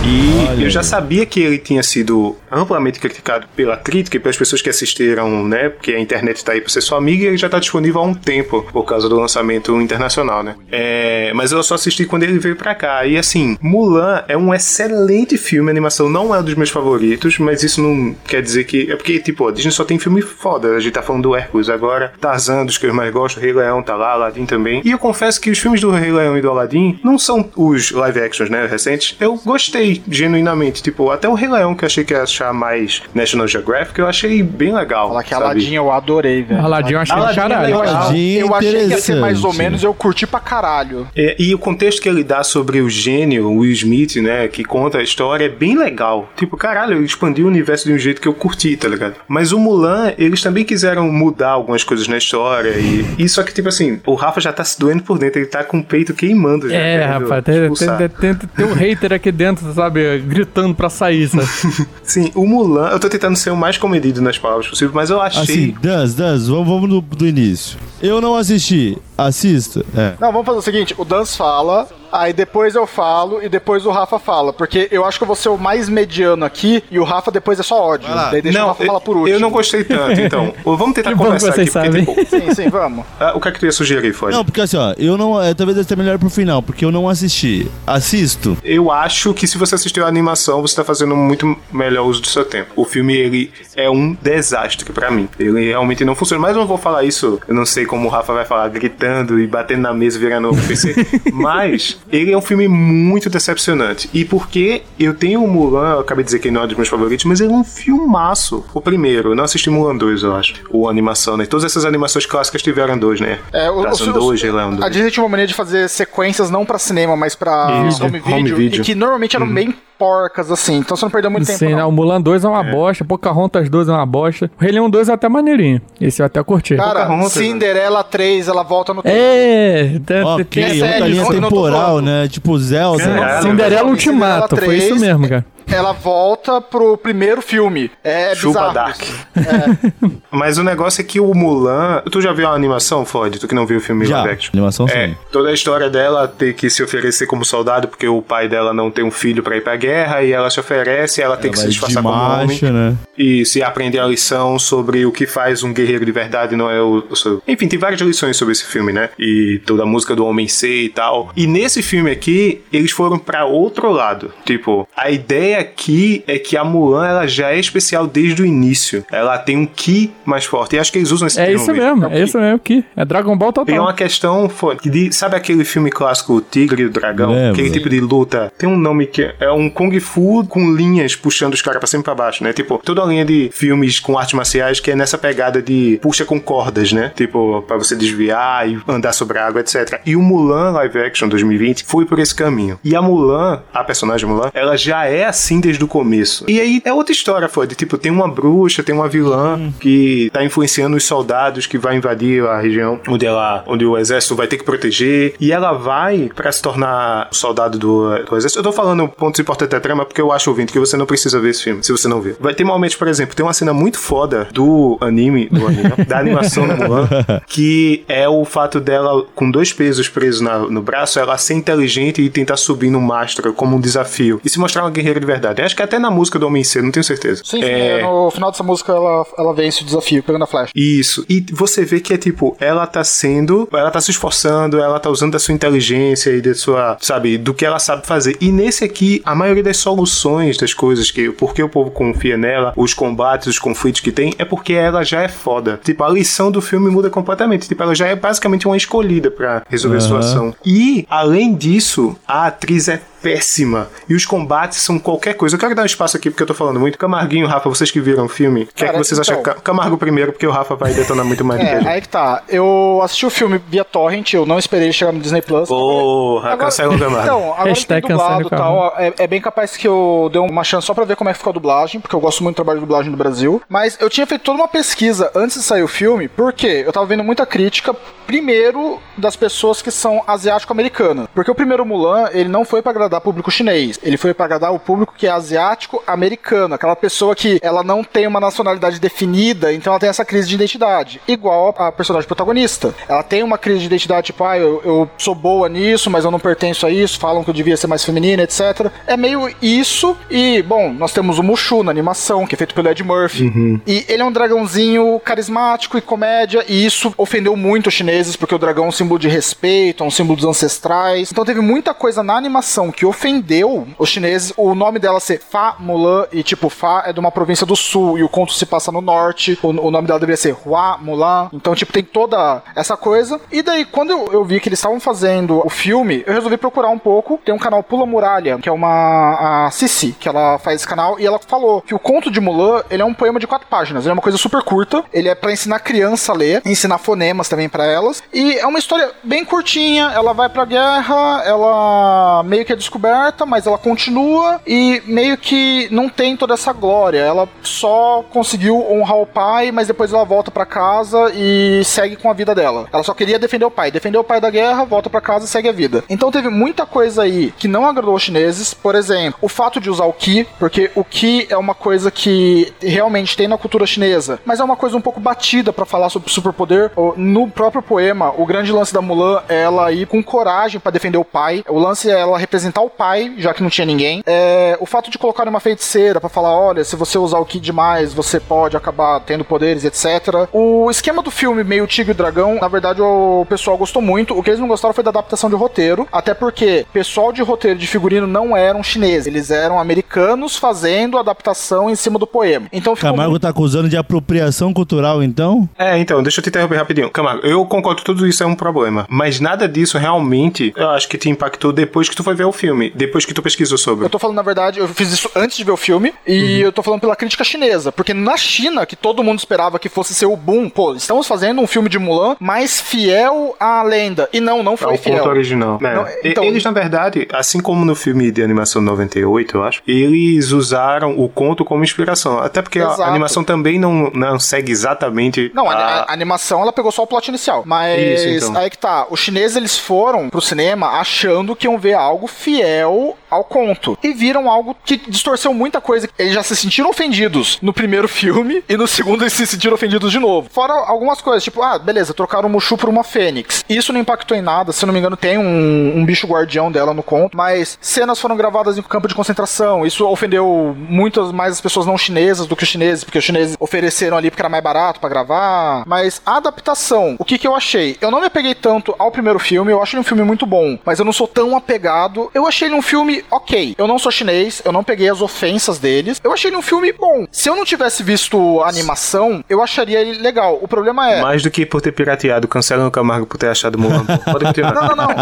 [0.07, 4.37] E Olha eu já sabia que ele tinha sido amplamente criticado pela crítica e pelas
[4.37, 5.69] pessoas que assistiram, né?
[5.69, 8.05] Porque a internet tá aí pra ser sua amiga e ele já tá disponível há
[8.05, 10.55] um tempo por causa do lançamento internacional, né?
[10.71, 13.07] É, mas eu só assisti quando ele veio pra cá.
[13.07, 17.39] E assim, Mulan é um excelente filme, a animação não é um dos meus favoritos,
[17.39, 18.91] mas isso não quer dizer que.
[18.91, 20.77] É porque, tipo, a Disney só tem filme foda.
[20.77, 23.83] A gente tá falando do Hércules agora, Tarzan, dos que eu mais gosto, Rei Leão
[23.83, 24.83] tá lá, Aladdin também.
[24.85, 27.91] E eu confesso que os filmes do Rei Leão e do Aladdin não são os
[27.91, 29.17] live actions, né, recentes.
[29.21, 30.83] Eu gostei genuinamente.
[30.83, 34.07] Tipo, até o Rei Leão, que eu achei que ia achar mais National Geographic, eu
[34.07, 35.09] achei bem legal.
[35.09, 35.45] Falar que sabe?
[35.45, 36.61] Aladdin eu adorei, velho.
[36.61, 37.67] Aladdin eu achei Aladdin é caralho.
[37.67, 37.83] legal.
[37.83, 41.07] Aladdin Eu achei que ia ser mais ou menos, eu curti pra caralho.
[41.17, 44.65] É, e o contexto que ele dá sobre o gênio, o Will Smith, né, que
[44.65, 46.29] conta a história, é bem legal.
[46.37, 49.15] Tipo, caralho, ele expandiu o universo de um jeito que eu curti, tá ligado?
[49.29, 53.53] Mas o Mulan, eles também quiseram mudar algumas coisas na história e, e só que,
[53.53, 56.15] tipo assim, o Rafa já tá se doendo por dentro, ele tá com o peito
[56.15, 56.77] queimando já.
[56.77, 60.89] É, querendo rapaz, tem, tem, tem, tem- tem um hater aqui dentro, sabe, gritando pra
[60.89, 61.47] sair, sabe?
[62.03, 65.21] Sim, o Mulan, eu tô tentando ser o mais comedido nas palavras possível, mas eu
[65.21, 65.43] achei...
[65.43, 67.79] Assim, Das, Das, vamos, vamos do, do início.
[68.03, 68.99] Eu não assisti.
[69.17, 69.85] Assista.
[69.97, 70.15] É.
[70.21, 73.91] Não, vamos fazer o seguinte: o Dans fala, aí depois eu falo e depois o
[73.91, 74.53] Rafa fala.
[74.53, 77.59] Porque eu acho que eu vou ser o mais mediano aqui e o Rafa depois
[77.61, 78.09] é só ódio.
[78.31, 79.35] Daí deixa o não, Rafa falar por último.
[79.37, 80.53] eu não gostei tanto, então.
[80.65, 82.05] Vamos tentar Que bom que conversar aqui, vocês porque, sabem.
[82.05, 83.05] tipo, Sim, sim, vamos.
[83.21, 84.35] ah, o que é que tu ia sugerir, Ford?
[84.35, 85.41] Não, porque assim, ó, eu não.
[85.41, 87.71] É, talvez esteja melhor pro final, porque eu não assisti.
[87.87, 88.57] Assisto.
[88.65, 92.27] Eu acho que se você assistiu a animação, você tá fazendo muito melhor uso do
[92.27, 92.73] seu tempo.
[92.75, 95.29] O filme, ele é um desastre pra mim.
[95.39, 96.41] Ele realmente não funciona.
[96.43, 99.04] Mas eu não vou falar isso, eu não sei como o Rafa vai falar, gritando
[99.39, 100.95] e batendo na mesa, virando o PC.
[101.33, 104.09] Mas ele é um filme muito decepcionante.
[104.13, 106.77] E porque eu tenho o Mulan, eu acabei de dizer que ele não é dos
[106.77, 108.65] meus favoritos, mas ele é um filmaço.
[108.75, 110.55] O primeiro, eu não assisti Mulan 2, eu acho.
[110.71, 111.47] O animação, né?
[111.47, 113.39] Todas essas animações clássicas tiveram dois, né?
[113.53, 114.83] É, o, Tarzan o- 2, o- Rei Leão 2.
[114.83, 118.21] A Disney tinha uma mania de fazer sequências não pra cinema, mas pra Isso, home,
[118.25, 118.81] home video, video.
[118.81, 120.77] E que normalmente eram bem porcas, assim.
[120.79, 121.59] Então você não perdeu muito tempo.
[121.59, 121.77] Sim, né?
[121.77, 121.89] não.
[121.89, 124.51] o Mulan 2 é uma bosta, Pocahontas 2 é uma bosta.
[124.59, 125.81] O Rei Leão 2 é até maneirinho.
[126.01, 126.77] Esse eu até curti.
[126.77, 129.15] Cara, Pocahontas, Cinderela 3, ela volta no tempo.
[129.17, 132.29] É, tem- Ok, tem- é outra linha temporal, né?
[132.29, 133.05] Tipo Zelda.
[133.05, 133.43] Caralho.
[133.43, 135.45] Cinderela Ultimato, foi isso 3, mesmo, cara.
[135.67, 137.91] Ela volta pro primeiro filme.
[138.03, 138.75] É Chupa bizarro.
[138.75, 139.03] Dark.
[139.37, 140.13] É.
[140.31, 142.03] Mas o negócio é que o Mulan.
[142.11, 143.39] Tu já viu a animação, Ford?
[143.39, 144.19] Tu que não viu o filme Já.
[144.19, 144.51] live action?
[144.55, 145.17] Animação É, sim.
[145.33, 148.91] toda a história dela ter que se oferecer como soldado porque o pai dela não
[148.91, 151.69] tem um filho pra ir pra guerra e ela se oferece, ela tem que se
[151.69, 152.97] disfarçar como homem né?
[153.17, 156.81] e se aprender a lição sobre o que faz um guerreiro de verdade não é
[156.81, 157.03] o.
[157.47, 159.11] Enfim, tem várias lições sobre esse filme, né?
[159.19, 161.31] E toda a música do Homem C e tal.
[161.37, 164.33] E nesse filme aqui, eles foram pra outro lado.
[164.45, 169.05] Tipo, a ideia aqui é que a Mulan ela já é especial desde o início.
[169.11, 170.77] Ela tem um ki mais forte.
[170.77, 173.05] E acho que eles usam esse É termo isso mesmo, é isso mesmo que é
[173.05, 173.81] Dragon Ball é total.
[173.81, 177.33] uma questão, foi, de, sabe aquele filme clássico O Tigre e o Dragão?
[177.33, 177.53] Lembro.
[177.53, 178.53] Aquele tipo de luta.
[178.59, 182.01] Tem um nome que é um Kung Fu com linhas puxando os caras pra cima
[182.01, 182.53] e pra baixo, né?
[182.53, 186.25] Tipo, toda a linha de filmes com artes marciais que é nessa pegada de puxa
[186.25, 187.13] com cordas, né?
[187.15, 190.01] Tipo, pra você desviar e andar sobre a água, etc.
[190.05, 192.79] E o Mulan Live Action 2020 foi por esse caminho.
[192.83, 196.45] E a Mulan, a personagem Mulan, ela já é assim desde o começo.
[196.49, 200.31] E aí é outra história, foi de tipo, tem uma bruxa, tem uma vilã que
[200.33, 204.47] tá influenciando os soldados que vai invadir a região onde ela, onde o exército vai
[204.47, 205.35] ter que proteger.
[205.41, 208.59] E ela vai pra se tornar soldado do, do exército.
[208.59, 211.41] Eu tô falando pontos importantes da trama porque eu acho, ouvinte, que você não precisa
[211.41, 212.37] ver esse filme, se você não viu.
[212.41, 216.19] Vai ter momentos, por exemplo, tem uma cena muito foda do anime, do anime, da
[216.19, 217.09] animação do Mulan,
[217.47, 222.23] que é o fato dela, com dois pesos presos na- no braço, ela ser inteligente
[222.23, 224.41] e tentar subir no mastro como um desafio.
[224.45, 225.63] E se mostrar uma guerreira de verdade.
[225.63, 227.43] Acho que até na música do Homem C, não tenho certeza.
[227.45, 230.73] Sim, sim, É, no final dessa música ela, ela vence o desafio, pegando a flecha.
[230.75, 231.25] isso.
[231.29, 235.11] E você vê que é tipo, ela tá sendo, ela tá se esforçando, ela tá
[235.11, 238.37] usando da sua inteligência e da sua, sabe, do que ela sabe fazer.
[238.41, 242.73] E nesse aqui, a maioria das soluções das coisas que, porque o povo confia nela,
[242.77, 245.81] os combates, os conflitos que tem, é porque ela já é foda.
[245.83, 247.69] Tipo, a lição do filme muda completamente.
[247.69, 250.07] Tipo, ela já é basicamente uma escolhida pra resolver a Aham.
[250.07, 250.55] situação.
[250.65, 253.89] E, além disso, a atriz é péssima.
[254.09, 255.57] E os combates são qualquer coisa.
[255.57, 256.99] Eu quero dar um espaço aqui porque eu tô falando muito.
[256.99, 259.41] Camarguinho, Rafa, vocês que viram o filme, o que é que vocês acham?
[259.41, 261.79] então- Ca- Camargo primeiro, porque o Rafa vai detonar muito mais do que a É,
[261.81, 261.89] gente.
[261.89, 262.43] aí que tá.
[262.49, 265.69] Eu assisti o filme via Torrent, eu não esperei ele chegar no Disney Plus.
[265.69, 267.23] Porra, cancela o Camargo.
[267.25, 270.39] Então, agora Hashtag que tem dublado e tal, é, é bem capaz que eu dê
[270.39, 272.55] uma chance só pra ver como é que ficou a dublagem, porque eu gosto muito
[272.55, 273.63] do trabalho de dublagem do Brasil.
[273.69, 277.07] Mas eu tinha feito toda uma pesquisa antes de sair o filme, porque eu tava
[277.07, 277.95] vendo muita crítica,
[278.27, 281.27] primeiro, das pessoas que são asiático-americanas.
[281.35, 283.99] Porque o primeiro Mulan, ele não foi pra agradar agradar público chinês.
[284.03, 288.03] Ele foi pra agradar o público que é asiático americano, aquela pessoa que ela não
[288.03, 291.21] tem uma nacionalidade definida, então ela tem essa crise de identidade.
[291.27, 292.95] Igual a personagem protagonista.
[293.09, 296.31] Ela tem uma crise de identidade, tipo, ah, eu, eu sou boa nisso, mas eu
[296.31, 298.91] não pertenço a isso, falam que eu devia ser mais feminina, etc.
[299.07, 300.17] É meio isso.
[300.31, 303.81] E, bom, nós temos o Mushu na animação, que é feito pelo Ed Murphy.
[303.87, 308.55] E ele é um dragãozinho carismático e comédia, e isso ofendeu muito os chineses, porque
[308.55, 311.31] o dragão é um símbolo de respeito, é um símbolo dos ancestrais.
[311.31, 314.53] Então teve muita coisa na animação que ofendeu os chineses.
[314.57, 318.19] O nome dela ser Fa Mulan, e tipo, Fa é de uma província do sul,
[318.19, 319.59] e o conto se passa no norte.
[319.63, 321.49] O, o nome dela deveria ser Hua Mulan.
[321.53, 323.41] Então, tipo, tem toda essa coisa.
[323.51, 326.89] E daí, quando eu, eu vi que eles estavam fazendo o filme, eu resolvi procurar
[326.89, 327.41] um pouco.
[327.45, 331.19] Tem um canal Pula Muralha, que é uma a Cici, que ela faz esse canal,
[331.19, 334.05] e ela falou que o conto de Mulan, ele é um poema de quatro páginas.
[334.05, 335.05] Ele é uma coisa super curta.
[335.13, 338.23] Ele é pra ensinar criança a ler, ensinar fonemas também pra elas.
[338.33, 340.11] E é uma história bem curtinha.
[340.15, 345.89] Ela vai pra guerra, ela meio que é descoberta, mas ela continua e meio que
[345.91, 347.19] não tem toda essa glória.
[347.19, 352.31] Ela só conseguiu honrar o pai, mas depois ela volta pra casa e segue com
[352.31, 352.87] a vida dela.
[352.93, 353.91] Ela só queria defender o pai.
[353.91, 356.05] Defendeu o pai da guerra, volta pra casa e segue a vida.
[356.09, 358.73] Então teve muita coisa aí que não agradou os chineses.
[358.73, 362.73] Por exemplo, o fato de usar o Ki, porque o Ki é uma coisa que
[362.81, 366.31] realmente tem na cultura chinesa, mas é uma coisa um pouco batida pra falar sobre
[366.31, 366.93] superpoder.
[367.17, 371.19] No próprio poema, o grande lance da Mulan é ela ir com coragem pra defender
[371.19, 371.65] o pai.
[371.69, 374.23] O lance é ela representar o pai, já que não tinha ninguém.
[374.27, 377.61] É, o fato de colocar uma feiticeira pra falar, olha, se você usar o Ki
[377.61, 380.49] demais, você pode acabar tendo poderes, etc.
[380.53, 384.37] O esquema do filme meio Tigre e Dragão, na verdade, o pessoal gostou muito.
[384.37, 387.79] O que eles não gostaram foi da adaptação de roteiro, até porque pessoal de roteiro
[387.79, 392.67] de figurino não eram chineses, eles eram americanos fazendo adaptação em cima do poema.
[392.73, 395.69] Então ficou Camargo tá acusando de apropriação cultural, então?
[395.79, 397.11] É, então, deixa eu te interromper rapidinho.
[397.11, 399.07] Camargo, eu concordo que tudo isso é um problema.
[399.09, 402.53] Mas nada disso realmente, eu acho que te impactou depois que tu foi ver o
[402.53, 402.64] filme.
[402.95, 404.05] Depois que tu pesquisou sobre.
[404.05, 406.73] Eu tô falando, na verdade, eu fiz isso antes de ver o filme, e eu
[406.73, 410.27] tô falando pela crítica chinesa, porque na China, que todo mundo esperava que fosse ser
[410.27, 414.29] o boom, pô, estamos fazendo um filme de Mulan mais fiel à lenda.
[414.33, 415.19] E não, não foi É o fiel.
[415.19, 415.79] conto original.
[415.83, 415.95] É.
[415.95, 420.51] Não, então- Eles, na verdade, assim como no filme de animação 98, eu acho, eles
[420.53, 422.39] usaram o conto como inspiração.
[422.39, 423.03] Até porque a Exato.
[423.03, 425.51] animação também não, não segue exatamente.
[425.55, 427.63] Não, a, a- a animação ela pegou só o plot inicial.
[427.67, 428.61] Mas Isso, então.
[428.63, 429.07] aí que tá.
[429.11, 433.99] Os chineses eles foram pro cinema achando que iam ver algo fiel fiel ao conto.
[434.03, 436.09] E viram algo que distorceu muita coisa.
[436.19, 440.11] Eles já se sentiram ofendidos no primeiro filme e no segundo eles se sentiram ofendidos
[440.13, 440.49] de novo.
[440.51, 443.65] Fora algumas coisas, tipo, ah, beleza, trocaram o Mushu por uma fênix.
[443.69, 444.73] Isso não impactou em nada.
[444.73, 447.37] Se não me engano, tem um, um bicho guardião dela no conto.
[447.37, 449.87] Mas cenas foram gravadas em campo de concentração.
[449.87, 453.57] Isso ofendeu muitas mais as pessoas não chinesas do que os chineses, porque os chineses
[453.59, 455.85] ofereceram ali porque era mais barato pra gravar.
[455.87, 457.97] Mas a adaptação, o que que eu achei?
[458.01, 460.79] Eu não me apeguei tanto ao primeiro filme, eu acho ele um filme muito bom,
[460.85, 462.31] mas eu não sou tão apegado.
[462.35, 463.75] Eu achei ele um filme ok.
[463.77, 466.21] Eu não sou chinês, eu não peguei as ofensas deles.
[466.23, 467.27] Eu achei ele um filme bom.
[467.31, 470.59] Se eu não tivesse visto a animação, eu acharia ele legal.
[470.61, 471.23] O problema é.
[471.23, 474.05] Mais do que por ter pirateado, cancelam o Camargo por ter achado Mulan.
[474.25, 474.75] Pode continuar.
[474.75, 475.15] Não, não, não.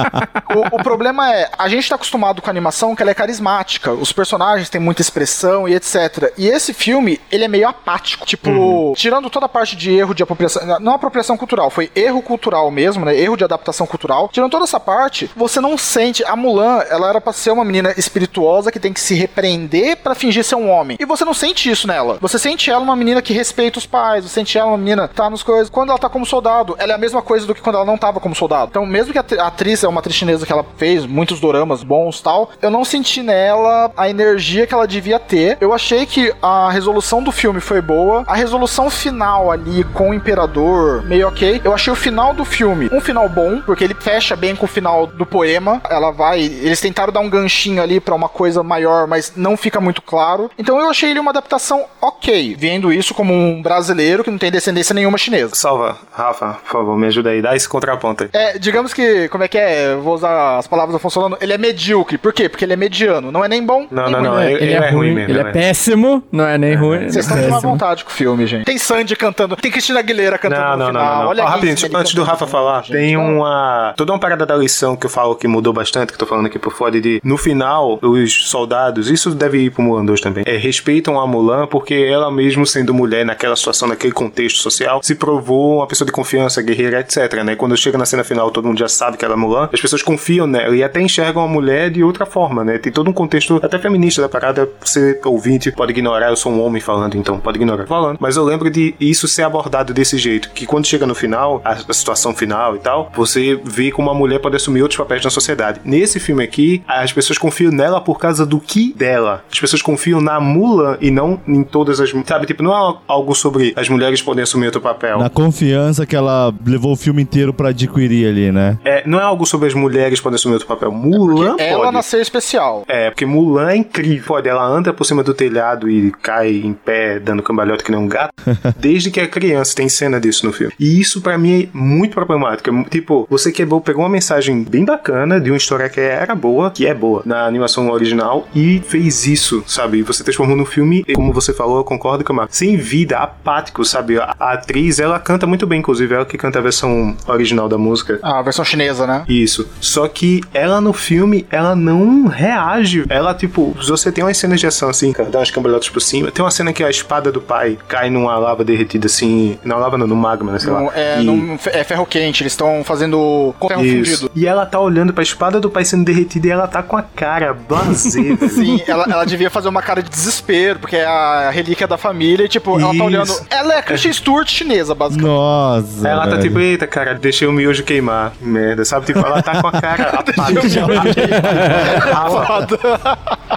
[0.55, 3.93] O, o problema é, a gente tá acostumado com a animação que ela é carismática,
[3.93, 6.33] os personagens têm muita expressão e etc.
[6.37, 8.27] E esse filme, ele é meio apático.
[8.27, 12.71] Tipo, tirando toda a parte de erro de apropriação, não apropriação cultural, foi erro cultural
[12.71, 13.17] mesmo, né?
[13.17, 14.29] Erro de adaptação cultural.
[14.33, 16.25] Tirando toda essa parte, você não sente.
[16.25, 20.15] A Mulan, ela era pra ser uma menina espirituosa que tem que se repreender pra
[20.15, 20.97] fingir ser um homem.
[21.01, 22.19] E você não sente isso nela.
[22.21, 25.15] Você sente ela uma menina que respeita os pais, você sente ela uma menina que
[25.15, 25.71] tá nos coisas.
[25.71, 27.99] Quando ela tá como soldado, ela é a mesma coisa do que quando ela não
[27.99, 28.69] tava como soldado.
[28.71, 32.21] Então, mesmo que a atriz é uma atriz chinesa que ela fez muitos doramas bons
[32.21, 35.59] tal, eu não senti nela a energia que ela devia ter.
[35.61, 38.25] Eu achei que a resolução do filme foi boa.
[38.27, 41.61] A resolução final ali com o imperador, meio ok.
[41.65, 44.69] Eu achei o final do filme um final bom, porque ele fecha bem com o
[44.69, 45.81] final do poema.
[45.89, 46.41] Ela vai.
[46.41, 50.51] Eles tentaram dar um ganchinho ali pra uma coisa maior, mas não fica muito claro.
[50.59, 54.51] Então eu achei ele uma adaptação ok, vendo isso como um brasileiro que não tem
[54.51, 55.55] descendência nenhuma chinesa.
[55.55, 57.43] Salva, Rafa, por favor, me ajuda aí.
[57.43, 58.31] Dá esse contraponto aí.
[58.33, 59.93] É, digamos que, como é que é?
[59.93, 61.37] Eu vou usar as palavras do Afonso Solano.
[61.41, 62.19] Ele é medíocre.
[62.19, 62.49] Por quê?
[62.49, 63.31] Porque ele é mediano.
[63.33, 63.87] Não é nem bom.
[63.91, 64.31] Não, nem não, ruim.
[64.31, 64.43] não.
[64.43, 65.53] Ele, Ele é ruim, ele é né?
[65.53, 66.97] péssimo, não é nem ruim.
[67.03, 68.65] ele Vocês é estão de má vontade com o filme, gente.
[68.65, 71.15] Tem Sandy cantando, tem Cristina Aguilera cantando Não, no não, não, final.
[71.15, 71.23] não.
[71.23, 71.29] não.
[71.29, 73.95] Olha rapidinho, antes do Rafa falar, gente, tem uma.
[73.97, 76.47] Toda uma parada da lição que eu falo que mudou bastante, que eu tô falando
[76.47, 77.62] aqui por fora, de no final,
[78.01, 82.31] os soldados, isso deve ir pro Mulan 2 também, é, respeitam a Mulan porque ela
[82.31, 87.01] mesmo sendo mulher naquela situação, naquele contexto social, se provou uma pessoa de confiança, guerreira,
[87.01, 87.57] etc, né?
[87.57, 90.03] Quando chega na cena final, todo mundo já sabe que ela é Mulan, as pessoas
[90.03, 92.79] confiam nela e até enxergam a mulher de outra forma, né?
[92.79, 96.63] Tem todo um contexto até feminista da parada, você ouvinte pode ignorar, eu sou um
[96.63, 100.51] homem falando, então pode ignorar falando, mas eu lembro de isso ser abordado desse jeito,
[100.51, 104.19] que quando chega no final, a, a situação final e tal, você vê como uma
[104.19, 105.81] mulher pode assumir outros papéis na sociedade.
[105.85, 109.45] Nesse filme aqui, as pessoas confiam nela por causa do que dela.
[109.51, 112.13] As pessoas confiam na Mulan e não em todas as.
[112.27, 115.19] Sabe, tipo, não é algo sobre as mulheres podem assumir outro papel.
[115.19, 118.79] Na confiança que ela levou o filme inteiro pra adquirir ali, né?
[118.85, 120.91] É, não é algo sobre as mulheres podem assumir outro papel.
[120.93, 121.93] Mulan Ela pode.
[121.95, 122.85] nasceu especial.
[122.89, 124.25] É, porque Mulan é incrível.
[124.27, 128.01] Pode, ela anda por cima do telhado e cai em pé, dando cambalhota que nem
[128.01, 128.33] um gato.
[128.79, 130.73] desde que é criança, tem cena disso no filme.
[130.79, 132.71] E isso pra mim é muito problemático.
[132.71, 136.71] É Tipo, você quebrou, pegou uma mensagem bem bacana de uma história que era boa,
[136.71, 140.03] que é boa, na animação original, e fez isso, sabe?
[140.03, 143.85] Você transformou no filme, e como você falou, eu concordo com a sem vida, apático,
[143.85, 144.19] sabe?
[144.19, 147.79] A, a atriz, ela canta muito bem, inclusive, ela que canta a versão original da
[147.79, 148.19] música.
[148.23, 149.25] A versão chinesa, né?
[149.29, 149.69] Isso.
[149.81, 153.05] Só que ela no filme, ela não reage.
[153.09, 156.31] Ela, tipo, você tem umas cenas de ação assim, cara, dá umas cambalhotas por cima.
[156.31, 159.59] Tem uma cena que a espada do pai cai numa lava derretida assim.
[159.65, 160.59] Não, lava não, no magma, né?
[160.59, 160.93] Sei Não, lá.
[160.95, 164.31] é, E- é ferro quente, eles estão fazendo ferro fundido.
[164.35, 167.03] E ela tá olhando pra espada do pai sendo derretida e ela tá com a
[167.03, 167.32] cara
[167.69, 168.49] blasé, velho.
[168.49, 172.45] Sim, ela, ela devia fazer uma cara de desespero, porque é a relíquia da família,
[172.45, 173.33] e tipo, ela tá olhando.
[173.51, 175.31] Ela é a Christian Stewart chinesa, basicamente.
[175.33, 176.09] Nossa.
[176.09, 176.43] Ela tá velho.
[176.43, 178.33] tipo, eita, cara, deixei o miojo queimar.
[178.41, 179.07] Merda, sabe?
[179.07, 180.87] Tipo, ela tá com a cara apática.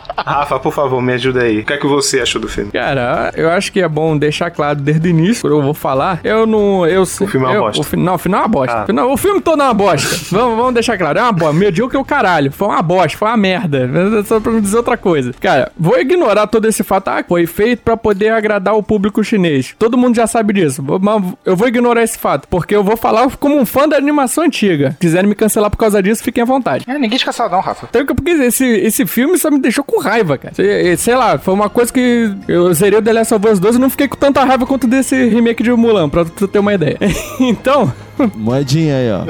[0.18, 1.60] Rafa, por favor, me ajuda aí.
[1.60, 2.72] O que é que você achou do filme?
[2.72, 6.20] Cara, eu acho que é bom deixar claro desde o início, quando eu vou falar.
[6.24, 6.86] Eu não.
[6.86, 7.82] Eu, o filme é uma eu, bosta.
[7.82, 8.78] O, fi- não, o final é uma bosta.
[8.80, 8.84] Ah.
[8.84, 10.16] O final- o filme todo é uma bosta.
[10.36, 11.20] vamos, vamos deixar claro.
[11.20, 11.54] É uma bosta.
[11.54, 12.52] Medíocre é o caralho.
[12.52, 13.90] Foi uma bosta, foi uma merda.
[14.26, 15.34] Só pra não dizer outra coisa.
[15.40, 17.08] Cara, vou ignorar todo esse fato.
[17.10, 19.76] Ah, foi feito pra poder agradar o público chinês.
[19.78, 20.84] Todo mundo já sabe disso.
[21.02, 22.48] Mas eu vou ignorar esse fato.
[22.48, 24.96] Porque eu vou falar como um fã da animação antiga.
[25.00, 26.86] Quiserem me cancelar por causa disso, fiquem à vontade.
[26.88, 27.88] É, ninguém te caçar, não, Rafa.
[27.90, 30.54] Então, porque esse, esse filme só me deixou com raiva, cara.
[30.54, 33.76] Sei, sei lá, foi uma coisa que eu zerei o The Last of Us 2
[33.76, 36.74] e não fiquei com tanta raiva quanto desse remake de Mulan, pra tu ter uma
[36.74, 36.98] ideia.
[37.40, 37.92] então,
[38.36, 39.24] Moedinha aí, ó.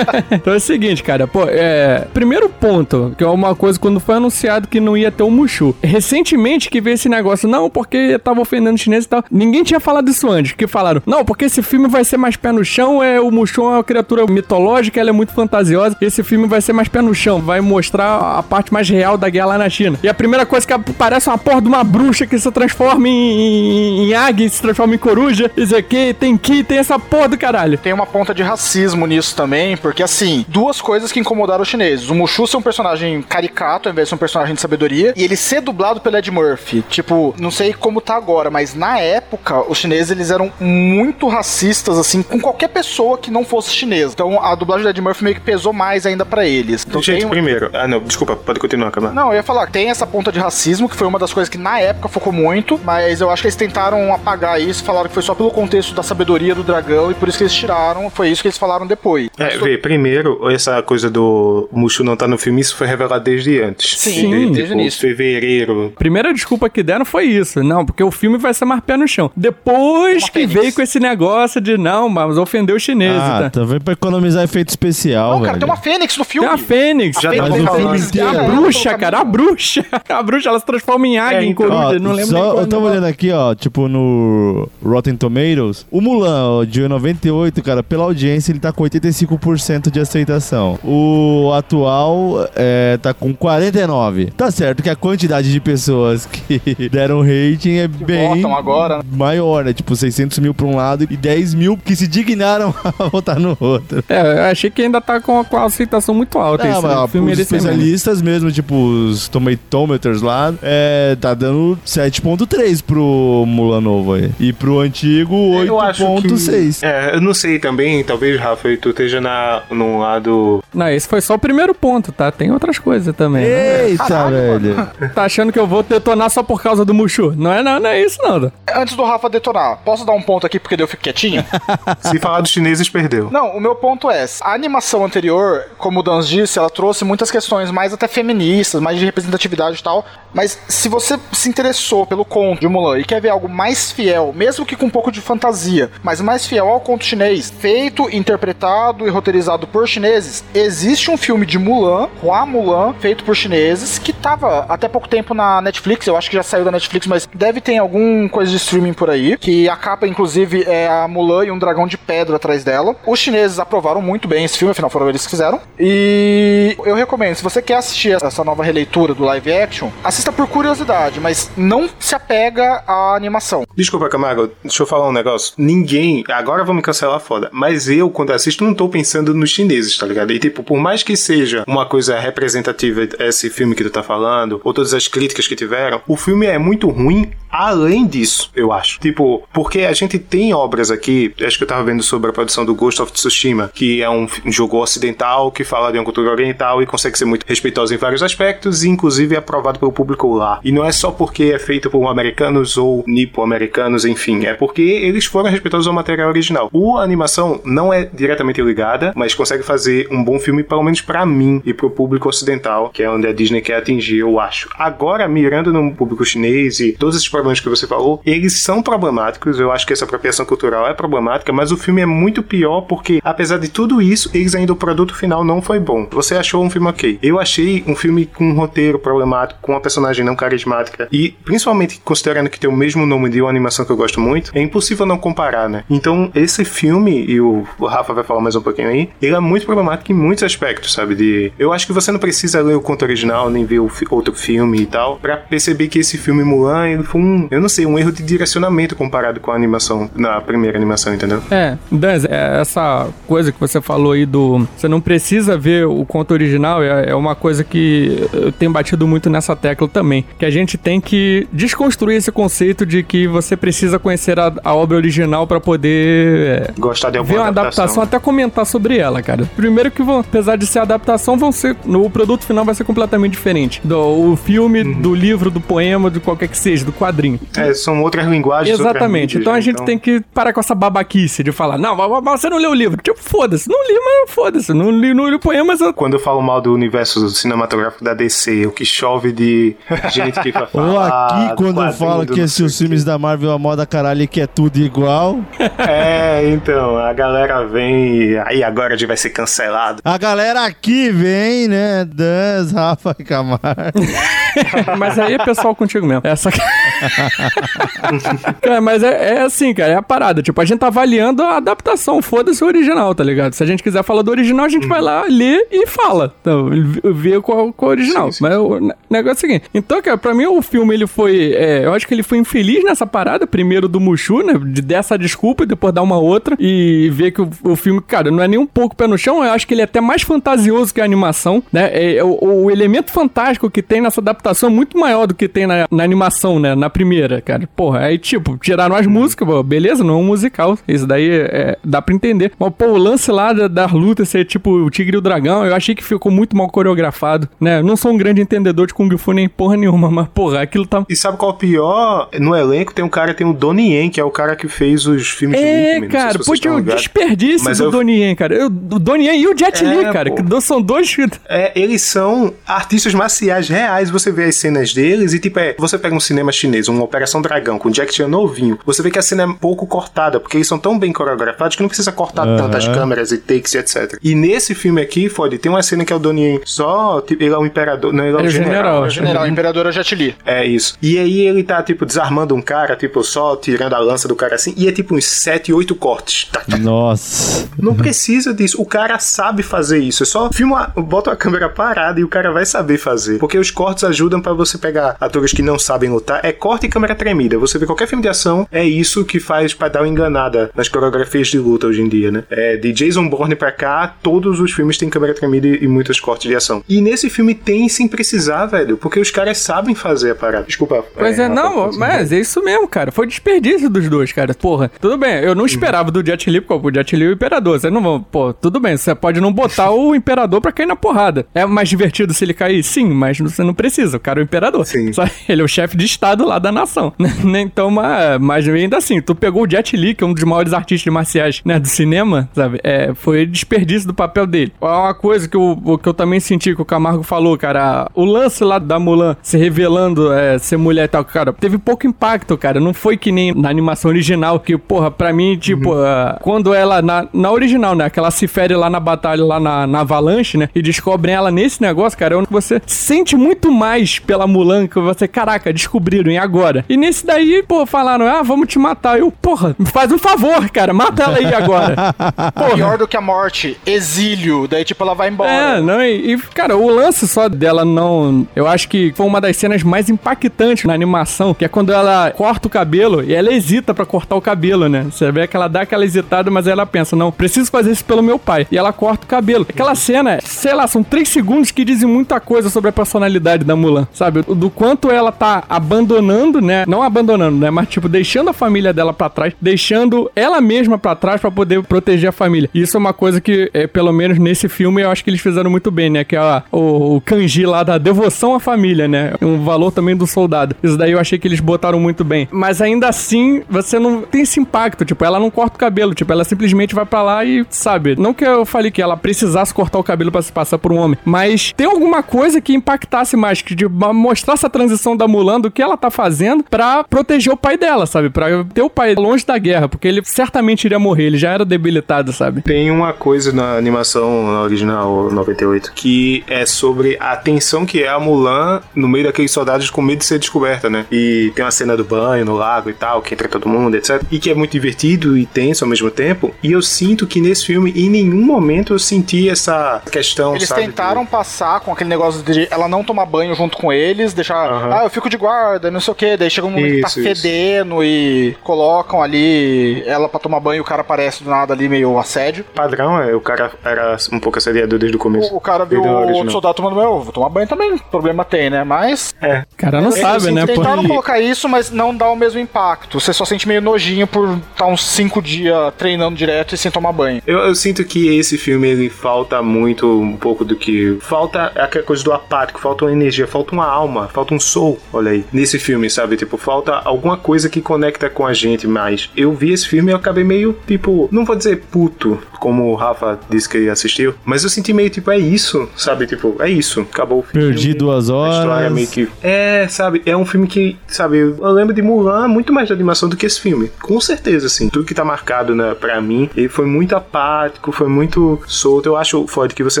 [0.32, 2.06] então é o seguinte, cara, pô, é.
[2.12, 5.74] Primeiro ponto, que é uma coisa quando foi anunciado que não ia ter o Mushu.
[5.82, 9.24] Recentemente que veio esse negócio, não, porque tava ofendendo chinês e tal.
[9.30, 12.52] Ninguém tinha falado isso antes, que falaram, não, porque esse filme vai ser mais pé
[12.52, 15.96] no chão, é o Mushu é uma criatura mitológica, ela é muito fantasiosa.
[16.00, 19.28] Esse filme vai ser mais pé no chão, vai mostrar a parte mais real da
[19.28, 19.98] guerra lá na China.
[20.02, 23.12] E a primeira coisa que parece uma porra de uma bruxa que se transforma em,
[23.12, 27.38] em, em águia, se transforma em coruja, isso aqui, tem que, tem essa porra do
[27.38, 27.78] caralho.
[27.82, 32.08] Tem uma ponta de racismo nisso também, porque assim, duas coisas que incomodaram os chineses.
[32.08, 35.24] O Mushu ser um personagem caricato, ao invés de ser um personagem de sabedoria, e
[35.24, 36.82] ele ser dublado pelo Ed Murphy.
[36.88, 41.98] Tipo, não sei como tá agora, mas na época, os chineses eles eram muito racistas,
[41.98, 44.12] assim, com qualquer pessoa que não fosse chinesa.
[44.14, 46.84] Então a dublagem do Ed Murphy meio que pesou mais ainda pra eles.
[46.88, 47.70] Então Gente, tem primeiro.
[47.72, 49.12] Ah, não, desculpa, pode continuar, Camila.
[49.12, 51.58] Não, eu ia falar, tem essa ponta de racismo, que foi uma das coisas que
[51.58, 55.22] na época focou muito, mas eu acho que eles tentaram apagar isso, falaram que foi
[55.22, 57.71] só pelo contexto da sabedoria do dragão e por isso que eles tiraram,
[58.10, 59.28] foi isso que eles falaram depois.
[59.38, 63.60] É, vê, primeiro, essa coisa do Mushu não tá no filme, isso foi revelado desde
[63.60, 63.98] antes.
[63.98, 65.00] Sim, desde tipo, o início.
[65.00, 65.92] fevereiro.
[65.98, 67.62] Primeira desculpa que deram foi isso.
[67.62, 69.30] Não, porque o filme vai ser mais pé no chão.
[69.36, 73.20] Depois que veio com esse negócio de não, mas ofendeu os chineses.
[73.22, 73.50] Ah, tá?
[73.50, 75.60] também pra economizar efeito especial, Não, cara, velho.
[75.60, 76.46] tem uma fênix no filme.
[76.48, 77.20] Tem a Fênix.
[77.20, 78.18] Já tem tá a Mas o filme Fênix.
[78.22, 79.84] A bruxa, cara, a bruxa.
[80.08, 81.66] A bruxa, ela se transforma em águia, É, em então.
[81.66, 85.16] coruja, Ó, não lembro só, eu tava é o olhando aqui, ó, tipo no Rotten
[85.16, 90.78] Tomatoes, o Mulan, ó, de 98, cara, pela audiência ele tá com 85% de aceitação.
[90.84, 94.26] O atual é, tá com 49.
[94.36, 96.60] Tá certo que a quantidade de pessoas que
[96.90, 99.00] deram rating é bem votam agora.
[99.10, 99.72] maior, né?
[99.72, 103.56] Tipo 600 mil pra um lado e 10 mil que se dignaram a votar no
[103.60, 104.04] outro.
[104.08, 106.64] É, eu achei que ainda tá com, a aceitação muito alta.
[106.64, 107.42] Não, esse mas, os tem mesmo.
[107.42, 114.30] especialistas mesmo, tipo os tomatometers lá, é, tá dando 7.3 pro Mulan novo aí.
[114.38, 116.28] E pro antigo, Eu acho que...
[116.28, 116.82] 8.6.
[116.82, 120.62] É, eu não sei também, talvez, Rafa, tu esteja na, num lado...
[120.74, 122.30] Não, esse foi só o primeiro ponto, tá?
[122.30, 123.44] Tem outras coisas também.
[123.44, 123.88] né?
[123.90, 124.90] Eita, velho.
[125.14, 127.32] Tá achando que eu vou detonar só por causa do Mushu?
[127.36, 128.50] Não é, não, não é isso, não.
[128.74, 131.44] Antes do Rafa detonar, posso dar um ponto aqui porque eu fico quietinho?
[132.00, 133.30] Se falar dos chineses, perdeu.
[133.30, 137.30] Não, o meu ponto é, a animação anterior, como o Dans disse, ela trouxe muitas
[137.30, 142.24] questões mais até feministas, mais de representatividade e tal, mas se você se interessou pelo
[142.24, 145.20] conto de Mulan e quer ver algo mais fiel, mesmo que com um pouco de
[145.20, 151.16] fantasia, mas mais fiel ao conto chinês, feito, interpretado e roteirizado por chineses, existe um
[151.16, 156.06] filme de Mulan, Hua Mulan, feito por chineses, que tava até pouco tempo na Netflix,
[156.06, 159.10] eu acho que já saiu da Netflix, mas deve ter algum coisa de streaming por
[159.10, 162.96] aí, que a capa, inclusive, é a Mulan e um dragão de pedra atrás dela.
[163.06, 165.60] Os chineses aprovaram muito bem esse filme, afinal foram eles que fizeram.
[165.78, 170.46] E eu recomendo, se você quer assistir essa nova releitura do live action, assista por
[170.46, 173.64] curiosidade, mas não se apega à animação.
[173.74, 175.54] Desculpa, Camargo, deixa eu falar um negócio.
[175.56, 177.48] Ninguém, agora vão me cancelar foda.
[177.50, 180.32] Mas eu, quando assisto, não tô pensando nos chineses, tá ligado?
[180.32, 184.60] E tipo, por mais que seja uma coisa representativa esse filme que tu tá falando,
[184.62, 188.98] ou todas as críticas que tiveram, o filme é muito ruim além disso, eu acho.
[188.98, 192.64] Tipo, porque a gente tem obras aqui, acho que eu tava vendo sobre a produção
[192.64, 196.82] do Ghost of Tsushima, que é um, jogo ocidental que fala de uma cultura oriental
[196.82, 200.60] e consegue ser muito respeitoso em vários aspectos, e inclusive é aprovado pelo público lá.
[200.64, 205.26] E não é só porque é feito por americanos ou nipo-americanos, enfim, é porque eles
[205.26, 206.70] foram respeitosos ao material original.
[206.72, 211.00] O a animação não é diretamente ligada, mas consegue fazer um bom filme, pelo menos
[211.00, 214.68] pra mim e pro público ocidental, que é onde a Disney quer atingir, eu acho.
[214.78, 219.58] Agora, mirando no público chinês e todos esses problemas que você falou, eles são problemáticos.
[219.58, 223.20] Eu acho que essa apropriação cultural é problemática, mas o filme é muito pior porque,
[223.22, 226.06] apesar de tudo isso, eles ainda o produto final não foi bom.
[226.12, 227.18] Você achou um filme ok?
[227.22, 232.00] Eu achei um filme com um roteiro problemático, com uma personagem não carismática e, principalmente
[232.04, 235.04] considerando que tem o mesmo nome de uma animação que eu gosto muito, é impossível
[235.04, 235.84] não comparar, né?
[235.90, 239.66] Então, esse filme, e o Rafa vai falar mais um pouquinho aí, ele é muito
[239.66, 241.14] problemático em muitos aspectos, sabe?
[241.14, 244.06] De, eu acho que você não precisa ler o conto original, nem ver o fi-
[244.10, 247.68] outro filme e tal, pra perceber que esse filme Mulan, ele foi um, eu não
[247.68, 251.42] sei, um erro de direcionamento comparado com a animação, na primeira animação, entendeu?
[251.50, 254.66] É, Danz, é, essa coisa que você falou aí do.
[254.76, 259.06] Você não precisa ver o conto original, é, é uma coisa que eu tenho batido
[259.06, 260.24] muito nessa tecla também.
[260.38, 264.74] Que a gente tem que desconstruir esse conceito de que você precisa conhecer a, a
[264.74, 266.70] obra original pra poder.
[266.70, 268.02] é, Gostar de ver alguma uma adaptação, adaptação.
[268.02, 269.48] até comentar sobre ela, cara.
[269.56, 271.76] Primeiro que vão, apesar de ser adaptação, vão ser.
[271.84, 273.80] No produto final vai ser completamente diferente.
[273.84, 273.98] Do
[274.32, 275.00] o filme, Uhum.
[275.00, 277.38] do livro, do poema, de qualquer que seja, do quadrinho.
[277.56, 278.78] É, são outras linguagens.
[278.78, 279.36] outras Exatamente.
[279.36, 279.62] mídias, Então a né?
[279.62, 283.00] gente tem que parar com essa babaquice de falar, não, você não leu o livro.
[283.02, 283.68] Tipo, foda-se.
[283.68, 284.72] Não li, mas foda-se.
[284.72, 285.92] Não li, não li o poema, mas eu...
[285.94, 289.74] Quando eu falo mal do universo cinematográfico da DC, o que chove de
[290.10, 291.26] gente que vai Ou falar.
[291.26, 294.22] aqui, do quando eu falo que esses sei os filmes da Marvel a moda caralho
[294.22, 295.40] e que é tudo igual.
[295.78, 300.00] É, então, a galera vem e aí agora a gente vai ser cancelado.
[300.04, 302.04] A galera aqui vem, né?
[302.04, 304.00] Dan, Rafa e Camargo.
[304.98, 306.22] mas aí é pessoal contigo mesmo.
[306.24, 306.50] Essa...
[308.60, 310.42] cara, mas é, é assim, cara, é a parada.
[310.42, 312.20] Tipo, a gente tá avaliando a adaptação.
[312.20, 313.54] Foda-se o original, tá ligado?
[313.54, 316.34] Se a gente quiser falar do original, a gente vai lá, lê e fala.
[316.40, 316.68] Então,
[317.14, 318.30] vê qual, qual é o original.
[318.40, 319.64] Mas o ne- negócio é o seguinte.
[319.74, 321.52] Então, cara, pra mim o filme, ele foi...
[321.54, 323.46] é, eu acho que ele foi infeliz nessa parada.
[323.46, 324.54] Primeiro do Mushu, né?
[324.54, 326.56] De dessa desculpa e depois dar uma outra.
[326.58, 326.71] E
[327.10, 329.44] ver que o, o filme, cara, não é nem um pouco pé no chão.
[329.44, 331.90] Eu acho que ele é até mais fantasioso que a animação, né?
[331.92, 335.66] É, o, o elemento fantástico que tem nessa adaptação é muito maior do que tem
[335.66, 336.74] na, na animação, né?
[336.74, 337.68] Na primeira, cara.
[337.74, 340.78] Porra, aí, tipo, tiraram as músicas, pô, beleza, não é um musical.
[340.86, 342.52] Isso daí é, dá pra entender.
[342.58, 345.64] Mas, pô, o lance lá da, das lutas ser tipo o Tigre e o Dragão,
[345.64, 347.78] eu achei que ficou muito mal coreografado, né?
[347.78, 350.86] Eu não sou um grande entendedor de Kung Fu nem porra nenhuma, mas, porra, aquilo
[350.86, 351.04] tá.
[351.08, 352.28] E sabe qual é o pior?
[352.38, 355.06] No elenco tem um cara, tem o Donnie Yen, que é o cara que fez
[355.06, 357.02] os filmes de É, Wickman, não sei cara, se estão o ligados.
[357.02, 358.54] desperdício Mas do eu- Donnie Yen, cara.
[358.54, 360.36] Eu, do Donnie Yen e o Jet É, Li, cara, pô.
[360.36, 361.14] que do- são dois.
[361.48, 364.08] É, eles são artistas marciais reais.
[364.10, 367.42] Você vê as cenas deles e, tipo, é, você pega um cinema chinês, uma Operação
[367.42, 370.66] Dragão com Jack Chan novinho, você vê que a cena é pouco cortada, porque eles
[370.66, 372.56] são tão bem coreografados que não precisa cortar Aham.
[372.56, 374.18] tantas câmeras e takes e etc.
[374.22, 377.42] E nesse filme aqui, Ford, tem uma cena que é o Donnie Yen só, tipo,
[377.42, 378.72] ele é o imperador, não, ele é, É o o general.
[378.72, 379.10] general, né?
[379.10, 380.34] General, Imperadora Jet Li.
[380.44, 380.96] É isso.
[381.02, 384.54] E aí ele tá, tipo, desarmando um cara, tipo, só tirando a lança do cara
[384.54, 386.48] assim, e é tipo uns 7, 8 cortes.
[386.80, 387.68] Nossa.
[387.78, 388.80] não precisa disso.
[388.80, 390.22] O cara sabe fazer isso.
[390.22, 393.38] É só filma, bota a câmera parada e o cara vai saber fazer.
[393.38, 396.40] Porque os cortes ajudam pra você pegar atores que não sabem lutar.
[396.44, 397.58] É corte e câmera tremida.
[397.58, 400.88] Você vê qualquer filme de ação, é isso que faz pra dar uma enganada nas
[400.88, 402.44] coreografias de luta hoje em dia, né?
[402.50, 406.20] É, de Jason Bourne pra cá, todos os filmes têm câmera tremida e, e muitos
[406.20, 406.82] cortes de ação.
[406.88, 408.96] E nesse filme tem sem precisar, velho.
[408.96, 410.64] Porque os caras sabem fazer a parada.
[410.66, 411.04] Desculpa.
[411.16, 413.10] Pois é, Rafa, não, mas é isso mesmo, cara.
[413.12, 414.54] Foi desperdício dos dois, cara.
[414.54, 417.32] Porra, tudo bem, eu não esperava do Jet Li, porque o Jet Li é o
[417.32, 417.78] Imperador.
[417.78, 420.96] Vocês não vão, pô, tudo bem, você pode não botar o Imperador pra cair na
[420.96, 421.46] porrada.
[421.54, 422.82] É mais divertido se ele cair?
[422.82, 424.86] Sim, mas você não precisa, o cara é o Imperador.
[424.86, 425.12] Sim.
[425.12, 427.12] Só ele é o chefe de Estado lá da nação.
[427.18, 427.60] né?
[427.60, 430.72] Então, mas, mas ainda assim, tu pegou o Jet Li, que é um dos maiores
[430.72, 432.80] artistas marciais, né, do cinema, sabe?
[432.82, 434.72] É, foi desperdício do papel dele.
[434.80, 438.24] É Uma coisa que eu, que eu também senti que o Camargo falou, cara, o
[438.24, 442.56] lance lá da Mulan se revelando é, ser mulher e tal, cara, teve pouco impacto,
[442.56, 442.80] cara.
[442.80, 445.94] Não foi que nem na animação original, que, porra, pra mim, tipo,
[446.40, 449.86] quando ela, na, na original, né, que ela se fere lá na batalha, lá na,
[449.86, 454.18] na avalanche, né, e descobrem ela nesse negócio, cara, é onde você sente muito mais
[454.18, 456.84] pela Mulan que você, caraca, descobriram, e agora?
[456.88, 459.18] E nesse daí, pô, falaram, ah, vamos te matar.
[459.18, 461.94] Eu, porra, me faz um favor, cara, mata ela aí agora.
[462.74, 464.66] Pior do que a morte, exílio.
[464.68, 465.50] Daí, tipo, ela vai embora.
[465.50, 468.46] É, não, e, e, cara, o lance só dela não.
[468.54, 472.30] Eu acho que foi uma das cenas mais impactantes na animação, que é quando ela
[472.30, 475.06] corta o cabelo e ela hesita pra cortar o cabelo, né?
[475.10, 478.22] Você vê que ela dá aquela hesitada, mas ela pensa, não, preciso fazer isso pelo
[478.22, 478.66] meu pai.
[478.70, 479.66] E ela corta o cabelo.
[479.68, 483.74] Aquela cena, sei lá, são três segundos que dizem muita coisa sobre a personalidade da
[483.76, 484.42] Mulan, sabe?
[484.42, 486.84] Do quanto ela tá abandonando, né?
[486.86, 487.70] Não abandonando, né?
[487.70, 491.82] Mas, tipo, deixando a família dela pra trás, deixando ela mesma pra trás pra poder
[491.84, 492.68] proteger a família.
[492.74, 495.70] Isso é uma coisa que, é, pelo menos nesse filme, eu acho que eles fizeram
[495.70, 496.24] muito bem, né?
[496.24, 499.32] Que é a- o, o kanji lá da devoção à família, né?
[499.40, 500.74] Um valor também do soldado.
[500.82, 502.48] Isso daí eu achei que eles botaram muito bem.
[502.50, 505.04] Mas ainda assim, você não tem esse impacto.
[505.04, 506.01] Tipo, ela não corta o cabelo.
[506.14, 508.16] Tipo, ela simplesmente vai pra lá e, sabe?
[508.16, 510.96] Não que eu falei que ela precisasse cortar o cabelo pra se passar por um
[510.96, 511.18] homem.
[511.24, 513.62] Mas tem alguma coisa que impactasse mais.
[513.62, 517.56] Que de mostrar essa transição da Mulan do que ela tá fazendo pra proteger o
[517.56, 518.30] pai dela, sabe?
[518.30, 519.88] Pra ter o pai longe da guerra.
[519.88, 521.24] Porque ele certamente iria morrer.
[521.24, 522.62] Ele já era debilitado, sabe?
[522.62, 528.08] Tem uma coisa na animação na original 98 que é sobre a tensão que é
[528.08, 531.06] a Mulan no meio daqueles soldados com medo de ser descoberta, né?
[531.10, 534.22] E tem uma cena do banho no lago e tal, que entra todo mundo, etc.
[534.30, 536.54] E que é muito divertido e tenso ao mesmo tempo.
[536.62, 540.82] E eu sinto que nesse filme, em nenhum momento eu senti essa questão, Eles sabe?
[540.82, 545.04] tentaram passar com aquele negócio de ela não tomar banho junto com eles, deixar, ah,
[545.04, 547.20] eu fico de guarda, não sei o que, daí chega um momento que tá Isso,
[547.20, 547.42] isso.
[547.42, 551.88] fedendo e colocam ali ela pra tomar banho e o cara aparece do nada ali
[551.88, 552.64] meio assédio.
[552.74, 555.52] Padrão é, o cara era um pouco assediador desde o começo.
[555.52, 558.70] O, o cara viu o soldado tomando banho, eu vou tomar banho também, problema tem,
[558.70, 558.84] né?
[558.84, 559.34] Mas...
[559.40, 559.64] É.
[559.72, 560.66] O cara não Eles sabe, né?
[560.66, 560.72] Pô.
[560.74, 563.20] Tentaram colocar isso, mas não dá o mesmo impacto.
[563.20, 567.12] Você só sente meio nojinho por estar uns cinco dias treinando direto e sem tomar
[567.12, 567.42] banho.
[567.46, 571.16] Eu, eu sinto que esse filme ele falta muito um pouco do que.
[571.20, 575.32] Falta aquela coisa do apático, falta uma energia, falta uma alma, falta um soul, olha
[575.32, 575.44] aí.
[575.52, 576.36] Nesse filme, sabe?
[576.36, 579.30] Tipo, falta alguma coisa que conecta com a gente mais.
[579.36, 582.94] Eu vi esse filme e eu acabei meio, tipo, não vou dizer puto, como o
[582.94, 586.26] Rafa disse que assistiu, mas eu senti meio, tipo, é isso, sabe?
[586.26, 587.68] Tipo, é isso, acabou o filme.
[587.68, 588.92] Perdi duas A história horas.
[588.92, 589.28] meio que.
[589.42, 590.22] É, sabe?
[590.26, 593.36] É um filme que, sabe, eu eu lembro de Mulan muito mais de animação do
[593.36, 593.90] que esse filme.
[594.00, 594.88] Com certeza, assim.
[594.88, 599.06] Tudo que tá marcado, né, pra mim, ele foi muito apático, foi muito solto.
[599.08, 600.00] Eu acho, Ford, que você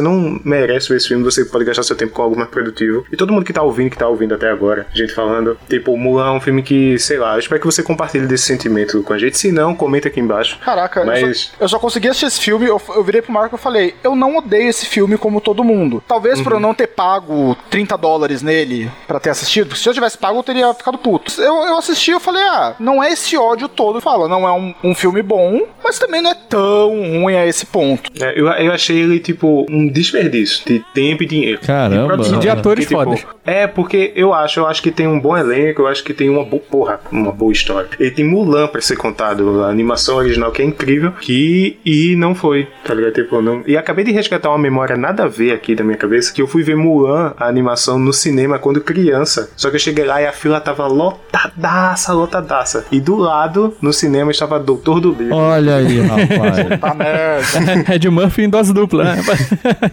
[0.00, 3.04] não merece ver esse filme, você pode gastar seu tempo com algo mais produtivo.
[3.12, 6.28] E todo mundo que tá ouvindo, que tá ouvindo até agora, gente falando, tipo, Mulan
[6.28, 9.18] é um filme que, sei lá, eu espero que você compartilhe desse sentimento com a
[9.18, 9.36] gente.
[9.38, 10.58] Se não, comenta aqui embaixo.
[10.60, 13.56] Caraca, eu, Mas- só, eu só consegui assistir esse filme, eu, eu virei pro Marco
[13.56, 16.02] e falei, eu não odeio esse filme como todo mundo.
[16.06, 16.62] Talvez por eu Uhum.
[16.62, 20.42] não ter pago 30 dólares nele pra ter assistido, porque se eu tivesse pago eu
[20.42, 21.32] teria ficado puto.
[21.40, 24.00] Eu, eu assisti e eu falei, ah, não é esse ódio todo.
[24.00, 27.66] Fala, não é um, um filme bom, mas também não é tão ruim a esse
[27.66, 28.10] ponto.
[28.20, 31.60] É, eu, eu achei ele, tipo, um desperdício de tempo e dinheiro.
[31.60, 32.04] Caramba.
[32.04, 32.38] E produção.
[32.38, 33.36] De atores Porque, tipo, fodas.
[33.44, 36.28] É, porque eu acho, eu acho que tem um bom elenco, eu acho que tem
[36.28, 37.88] uma boa, porra, uma boa história.
[37.98, 42.34] Ele tem Mulan pra ser contado, a animação original que é incrível, que e não
[42.34, 43.14] foi, tá ligado?
[43.14, 43.62] Tipo, não...
[43.66, 46.46] E acabei de resgatar uma memória nada a ver aqui da minha cabeça, que eu
[46.46, 49.50] fui ver Mulan, a animação, no cinema quando criança.
[49.56, 52.86] Só que eu cheguei lá e a fila tava lotadaça, lotadaça.
[52.92, 55.34] E do lado, no cinema, estava Doutor do Livro.
[55.34, 56.80] Olha aí, rapaz.
[56.80, 57.94] Tá merda.
[57.94, 59.22] Ed Murphy em dose dupla, né?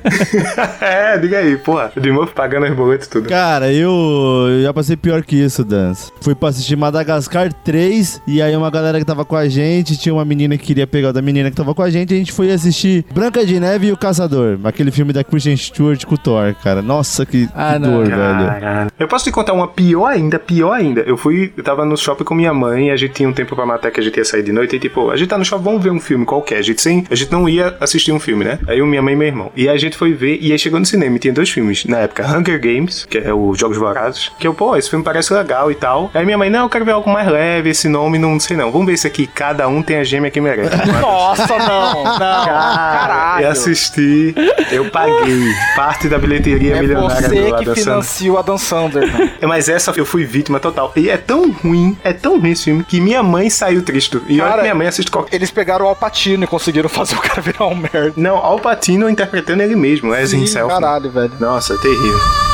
[0.82, 1.92] é, diga aí, porra.
[1.96, 3.30] De novo pagando as boletas e tudo.
[3.30, 3.39] Cara,
[3.72, 6.12] eu, eu já passei pior que isso, Dance.
[6.22, 10.14] Fui pra assistir Madagascar 3 e aí uma galera que tava com a gente, tinha
[10.14, 12.32] uma menina que queria pegar o da menina que tava com a gente, a gente
[12.34, 16.18] foi assistir Branca de Neve e o Caçador, aquele filme da Christian Stewart com o
[16.18, 16.82] Thor, cara.
[16.82, 17.94] Nossa, que, que Ah, não.
[18.04, 18.92] dor, velho.
[19.00, 21.02] Eu posso te contar uma pior ainda, pior ainda.
[21.02, 23.56] Eu fui, eu tava no shopping com minha mãe e a gente tinha um tempo
[23.56, 25.46] pra matar que a gente ia sair de noite e tipo, a gente tá no
[25.46, 26.58] shopping, vamos ver um filme qualquer.
[26.58, 28.60] A gente sem, a gente não ia assistir um filme, né?
[28.68, 29.52] Aí eu, minha mãe e meu irmão.
[29.56, 31.86] E a gente foi ver e aí chegou no cinema e tinha dois filmes.
[31.86, 35.34] Na época, Hunger Games, que é o Jogos Vorazes, que eu, pô, esse filme parece
[35.34, 36.10] legal e tal.
[36.14, 38.72] Aí minha mãe, não, eu quero ver algo mais leve, esse nome não sei não.
[38.72, 40.76] Vamos ver esse aqui, cada um tem a gêmea que merece.
[41.02, 42.18] Nossa, não, não.
[42.18, 43.46] Caralho.
[43.46, 44.36] Eu assisti,
[44.72, 47.76] eu paguei parte da bilheteria É milionária do você Adam que Sandler.
[47.76, 49.12] financia o Adam Sandler.
[49.14, 49.34] né?
[49.42, 50.92] É, Mas essa eu fui vítima total.
[50.96, 54.20] E é tão ruim, é tão ruim esse filme, que minha mãe saiu triste.
[54.28, 55.36] E olha Cara, que minha mãe assiste qualquer.
[55.36, 58.14] Eles pegaram o Alpatino e conseguiram fazer o cara virar um merda.
[58.16, 60.70] Não, Al Pacino interpretando ele mesmo, as Sim, himself.
[60.74, 61.32] caralho, velho.
[61.40, 62.49] Nossa, terrível.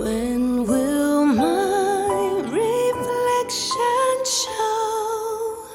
[0.00, 5.66] When will my reflection show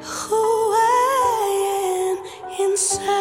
[0.00, 0.44] who
[0.74, 1.44] I
[2.08, 2.16] am
[2.64, 3.12] inside?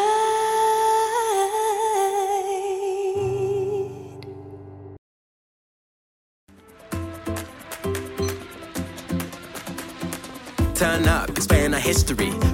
[10.75, 12.50] Turn up, expand our history.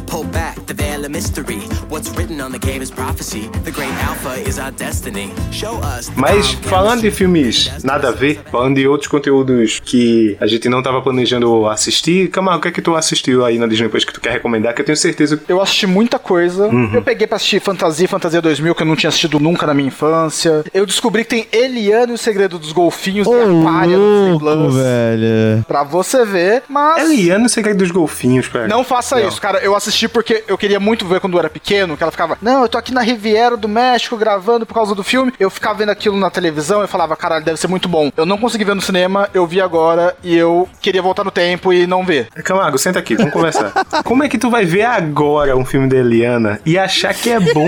[1.10, 1.60] Mystery.
[1.89, 3.49] What's written on the cave is prophecy.
[3.64, 5.32] The great alpha is our destiny.
[5.51, 6.12] Show us.
[6.16, 10.82] Mas falando de filmes nada a ver, falando de outros conteúdos que a gente não
[10.84, 14.14] tava planejando assistir, Camargo, o que é que tu assistiu aí na Disney Plus que
[14.14, 14.74] tu quer recomendar?
[14.74, 16.68] Que eu tenho certeza que Eu assisti muita coisa.
[16.68, 16.91] Uhum.
[16.93, 19.88] Eu peguei pra assistir Fantasia, Fantasia 2000, que eu não tinha assistido nunca na minha
[19.88, 20.64] infância.
[20.74, 23.97] Eu descobri que tem Eliane e o Segredo dos Golfinhos Ô, da Palha
[24.39, 24.76] Plus.
[24.76, 25.66] velho.
[25.68, 27.10] Pra você ver, mas...
[27.10, 28.68] Eliane e o Segredo dos Golfinhos, cara.
[28.68, 29.28] Não faça Não.
[29.28, 29.60] isso, cara.
[29.60, 32.62] Eu assisti porque eu queria muito ver quando eu era pequeno, que ela ficava, não,
[32.64, 35.34] eu tô aqui na Riviera do México gravando por causa do filme.
[35.39, 38.12] Eu ficava vendo aquilo na televisão e falava, caralho, deve ser muito bom.
[38.16, 41.72] Eu não consegui ver no cinema, eu vi agora e eu queria voltar no tempo
[41.74, 42.28] e não ver.
[42.43, 43.72] Camargo, senta aqui, vamos conversar.
[44.04, 47.39] Como é que tu vai ver agora um filme da Eliana e achar que é
[47.39, 47.68] bom?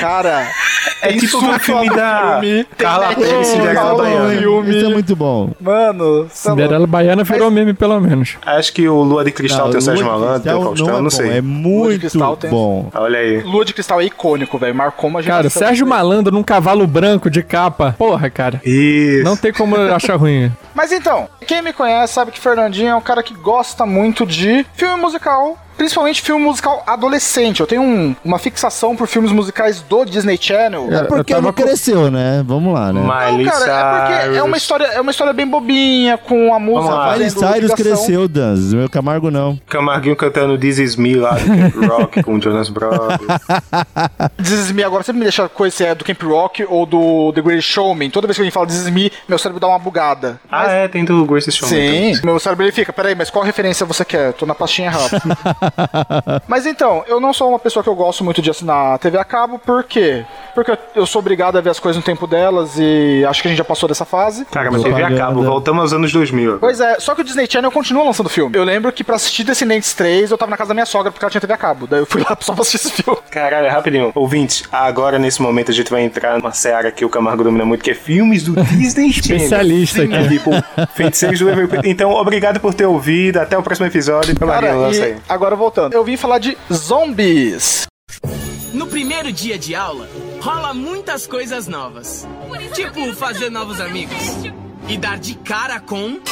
[0.00, 0.48] Cara,
[1.02, 4.38] É tipo um filme da filme, Carla Pérez e Cinderela Baiana.
[4.40, 4.76] filme.
[4.76, 5.52] Isso é muito bom.
[5.60, 6.30] Mano, louco.
[6.32, 8.36] Cinderela Baiana virou meme, pelo menos.
[8.46, 10.92] Acho que o Lua de Cristal Não, tem o Sérgio Malandro, tem o Faustão, não
[10.94, 11.30] é não, bom, sei.
[11.36, 12.90] É muito Cristal tem- bom.
[12.94, 13.42] Olha aí.
[13.42, 14.74] Lua de Cristal é icônico, velho.
[14.74, 15.60] Marcou uma Cara, geração.
[15.66, 17.94] Sérgio Malandro num cavalo branco de capa.
[17.98, 18.60] Porra, cara.
[18.64, 19.24] Isso.
[19.24, 20.50] Não tem como achar ruim.
[20.74, 24.64] Mas então, quem me conhece sabe que Fernandinho é um cara que gosta muito de
[24.74, 25.58] filme musical.
[25.76, 27.60] Principalmente filme musical adolescente.
[27.60, 30.88] Eu tenho um- uma fixação por filmes musicais do Disney Channel.
[30.92, 32.42] É porque não cresceu, né?
[32.46, 33.00] Vamos lá, né?
[33.00, 34.62] Miley Não, cara, é porque é uma Cyrus.
[34.62, 37.12] história, é uma história bem bobinha, com a música lá.
[37.12, 37.76] Miley Cyrus ligação.
[37.76, 38.72] cresceu, Danz.
[38.72, 39.58] O meu Camargo não.
[39.68, 43.20] Camarguinho cantando This Is Me lá do Camp Rock com o Jonas Brothers.
[44.38, 47.32] This Is Me agora sempre me deixa coisa se é do Camp Rock ou do
[47.34, 48.10] The Greatest Showman.
[48.10, 50.40] Toda vez que alguém fala This Is Me, meu cérebro dá uma bugada.
[50.50, 51.74] ah, é, tem do Grace Showman.
[51.76, 52.20] Sim, também.
[52.24, 54.32] meu cérebro ele fica, peraí, mas qual referência você quer?
[54.34, 55.22] Tô na pastinha errada.
[56.48, 59.24] mas então, eu não sou uma pessoa que eu gosto muito de assinar TV a
[59.24, 60.24] cabo, por quê?
[60.54, 63.50] Porque eu sou obrigado a ver as coisas no tempo delas e acho que a
[63.50, 64.44] gente já passou dessa fase.
[64.46, 66.58] Cara, mas TV a cabo, voltamos aos anos 2000.
[66.58, 68.56] Pois é, só que o Disney Channel continua lançando filme.
[68.56, 71.24] Eu lembro que pra assistir Descendentes 3, eu tava na casa da minha sogra porque
[71.24, 71.86] ela tinha TV a cabo.
[71.86, 73.18] Daí eu fui lá só pra assistir esse filme.
[73.30, 74.12] Caralho, rapidinho.
[74.14, 77.82] Ouvintes, agora nesse momento a gente vai entrar numa seara que o Camargo domina muito,
[77.82, 79.36] que é filmes do Disney Channel.
[79.36, 80.28] Especialista Sim, aqui.
[80.28, 80.50] Tipo,
[80.94, 81.46] Feiticeiros do.
[81.84, 83.38] Então, obrigado por ter ouvido.
[83.38, 84.34] Até o próximo episódio.
[84.38, 85.16] Cara, lança e aí.
[85.54, 85.94] Agora voltando.
[85.94, 87.86] Eu vim falar de zombies.
[88.72, 90.08] No primeiro dia de aula,
[90.40, 92.26] rola muitas coisas novas.
[92.74, 94.16] Tipo fazer novos amigos.
[94.88, 96.08] E dar de cara com.
[96.08, 96.24] Zumbi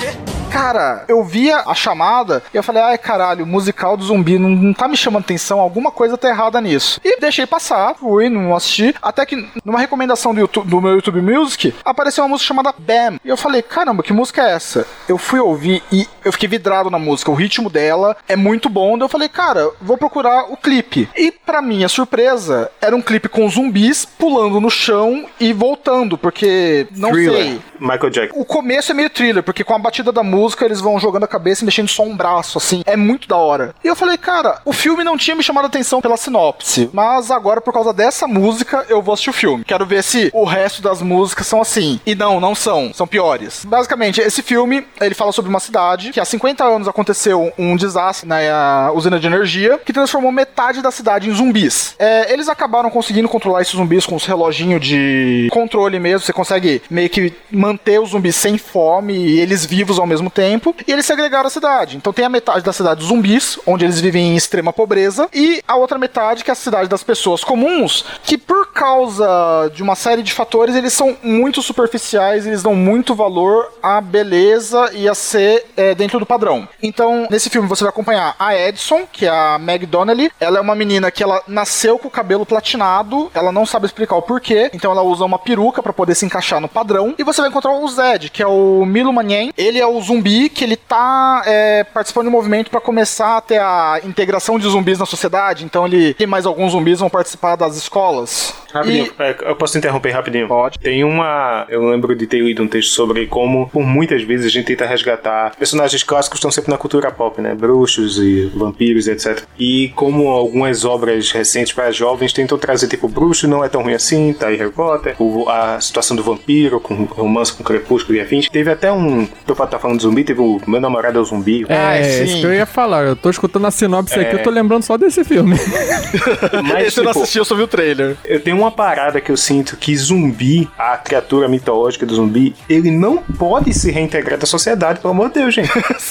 [0.00, 0.37] selvagem!
[0.58, 4.50] Cara, eu via a chamada e eu falei, ai caralho, o musical do zumbi não,
[4.50, 7.00] não tá me chamando atenção, alguma coisa tá errada nisso.
[7.04, 8.94] E deixei passar, fui, não assisti.
[9.00, 13.18] Até que numa recomendação do, YouTube- do meu YouTube Music apareceu uma música chamada Bam.
[13.24, 14.84] E eu falei, caramba, que música é essa?
[15.08, 17.30] Eu fui ouvir e eu fiquei vidrado na música.
[17.30, 18.98] O ritmo dela é muito bom.
[18.98, 21.08] Daí eu falei, cara, vou procurar o clipe.
[21.16, 26.86] E pra minha surpresa, era um clipe com zumbis pulando no chão e voltando, porque
[26.96, 27.36] não Thriller.
[27.42, 27.60] sei.
[27.78, 28.40] Michael Jackson.
[28.40, 31.28] O começo é meio thriller, porque com a batida da música eles vão jogando a
[31.28, 32.82] cabeça e mexendo só um braço, assim.
[32.86, 33.74] É muito da hora.
[33.82, 37.30] E eu falei, cara, o filme não tinha me chamado a atenção pela sinopse, mas
[37.30, 39.64] agora por causa dessa música eu vou assistir o filme.
[39.64, 42.00] Quero ver se o resto das músicas são assim.
[42.06, 42.92] E não, não são.
[42.92, 43.64] São piores.
[43.64, 48.28] Basicamente, esse filme, ele fala sobre uma cidade que há 50 anos aconteceu um desastre
[48.28, 51.94] na usina de energia que transformou metade da cidade em zumbis.
[51.98, 56.20] É, eles acabaram conseguindo controlar esses zumbis com os reloginhos de controle mesmo.
[56.20, 60.74] Você consegue meio que manter os zumbis sem fome e eles vivos ao mesmo tempo.
[60.86, 61.96] E eles segregaram a cidade.
[61.96, 65.62] Então tem a metade da cidade dos zumbis, onde eles vivem em extrema pobreza, e
[65.66, 69.94] a outra metade, que é a cidade das pessoas comuns, que por causa de uma
[69.94, 75.14] série de fatores, eles são muito superficiais, eles dão muito valor à beleza e a
[75.14, 76.68] ser é, dentro do padrão.
[76.82, 80.30] Então, nesse filme você vai acompanhar a Edson, que é a Meg Donnelly.
[80.40, 84.16] Ela é uma menina que ela nasceu com o cabelo platinado, ela não sabe explicar
[84.16, 87.14] o porquê, então ela usa uma peruca pra poder se encaixar no padrão.
[87.18, 89.52] E você vai encontrar o Zed, que é o Milo Manhen.
[89.56, 90.17] Ele é o zumbi
[90.48, 94.68] que ele tá é, participando de um movimento pra começar a ter a integração de
[94.68, 95.64] zumbis na sociedade.
[95.64, 98.54] Então ele tem mais alguns zumbis vão participar das escolas.
[98.72, 100.46] Rapidinho, E- é, eu posso interromper rapidinho?
[100.48, 100.78] Pode.
[100.78, 101.66] Tem uma.
[101.68, 104.86] Eu lembro de ter lido um texto sobre como, por muitas vezes, a gente tenta
[104.86, 105.54] resgatar.
[105.56, 107.54] Personagens clássicos estão sempre na cultura pop, né?
[107.54, 109.42] Bruxos e vampiros, etc.
[109.58, 113.94] E como algumas obras recentes para jovens tentam trazer, tipo, bruxo não é tão ruim
[113.94, 118.20] assim, tá aí Harry Potter, o- a situação do vampiro, com romance com crepúsculo e
[118.20, 118.48] afins.
[118.48, 119.26] Teve até um.
[119.46, 121.64] Teu fato tá falando de zumbi, teve o Meu Namorado é o Zumbi.
[121.68, 123.04] É, isso que eu ia falar.
[123.04, 125.56] Eu tô escutando a sinopse aqui, eu tô lembrando só desse filme.
[126.64, 128.16] Mas, Esse eu não tipo, assisti, eu só vi o trailer.
[128.24, 132.90] Eu tenho uma parada que eu sinto que zumbi, a criatura mitológica do zumbi, ele
[132.90, 135.68] não pode se reintegrar da sociedade, pelo amor de Deus, gente.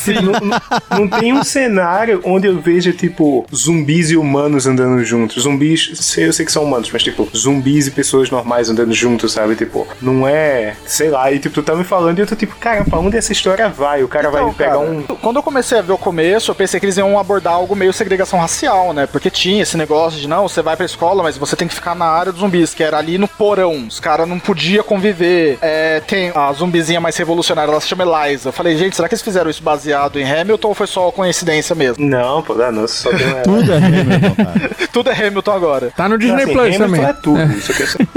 [0.21, 0.59] Não, não,
[0.99, 5.43] não tem um cenário onde eu veja, tipo, zumbis e humanos andando juntos.
[5.43, 9.33] Zumbis, sei- eu sei que são humanos, mas, tipo, zumbis e pessoas normais andando juntos,
[9.33, 9.55] sabe?
[9.55, 12.55] Tipo, não é, sei lá, e tipo, tu tá me falando e eu tô tipo,
[12.55, 14.01] cara, pra onde essa história vai?
[14.03, 15.03] O cara vai Então, pegar cara, um.
[15.03, 17.91] Quando eu comecei a ver o começo, eu pensei que eles iam abordar algo meio
[17.93, 19.05] segregação racial, né?
[19.07, 21.95] Porque tinha esse negócio de, não, você vai pra escola, mas você tem que ficar
[21.95, 23.85] na área dos zumbis, que era ali no porão.
[23.87, 25.57] Os caras não podiam conviver.
[25.61, 28.49] É, tem a zumbizinha mais revolucionária, ela se chama Eliza.
[28.49, 31.75] Eu falei, gente, será que eles fizeram isso baseado em Hamilton ou foi só coincidência
[31.75, 32.05] mesmo?
[32.05, 33.41] Não, pô, não, só tem uma...
[33.41, 34.71] Tudo é Hamilton, cara.
[34.93, 35.91] Tudo é Hamilton agora.
[35.95, 37.03] Tá no Disney Assim, Plus Hamilton também.
[37.05, 37.97] é tudo, isso aqui é só...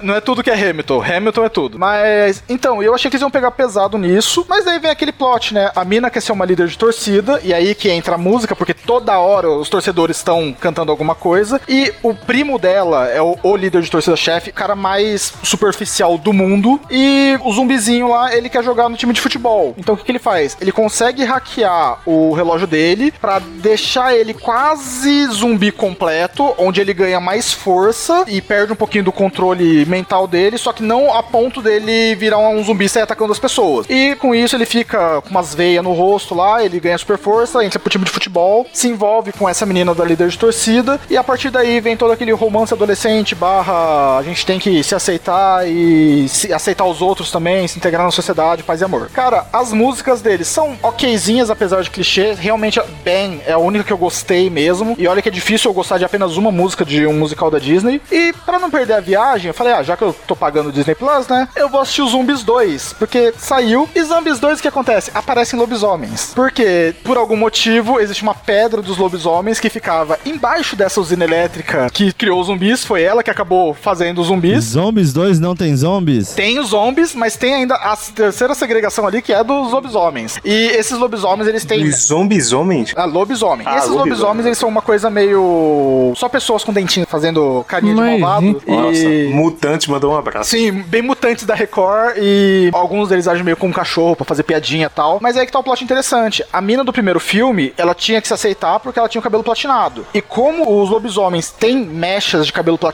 [0.00, 1.02] Não é tudo que é Hamilton.
[1.02, 1.78] Hamilton é tudo.
[1.78, 4.44] Mas, então, eu achei que eles iam pegar pesado nisso.
[4.48, 5.70] Mas daí vem aquele plot, né?
[5.76, 7.40] A mina quer ser uma líder de torcida.
[7.42, 11.60] E aí que entra a música, porque toda hora os torcedores estão cantando alguma coisa.
[11.68, 16.32] E o primo dela é o, o líder de torcida-chefe, o cara mais superficial do
[16.32, 16.80] mundo.
[16.90, 19.74] E o zumbizinho lá, ele quer jogar no time de futebol.
[19.78, 20.56] Então o que, que ele faz?
[20.60, 27.20] Ele consegue hackear o relógio dele pra deixar ele quase zumbi completo, onde ele ganha
[27.20, 31.62] mais força e perde um pouquinho do controle mental dele, só que não a ponto
[31.62, 33.86] dele virar um zumbi e sair atacando as pessoas.
[33.88, 37.64] E com isso ele fica com umas veias no rosto lá, ele ganha super força,
[37.64, 41.16] entra pro time de futebol, se envolve com essa menina da líder de torcida, e
[41.16, 45.68] a partir daí vem todo aquele romance adolescente barra a gente tem que se aceitar
[45.68, 49.10] e se aceitar os outros também, se integrar na sociedade, paz e amor.
[49.12, 52.32] Cara, as músicas deles são okzinhas, apesar de clichê.
[52.32, 54.94] Realmente, Ben é a única que eu gostei mesmo.
[54.98, 57.58] E olha que é difícil eu gostar de apenas uma música de um musical da
[57.58, 58.00] Disney.
[58.10, 60.72] E pra não perder a viagem, eu falei, ah, já que eu tô pagando o
[60.72, 61.48] Disney Plus, né?
[61.54, 62.94] Eu vou assistir o Zumbis 2.
[62.94, 63.88] Porque saiu.
[63.94, 65.10] E Zumbis 2, o que acontece?
[65.14, 66.32] Aparecem lobisomens.
[66.34, 71.90] Porque, por algum motivo, existe uma pedra dos lobisomens que ficava embaixo dessa usina elétrica
[71.92, 72.84] que criou os zumbis.
[72.84, 73.41] Foi ela que acabou
[73.80, 74.64] fazendo os zumbis.
[74.64, 76.32] Zombies 2 não tem zombies?
[76.32, 80.38] Tem os zombies, mas tem ainda a terceira segregação ali, que é dos lobisomens.
[80.44, 81.84] E esses lobisomens, eles têm...
[81.84, 82.92] Os zombies homens?
[82.96, 83.66] Ah, lobisomem.
[83.66, 84.10] Ah, e esses lobisomem.
[84.10, 86.12] lobisomens, eles são uma coisa meio...
[86.16, 88.46] Só pessoas com dentinho fazendo carinha Mas, de malvado.
[88.46, 89.28] gente, Nossa, E...
[89.32, 90.50] mutante mandou um abraço.
[90.50, 94.42] Sim, bem mutantes da Record e alguns deles agem meio como um cachorro pra fazer
[94.42, 95.18] piadinha e tal.
[95.20, 96.44] Mas aí que tá o plot interessante.
[96.52, 99.42] A mina do primeiro filme, ela tinha que se aceitar porque ela tinha o cabelo
[99.42, 100.06] platinado.
[100.14, 102.92] E como os lobisomens têm mechas de cabelo platinado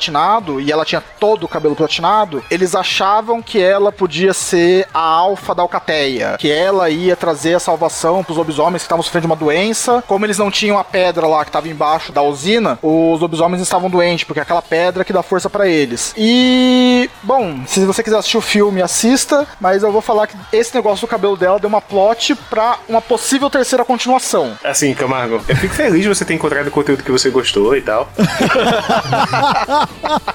[0.60, 5.54] e ela tinha todo o cabelo platinado, eles achavam que ela podia ser a alfa
[5.54, 9.36] da alcateia, que ela ia trazer a salvação pros lobisomens que estavam sofrendo de uma
[9.36, 10.02] doença.
[10.06, 13.90] Como eles não tinham a pedra lá que tava embaixo da usina, os lobisomens estavam
[13.90, 16.14] doentes, porque é aquela pedra que dá força pra eles.
[16.16, 20.74] E, bom, se você quiser assistir o filme, assista, mas eu vou falar que esse
[20.74, 24.56] negócio do cabelo dela deu uma plot pra uma possível terceira continuação.
[24.64, 27.82] Assim, Camargo, eu fico feliz de você ter encontrado o conteúdo que você gostou e
[27.82, 28.08] tal.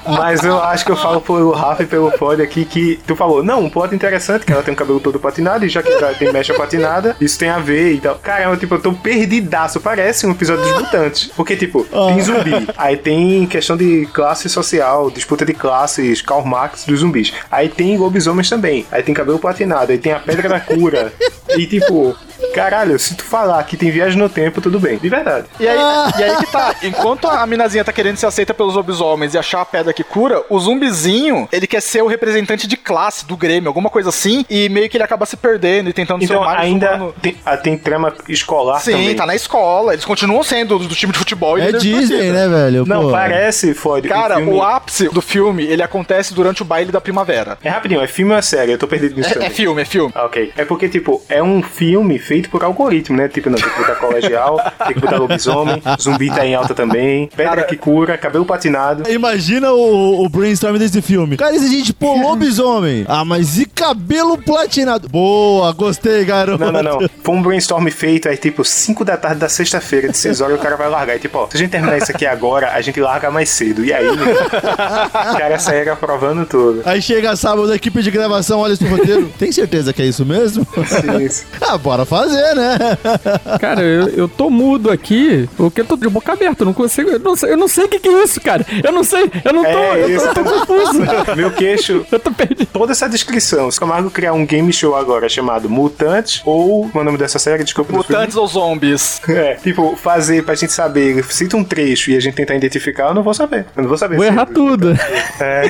[0.05, 3.43] Mas eu acho que eu falo pelo Rafa e pelo Pod aqui que tu falou,
[3.43, 6.13] não, um plot interessante, que ela tem o cabelo todo patinado, e já que ela
[6.13, 8.15] tem mecha patinada, isso tem a ver e tal.
[8.15, 11.31] Caramba, tipo, eu tô perdidaço, parece um episódio dos mutantes.
[11.35, 16.85] Porque, tipo, tem zumbi, aí tem questão de classe social, disputa de classes, Karl Marx
[16.85, 17.33] dos zumbis.
[17.51, 21.13] Aí tem lobisomens também, aí tem cabelo platinado, aí tem a pedra da cura.
[21.49, 22.15] E, tipo,
[22.53, 25.47] caralho, se tu falar que tem viagem no tempo, tudo bem, de verdade.
[25.59, 25.77] E aí,
[26.19, 29.61] e aí que tá, enquanto a minazinha tá querendo ser aceita pelos lobisomens e achar
[29.61, 33.67] a pedra que cura, o zumbizinho, ele quer ser o representante de classe do Grêmio,
[33.69, 36.45] alguma coisa assim, e meio que ele acaba se perdendo e tentando ser Então o
[36.45, 39.15] mais ainda tem, ah, tem trama escolar Sim, também.
[39.15, 41.57] tá na escola, eles continuam sendo do, do time de futebol.
[41.57, 42.33] e É Disney, torcida.
[42.33, 42.85] né, velho?
[42.85, 43.11] Não, Pô.
[43.11, 44.05] parece, Ford.
[44.07, 47.57] Cara, filme- o ápice do filme, ele acontece durante o baile da primavera.
[47.63, 48.71] É rapidinho, é filme ou é série?
[48.71, 49.47] Eu tô perdido nisso É, também.
[49.47, 50.11] é filme, é filme.
[50.15, 50.51] Ah, ok.
[50.57, 53.27] É porque, tipo, é um filme feito por algoritmo, né?
[53.27, 57.29] Tipo, não, tem que botar colegial, tem que botar lobisomem, zumbi tá em alta também,
[57.35, 59.09] pedra que cura, cabelo patinado.
[59.09, 61.37] Imagina o, o brainstorm desse filme.
[61.37, 63.05] Cara, e se a gente pô lobisomem?
[63.07, 65.09] Ah, mas e cabelo platinado?
[65.09, 66.63] Boa, gostei, garoto.
[66.63, 67.09] Não, não, não.
[67.21, 70.61] Foi um brainstorm feito aí, tipo, 5 da tarde da sexta-feira, de 6 horas, o
[70.61, 71.15] cara vai largar.
[71.15, 73.83] E, tipo, ó, se a gente terminar isso aqui agora, a gente larga mais cedo.
[73.83, 74.17] E aí, o
[75.37, 76.81] cara segue aprovando tudo.
[76.85, 79.31] Aí chega sábado, a equipe de gravação olha esse roteiro.
[79.37, 80.65] Tem certeza que é isso mesmo?
[80.87, 81.45] Sim, sim.
[81.61, 82.77] ah, bora fazer, né?
[83.59, 87.09] Cara, eu, eu tô mudo aqui, porque eu tô de boca aberta, eu não consigo.
[87.09, 88.65] Eu não sei, eu não sei o que, que é isso, cara.
[88.83, 89.69] Eu não sei, eu não tô.
[89.69, 91.01] É, eu, tô eu tô confuso.
[91.35, 92.05] Meu queixo.
[92.11, 92.65] Eu tô perdido.
[92.67, 93.69] Toda essa descrição.
[93.71, 96.89] Se o Camargo criar um game show agora chamado Mutantes, ou.
[96.89, 97.63] Qual é o nome dessa série?
[97.63, 97.93] Desculpa.
[97.93, 99.21] Mutantes ou zombies?
[99.33, 101.23] É, tipo, fazer pra gente saber.
[101.25, 103.65] Cita um trecho e a gente tentar identificar, eu não vou saber.
[103.75, 104.15] Eu não vou saber.
[104.15, 104.93] Vou errar tudo.
[105.39, 105.63] É.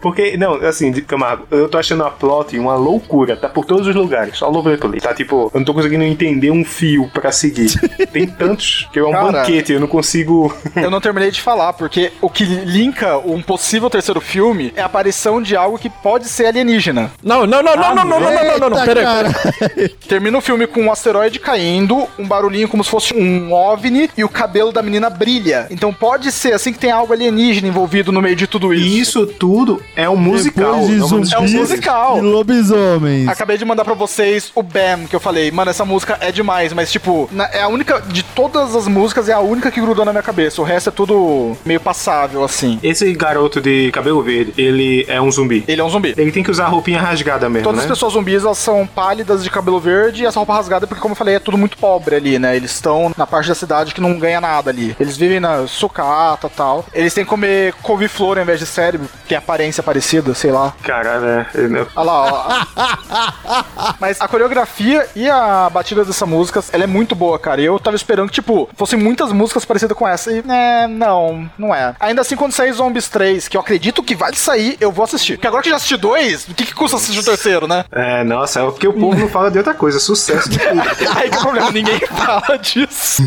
[0.00, 3.36] Porque, não, assim, Camargo, eu tô achando a plot uma loucura.
[3.36, 4.38] Tá por todos os lugares.
[4.38, 4.48] Só
[4.88, 5.00] ali.
[5.00, 7.70] Tá tipo, eu não tô conseguindo entender um fio pra seguir.
[8.12, 10.54] Tem tantos que é um Cara, banquete, eu não consigo.
[10.76, 14.86] eu não terminei de falar, porque o que linka um possível terceiro filme é a
[14.86, 17.10] aparição de algo que pode ser alienígena.
[17.22, 19.04] Não, não, não, ah, não, não, não, não, não, não, não, peraí.
[19.04, 19.88] Pera.
[20.08, 24.24] Termina o filme com um asteroide caindo, um barulhinho como se fosse um OVNI e
[24.24, 25.66] o cabelo da menina brilha.
[25.70, 28.98] Então pode ser assim que tem algo alienígena envolvido no meio de tudo isso.
[28.98, 30.86] Isso tudo é um musical.
[30.86, 32.18] Depois de é um musical.
[32.18, 33.28] E lobisomens.
[33.28, 36.72] Acabei de mandar para vocês o BAM que eu falei mano, essa música é demais,
[36.72, 40.04] mas tipo, na- é a única, de todas as músicas, é a única que grudou
[40.04, 40.60] na minha cabeça.
[40.60, 42.78] O resto é tudo meio passável, assim.
[42.82, 45.64] Esse garoto de cabelo verde, ele é um zumbi.
[45.68, 46.14] Ele é um zumbi.
[46.16, 47.84] Ele tem que usar a roupinha rasgada mesmo, Todas né?
[47.84, 51.12] as pessoas zumbis, elas são pálidas de cabelo verde e essa roupa rasgada, porque como
[51.12, 52.56] eu falei, é tudo muito pobre ali, né?
[52.56, 54.96] Eles estão na parte da cidade que não ganha nada ali.
[54.98, 56.84] Eles vivem na sucata e tal.
[56.92, 60.72] Eles têm que comer couve-flor ao invés de cérebro, que tem aparência parecida, sei lá.
[60.82, 61.46] Caralho, é.
[61.54, 63.94] eu- Olha lá, ó.
[64.00, 67.60] Mas a coreografia e a batida dessa música, ela é muito boa, cara.
[67.60, 70.30] E eu tava esperando que, tipo, fossem muitas músicas parecidas com essa.
[70.32, 71.94] E, né, não, não é.
[72.00, 75.34] Ainda assim, quando sair Zombies 3, que eu acredito que vai sair, eu vou assistir.
[75.34, 77.84] Porque agora que já assisti dois, o que, que custa assistir o terceiro, né?
[77.92, 80.80] É, nossa, é porque o povo não fala de outra coisa, sucesso de tudo.
[81.16, 83.22] Aí que é o problema, ninguém fala disso.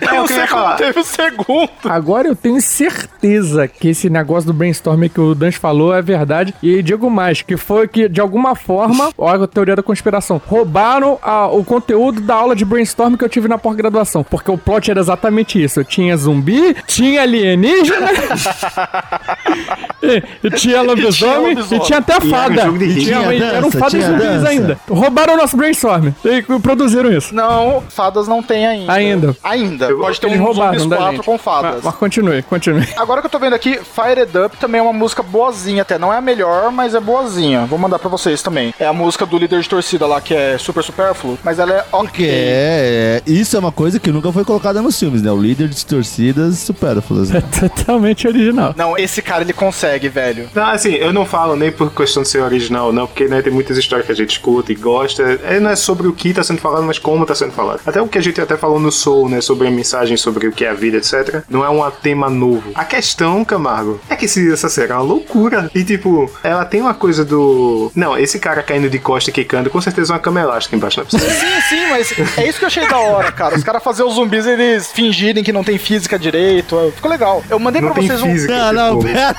[0.00, 1.70] É, eu não sei como teve o segundo.
[1.84, 6.54] Agora eu tenho certeza que esse negócio do brainstorming que o Dan falou é verdade.
[6.62, 11.18] E digo mais, que foi que, de alguma forma, olha a teoria da conspiração, roubaram
[11.22, 14.22] a- o conteúdo da aula de brainstorming que eu tive na pós-graduação.
[14.24, 15.80] Porque o plot era exatamente isso.
[15.80, 18.08] Eu tinha zumbi, tinha alienígena,
[20.02, 22.62] e, e tinha lobisomem, e tinha até E era um fada.
[22.66, 23.04] E ritmo.
[23.04, 24.48] tinha, e eram fadas tinha zumbis dança.
[24.48, 24.78] ainda.
[24.88, 26.14] Roubaram o nosso brainstorming.
[26.24, 27.34] E produziram isso.
[27.34, 28.92] Não, fadas não tem ainda.
[28.92, 29.36] Ainda.
[29.42, 29.86] Ainda.
[29.86, 31.24] Eu- Pode ter um roubaram Zombies da 4 gente.
[31.24, 31.74] com fadas.
[31.76, 32.86] Mas, mas continue, continue.
[32.96, 35.98] Agora que eu tô vendo aqui, Fire It Up também é uma música boazinha até.
[35.98, 37.64] Não é a melhor, mas é boazinha.
[37.66, 38.74] Vou mandar pra vocês também.
[38.78, 41.84] É a música do líder de torcida lá, que é super supérfluo, mas ela é
[41.92, 42.26] ok.
[42.28, 45.30] É, é, isso é uma coisa que nunca foi colocada nos filmes, né?
[45.30, 47.30] O líder de torcidas supérfluas.
[47.42, 48.74] É totalmente original.
[48.76, 50.48] Não, esse cara ele consegue, velho.
[50.54, 53.52] Não, assim, eu não falo nem por questão de ser original, não, porque né, tem
[53.52, 55.22] muitas histórias que a gente escuta e gosta.
[55.42, 57.80] É, não é sobre o que tá sendo falado, mas como tá sendo falado.
[57.86, 59.40] Até o que a gente até falou no Soul, né?
[59.40, 61.42] Sobre a mensagem, sobre o que é a vida, etc.
[61.48, 62.70] Não é um tema novo.
[62.74, 65.70] A questão, Camargo, é que essa série é uma loucura.
[65.74, 67.90] E tipo, ela tem uma coisa do.
[67.94, 70.98] Não, esse cara caindo de costa e quicando, com certeza é uma cama elástica embaixo
[70.98, 71.21] na piscina.
[71.30, 73.56] Sim, sim, mas é isso que eu achei da hora, cara.
[73.56, 76.78] Os caras fazer os zumbis eles fingirem que não tem física direito.
[76.78, 77.42] é, Ficou legal.
[77.48, 78.30] Eu mandei Não pra vocês um.
[78.32, 78.72] física.
[78.72, 79.36] Não, não, tipo, pera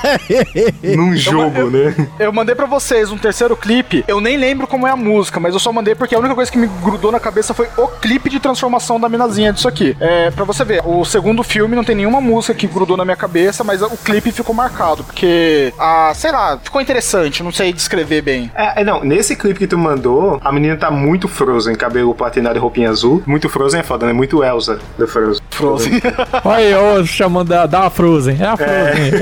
[0.82, 0.96] aí.
[0.96, 1.94] Num jogo, né?
[2.18, 4.04] Eu mandei pra vocês um terceiro clipe.
[4.08, 6.50] Eu nem lembro como é a música, mas eu só mandei porque a única coisa
[6.50, 9.96] que me grudou na cabeça foi o clipe de transformação da minazinha disso aqui.
[10.00, 13.16] É, pra você ver, o segundo filme não tem nenhuma música que grudou na minha
[13.16, 18.22] cabeça, mas o clipe ficou marcado, porque, ah, sei lá, ficou interessante, não sei descrever
[18.22, 18.50] bem.
[18.54, 22.56] É, é, não, nesse clipe que tu mandou, a menina tá muito Frozen, cabelo platinado
[22.56, 23.22] e roupinha azul.
[23.26, 24.12] Muito Frozen é foda, né?
[24.12, 25.42] Muito Elsa do Frozen.
[25.50, 26.02] Frozen.
[26.44, 28.36] Olha aí, ô, chamando da, da Frozen.
[28.40, 28.74] É a Frozen.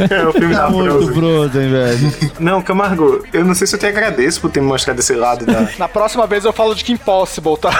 [0.13, 1.15] É, o filme da Muito Frozen.
[1.15, 2.13] Frozen, velho.
[2.39, 5.45] Não, Camargo, eu não sei se eu te agradeço por ter me mostrado esse lado
[5.47, 5.69] da.
[5.79, 7.71] Na próxima vez eu falo de Kim Possible, tá?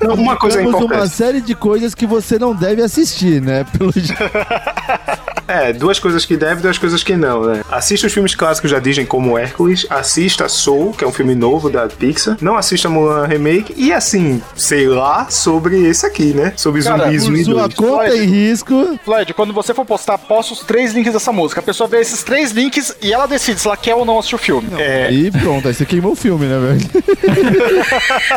[0.00, 1.12] Não, uma coisa é Temos uma importante.
[1.12, 3.64] série de coisas que você não deve assistir, né?
[3.76, 4.14] Pelo jeito.
[5.48, 7.62] É, duas coisas que deve, duas coisas que não, né?
[7.70, 11.70] Assista os filmes clássicos da Disney como Hércules, assista Soul, que é um filme novo
[11.70, 16.52] da Pixar, não assista Mulan Remake e assim, sei lá, sobre esse aqui, né?
[16.56, 18.98] Sobre Cara, zumbis Por sua conta e risco.
[19.04, 21.60] Floyd, quando você for postar, posta os três links dessa música.
[21.60, 24.34] A pessoa vê esses três links e ela decide se ela quer ou não assistir
[24.34, 24.68] o filme.
[24.78, 27.06] É, E pronto, aí você queimou o filme, né, velho?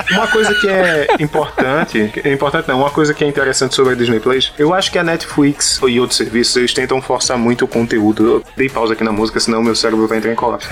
[0.12, 3.96] Uma coisa que é importante, é importante não, uma coisa que é interessante sobre a
[3.96, 7.68] Disney Plus, eu acho que a Netflix e outros serviços, eles tentam forçar muito o
[7.68, 8.26] conteúdo.
[8.26, 10.68] Eu dei pausa aqui na música, senão meu cérebro vai entrar em colapso.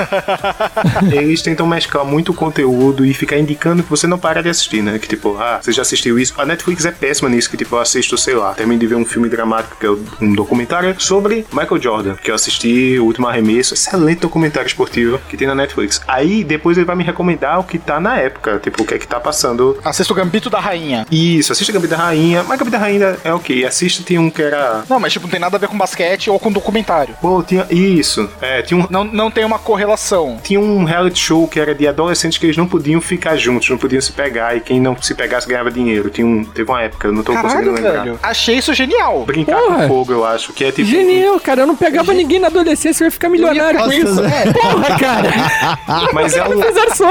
[1.12, 4.82] eles tentam mesclar muito o conteúdo e ficar indicando que você não para de assistir,
[4.82, 5.00] né?
[5.00, 6.34] Que tipo, ah, você já assistiu isso?
[6.38, 9.06] A Netflix é péssima nisso, que tipo, eu assisto, sei lá, termino de ver um
[9.06, 9.90] filme dramático, que é
[10.22, 15.38] um documentário sobre Michael Jordan, que eu assisti, O Último Arremesso, excelente documentário esportivo que
[15.38, 16.02] tem na Netflix.
[16.08, 19.00] Aí depois ele vai me recomendar o que tá na época, tipo, o que é
[19.00, 21.06] que tá passando Assista o Gambito da Rainha.
[21.10, 22.44] isso, assiste Gambito da Rainha.
[22.44, 23.66] Mas Gambito da Rainha é ok.
[23.66, 24.84] Assiste, tinha um que era.
[24.90, 27.16] Não, mas tipo, não tem nada a ver com basquete ou com documentário.
[27.22, 27.66] Pô, tinha.
[27.70, 28.30] Isso.
[28.42, 28.88] É, tinha um.
[28.90, 30.40] Não, não tem uma correlação.
[30.44, 33.78] Tinha um reality show que era de adolescentes que eles não podiam ficar juntos, não
[33.78, 36.10] podiam se pegar, e quem não se pegasse ganhava dinheiro.
[36.10, 38.04] Tinha um, teve uma época, eu não tô Caralho, conseguindo lembrar.
[38.04, 38.20] velho.
[38.24, 39.24] Achei isso genial.
[39.26, 39.76] Brincar Porra.
[39.84, 40.88] com fogo, eu acho, que é tipo.
[40.88, 41.62] Genial, cara.
[41.62, 44.24] Eu não pegava ninguém na adolescência, eu ia ficar milionário com isso.
[44.24, 44.52] é.
[44.54, 45.30] Porra, cara.
[46.14, 46.62] Mas é um.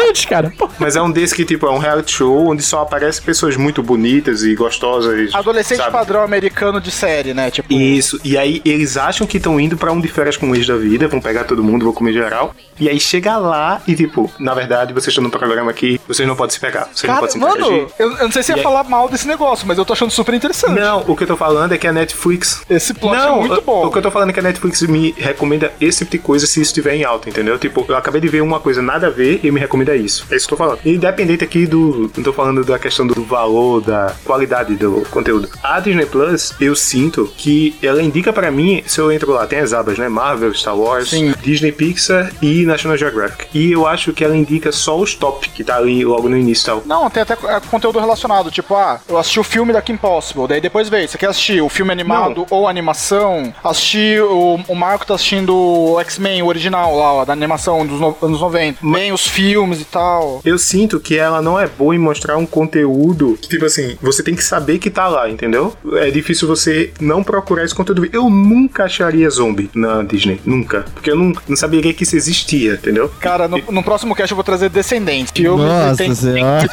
[0.09, 0.53] Antes, cara.
[0.57, 0.73] Porra.
[0.79, 3.83] Mas é um desse que, tipo, é um reality show onde só aparecem pessoas muito
[3.83, 5.35] bonitas e gostosas.
[5.35, 5.93] Adolescente sabe?
[5.93, 7.51] padrão americano de série, né?
[7.51, 7.73] Tipo.
[7.73, 10.55] Isso, e aí eles eles acham que estão indo pra um de férias com o
[10.57, 12.55] ex da vida, vão pegar todo mundo, vão comer geral.
[12.81, 16.37] E aí chega lá e, tipo, na verdade, vocês estão num programa aqui, vocês não
[16.37, 16.89] podem se pegar.
[16.93, 19.09] Vocês não Cara, podem se mano, eu, eu não sei se ia aí- falar mal
[19.09, 20.79] desse negócio, mas eu tô achando super interessante.
[20.79, 22.63] Não, o que eu tô falando é que a Netflix.
[22.69, 23.87] Esse plot não, é muito bom.
[23.87, 26.47] O que eu tô falando é que a Netflix me recomenda esse tipo de coisa
[26.47, 27.59] se isso estiver em alta, entendeu?
[27.59, 30.27] Tipo, eu acabei de ver uma coisa nada a ver e me recomenda isso.
[30.31, 30.81] É isso que eu tô falando.
[30.85, 32.11] Independente aqui do.
[32.17, 35.49] Não tô falando da questão do valor, da qualidade do conteúdo.
[35.63, 39.59] A Disney Plus, eu sinto que ela indica pra mim, se eu entro lá, tem
[39.59, 40.09] as abas, né?
[40.09, 41.11] Marvel, Star Wars,
[41.43, 43.47] Disney Pixar e National Geographic.
[43.55, 46.63] E eu acho que ela indica só os top, que tá ali logo no início
[46.63, 46.83] e tal.
[46.87, 50.47] Não, tem até é, conteúdo relacionado, tipo, ah, eu assisti o filme da Kim Possible,
[50.49, 53.53] daí depois veio, você quer assistir o filme animado ou animação?
[53.63, 58.01] Assisti, o, o Marco tá assistindo o X-Men, o original lá, ó, da animação dos
[58.01, 58.79] no- anos 90.
[58.83, 60.41] Vem os filmes e tal.
[60.45, 64.23] Eu sinto que ela não é boa em mostrar um conteúdo que, tipo assim, você
[64.23, 65.73] tem que saber que tá lá, entendeu?
[65.95, 68.09] É difícil você não procurar esse conteúdo.
[68.13, 70.41] Eu nunca acharia zombie na Disney.
[70.45, 70.85] Nunca.
[70.95, 73.11] Porque eu não, não saberia que isso existia, entendeu?
[73.21, 75.33] Cara, no, no próximo cast eu vou trazer Descendentes.
[75.33, 76.67] que eu Nossa tenho- senhora.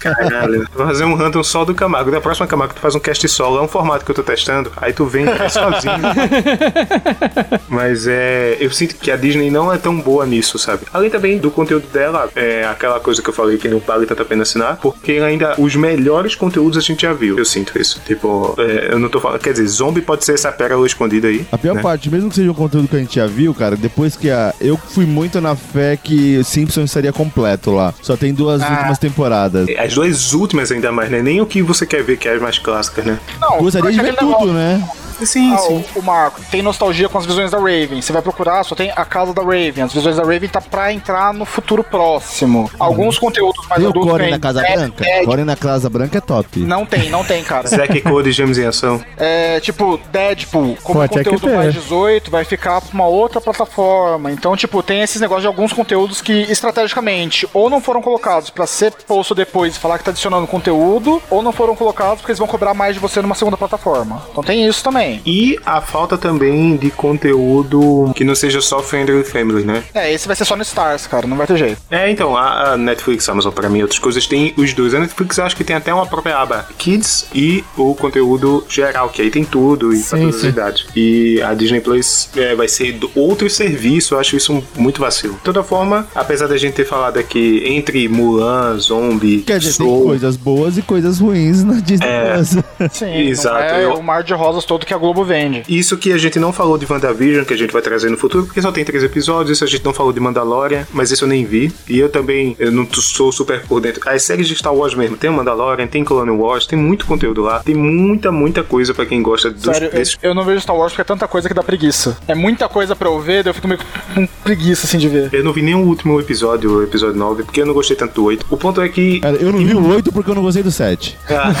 [0.00, 0.66] Caralho.
[0.74, 2.10] Vou fazer um random só do Camargo.
[2.10, 3.58] Da próxima Camargo, tu faz um cast solo.
[3.58, 4.70] É um formato que eu tô testando.
[4.76, 5.94] Aí tu vem e faz sozinho.
[7.68, 8.56] Mas é.
[8.60, 10.82] Eu sinto que a Disney não é tão boa nisso, sabe?
[10.92, 14.22] Além também do conteúdo dela, é aquela coisa que eu falei que não vale tanto
[14.22, 17.38] a pena assinar, porque ainda os melhores conteúdos a gente já viu.
[17.38, 18.00] Eu sinto isso.
[18.06, 19.40] Tipo, é, eu não tô falando.
[19.40, 21.46] Quer dizer, zombie pode ser essa pérola escondida aí.
[21.50, 21.82] A pior né?
[21.82, 24.54] parte, mesmo que seja um conteúdo que a gente já viu, cara, depois que a.
[24.60, 27.92] Eu fui muito na fé que Simpsons estaria completo lá.
[28.02, 28.70] Só tem duas Ah.
[28.70, 29.68] últimas temporadas.
[29.78, 31.22] As duas últimas ainda mais, né?
[31.22, 33.18] Nem o que você quer ver, que é as mais clássicas, né?
[33.40, 34.88] Não, Gostaria de ver tudo, negócio- né?
[35.24, 35.84] Sim, Ah, sim.
[35.94, 38.00] O, o Marco tem nostalgia com as visões da Raven.
[38.00, 39.82] Você vai procurar, só tem a casa da Raven.
[39.84, 42.70] As visões da Raven tá pra entrar no futuro próximo.
[42.78, 44.10] Alguns conteúdos mais Tem o adultos.
[44.12, 45.04] Core na Casa Dead- Branca?
[45.04, 46.60] Dead- Core na Casa Branca é top.
[46.60, 47.66] Não tem, não tem, cara.
[47.68, 49.02] Zack Code Gêmeos em Ação.
[49.16, 54.30] É tipo, Deadpool, como Pô, conteúdo mais 18, vai ficar pra uma outra plataforma.
[54.30, 58.66] Então, tipo, tem esses negócios de alguns conteúdos que estrategicamente ou não foram colocados pra
[58.66, 62.38] ser posto depois e falar que tá adicionando conteúdo, ou não foram colocados porque eles
[62.38, 64.22] vão cobrar mais de você numa segunda plataforma.
[64.30, 65.07] Então tem isso também.
[65.24, 69.82] E a falta também de conteúdo que não seja só Friendly Family, né?
[69.94, 71.80] É, esse vai ser só no Stars, cara, não vai ter jeito.
[71.90, 74.92] É, então, a a Netflix, Amazon, pra mim, outras coisas, tem os dois.
[74.94, 79.08] A Netflix eu acho que tem até uma própria aba Kids e o conteúdo geral,
[79.10, 80.48] que aí tem tudo e pra Sim, todas as sim.
[80.48, 80.86] idades.
[80.96, 85.34] E a Disney Plus é, vai ser outro serviço, eu acho isso muito vacilo.
[85.34, 89.86] De toda forma, apesar da gente ter falado aqui entre Mulan, Zombie, Quer dizer, tem
[89.86, 92.34] Soul, coisas boas e coisas ruins na Disney É.
[92.34, 92.56] Plus.
[92.92, 95.62] Sim, Exato, é eu- o mar de rosas todo que a Globo vende.
[95.68, 98.44] Isso que a gente não falou de WandaVision, que a gente vai trazer no futuro,
[98.44, 99.56] porque só tem três episódios.
[99.58, 101.72] Isso a gente não falou de Mandalorian, mas isso eu nem vi.
[101.88, 104.02] E eu também eu não sou super por dentro.
[104.08, 107.42] As séries de Star Wars mesmo, tem o Mandalorian, tem Clone Wars, tem muito conteúdo
[107.42, 107.60] lá.
[107.60, 110.18] Tem muita, muita coisa pra quem gosta dos, Sério, eu, desses.
[110.22, 112.16] eu não vejo Star Wars porque é tanta coisa que dá preguiça.
[112.26, 113.80] É muita coisa pra eu ver, daí eu fico meio
[114.14, 115.30] com preguiça assim de ver.
[115.32, 118.24] Eu não vi nenhum último episódio, o episódio 9, porque eu não gostei tanto do
[118.24, 118.46] 8.
[118.50, 119.20] O ponto é que.
[119.20, 121.16] Cara, eu não vi o 8 porque eu não gostei do 7.
[121.30, 121.52] Ah,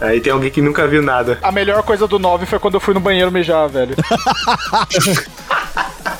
[0.06, 1.38] aí tem alguém que nunca viu nada.
[1.42, 3.94] A melhor coisa do 9 foi quando eu fui no banheiro mijar, velho.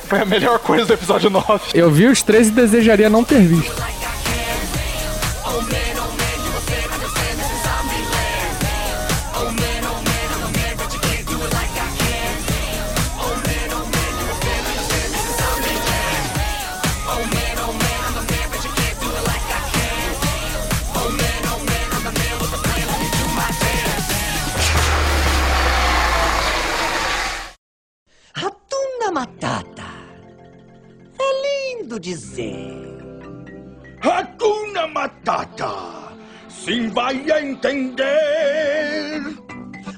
[0.08, 1.46] foi a melhor coisa do episódio 9.
[1.74, 3.82] Eu vi os três e desejaria não ter visto.
[32.08, 32.96] Dizer.
[34.00, 35.74] Hakuna Matata.
[36.48, 38.06] Sim, vai entender.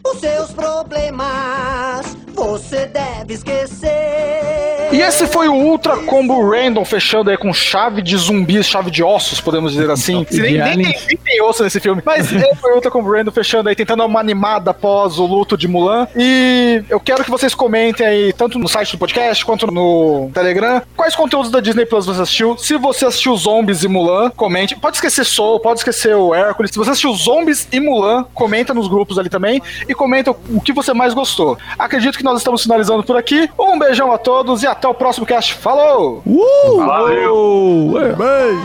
[0.05, 4.81] Os seus problemas você deve esquecer.
[4.93, 9.05] E esse foi o Ultra Combo Random, fechando aí com chave de zumbis, chave de
[9.05, 10.27] ossos, podemos dizer assim.
[10.29, 12.03] Se nem, nem, tem, nem tem osso nesse filme.
[12.05, 15.27] Mas esse foi o Ultra Combo Random, fechando aí, tentando dar uma animada após o
[15.27, 16.09] luto de Mulan.
[16.17, 20.83] E eu quero que vocês comentem aí, tanto no site do podcast quanto no Telegram,
[20.97, 22.57] quais conteúdos da Disney Plus você assistiu.
[22.59, 24.75] Se você assistiu Zombies e Mulan, comente.
[24.75, 26.73] Pode esquecer Soul, pode esquecer o Hércules.
[26.73, 30.73] Se você assistiu Zombies e Mulan, comenta nos grupos ali também e comenta o que
[30.73, 31.57] você mais gostou.
[31.79, 33.51] Acredito que nós estamos finalizando por aqui.
[33.59, 35.55] Um beijão a todos e até o próximo cast.
[35.55, 36.23] Falou!
[36.27, 36.77] Uh!
[36.85, 37.93] Valeu!
[38.17, 38.59] Bem!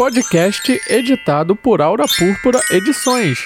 [0.00, 3.38] Podcast editado por Aura Púrpura Edições.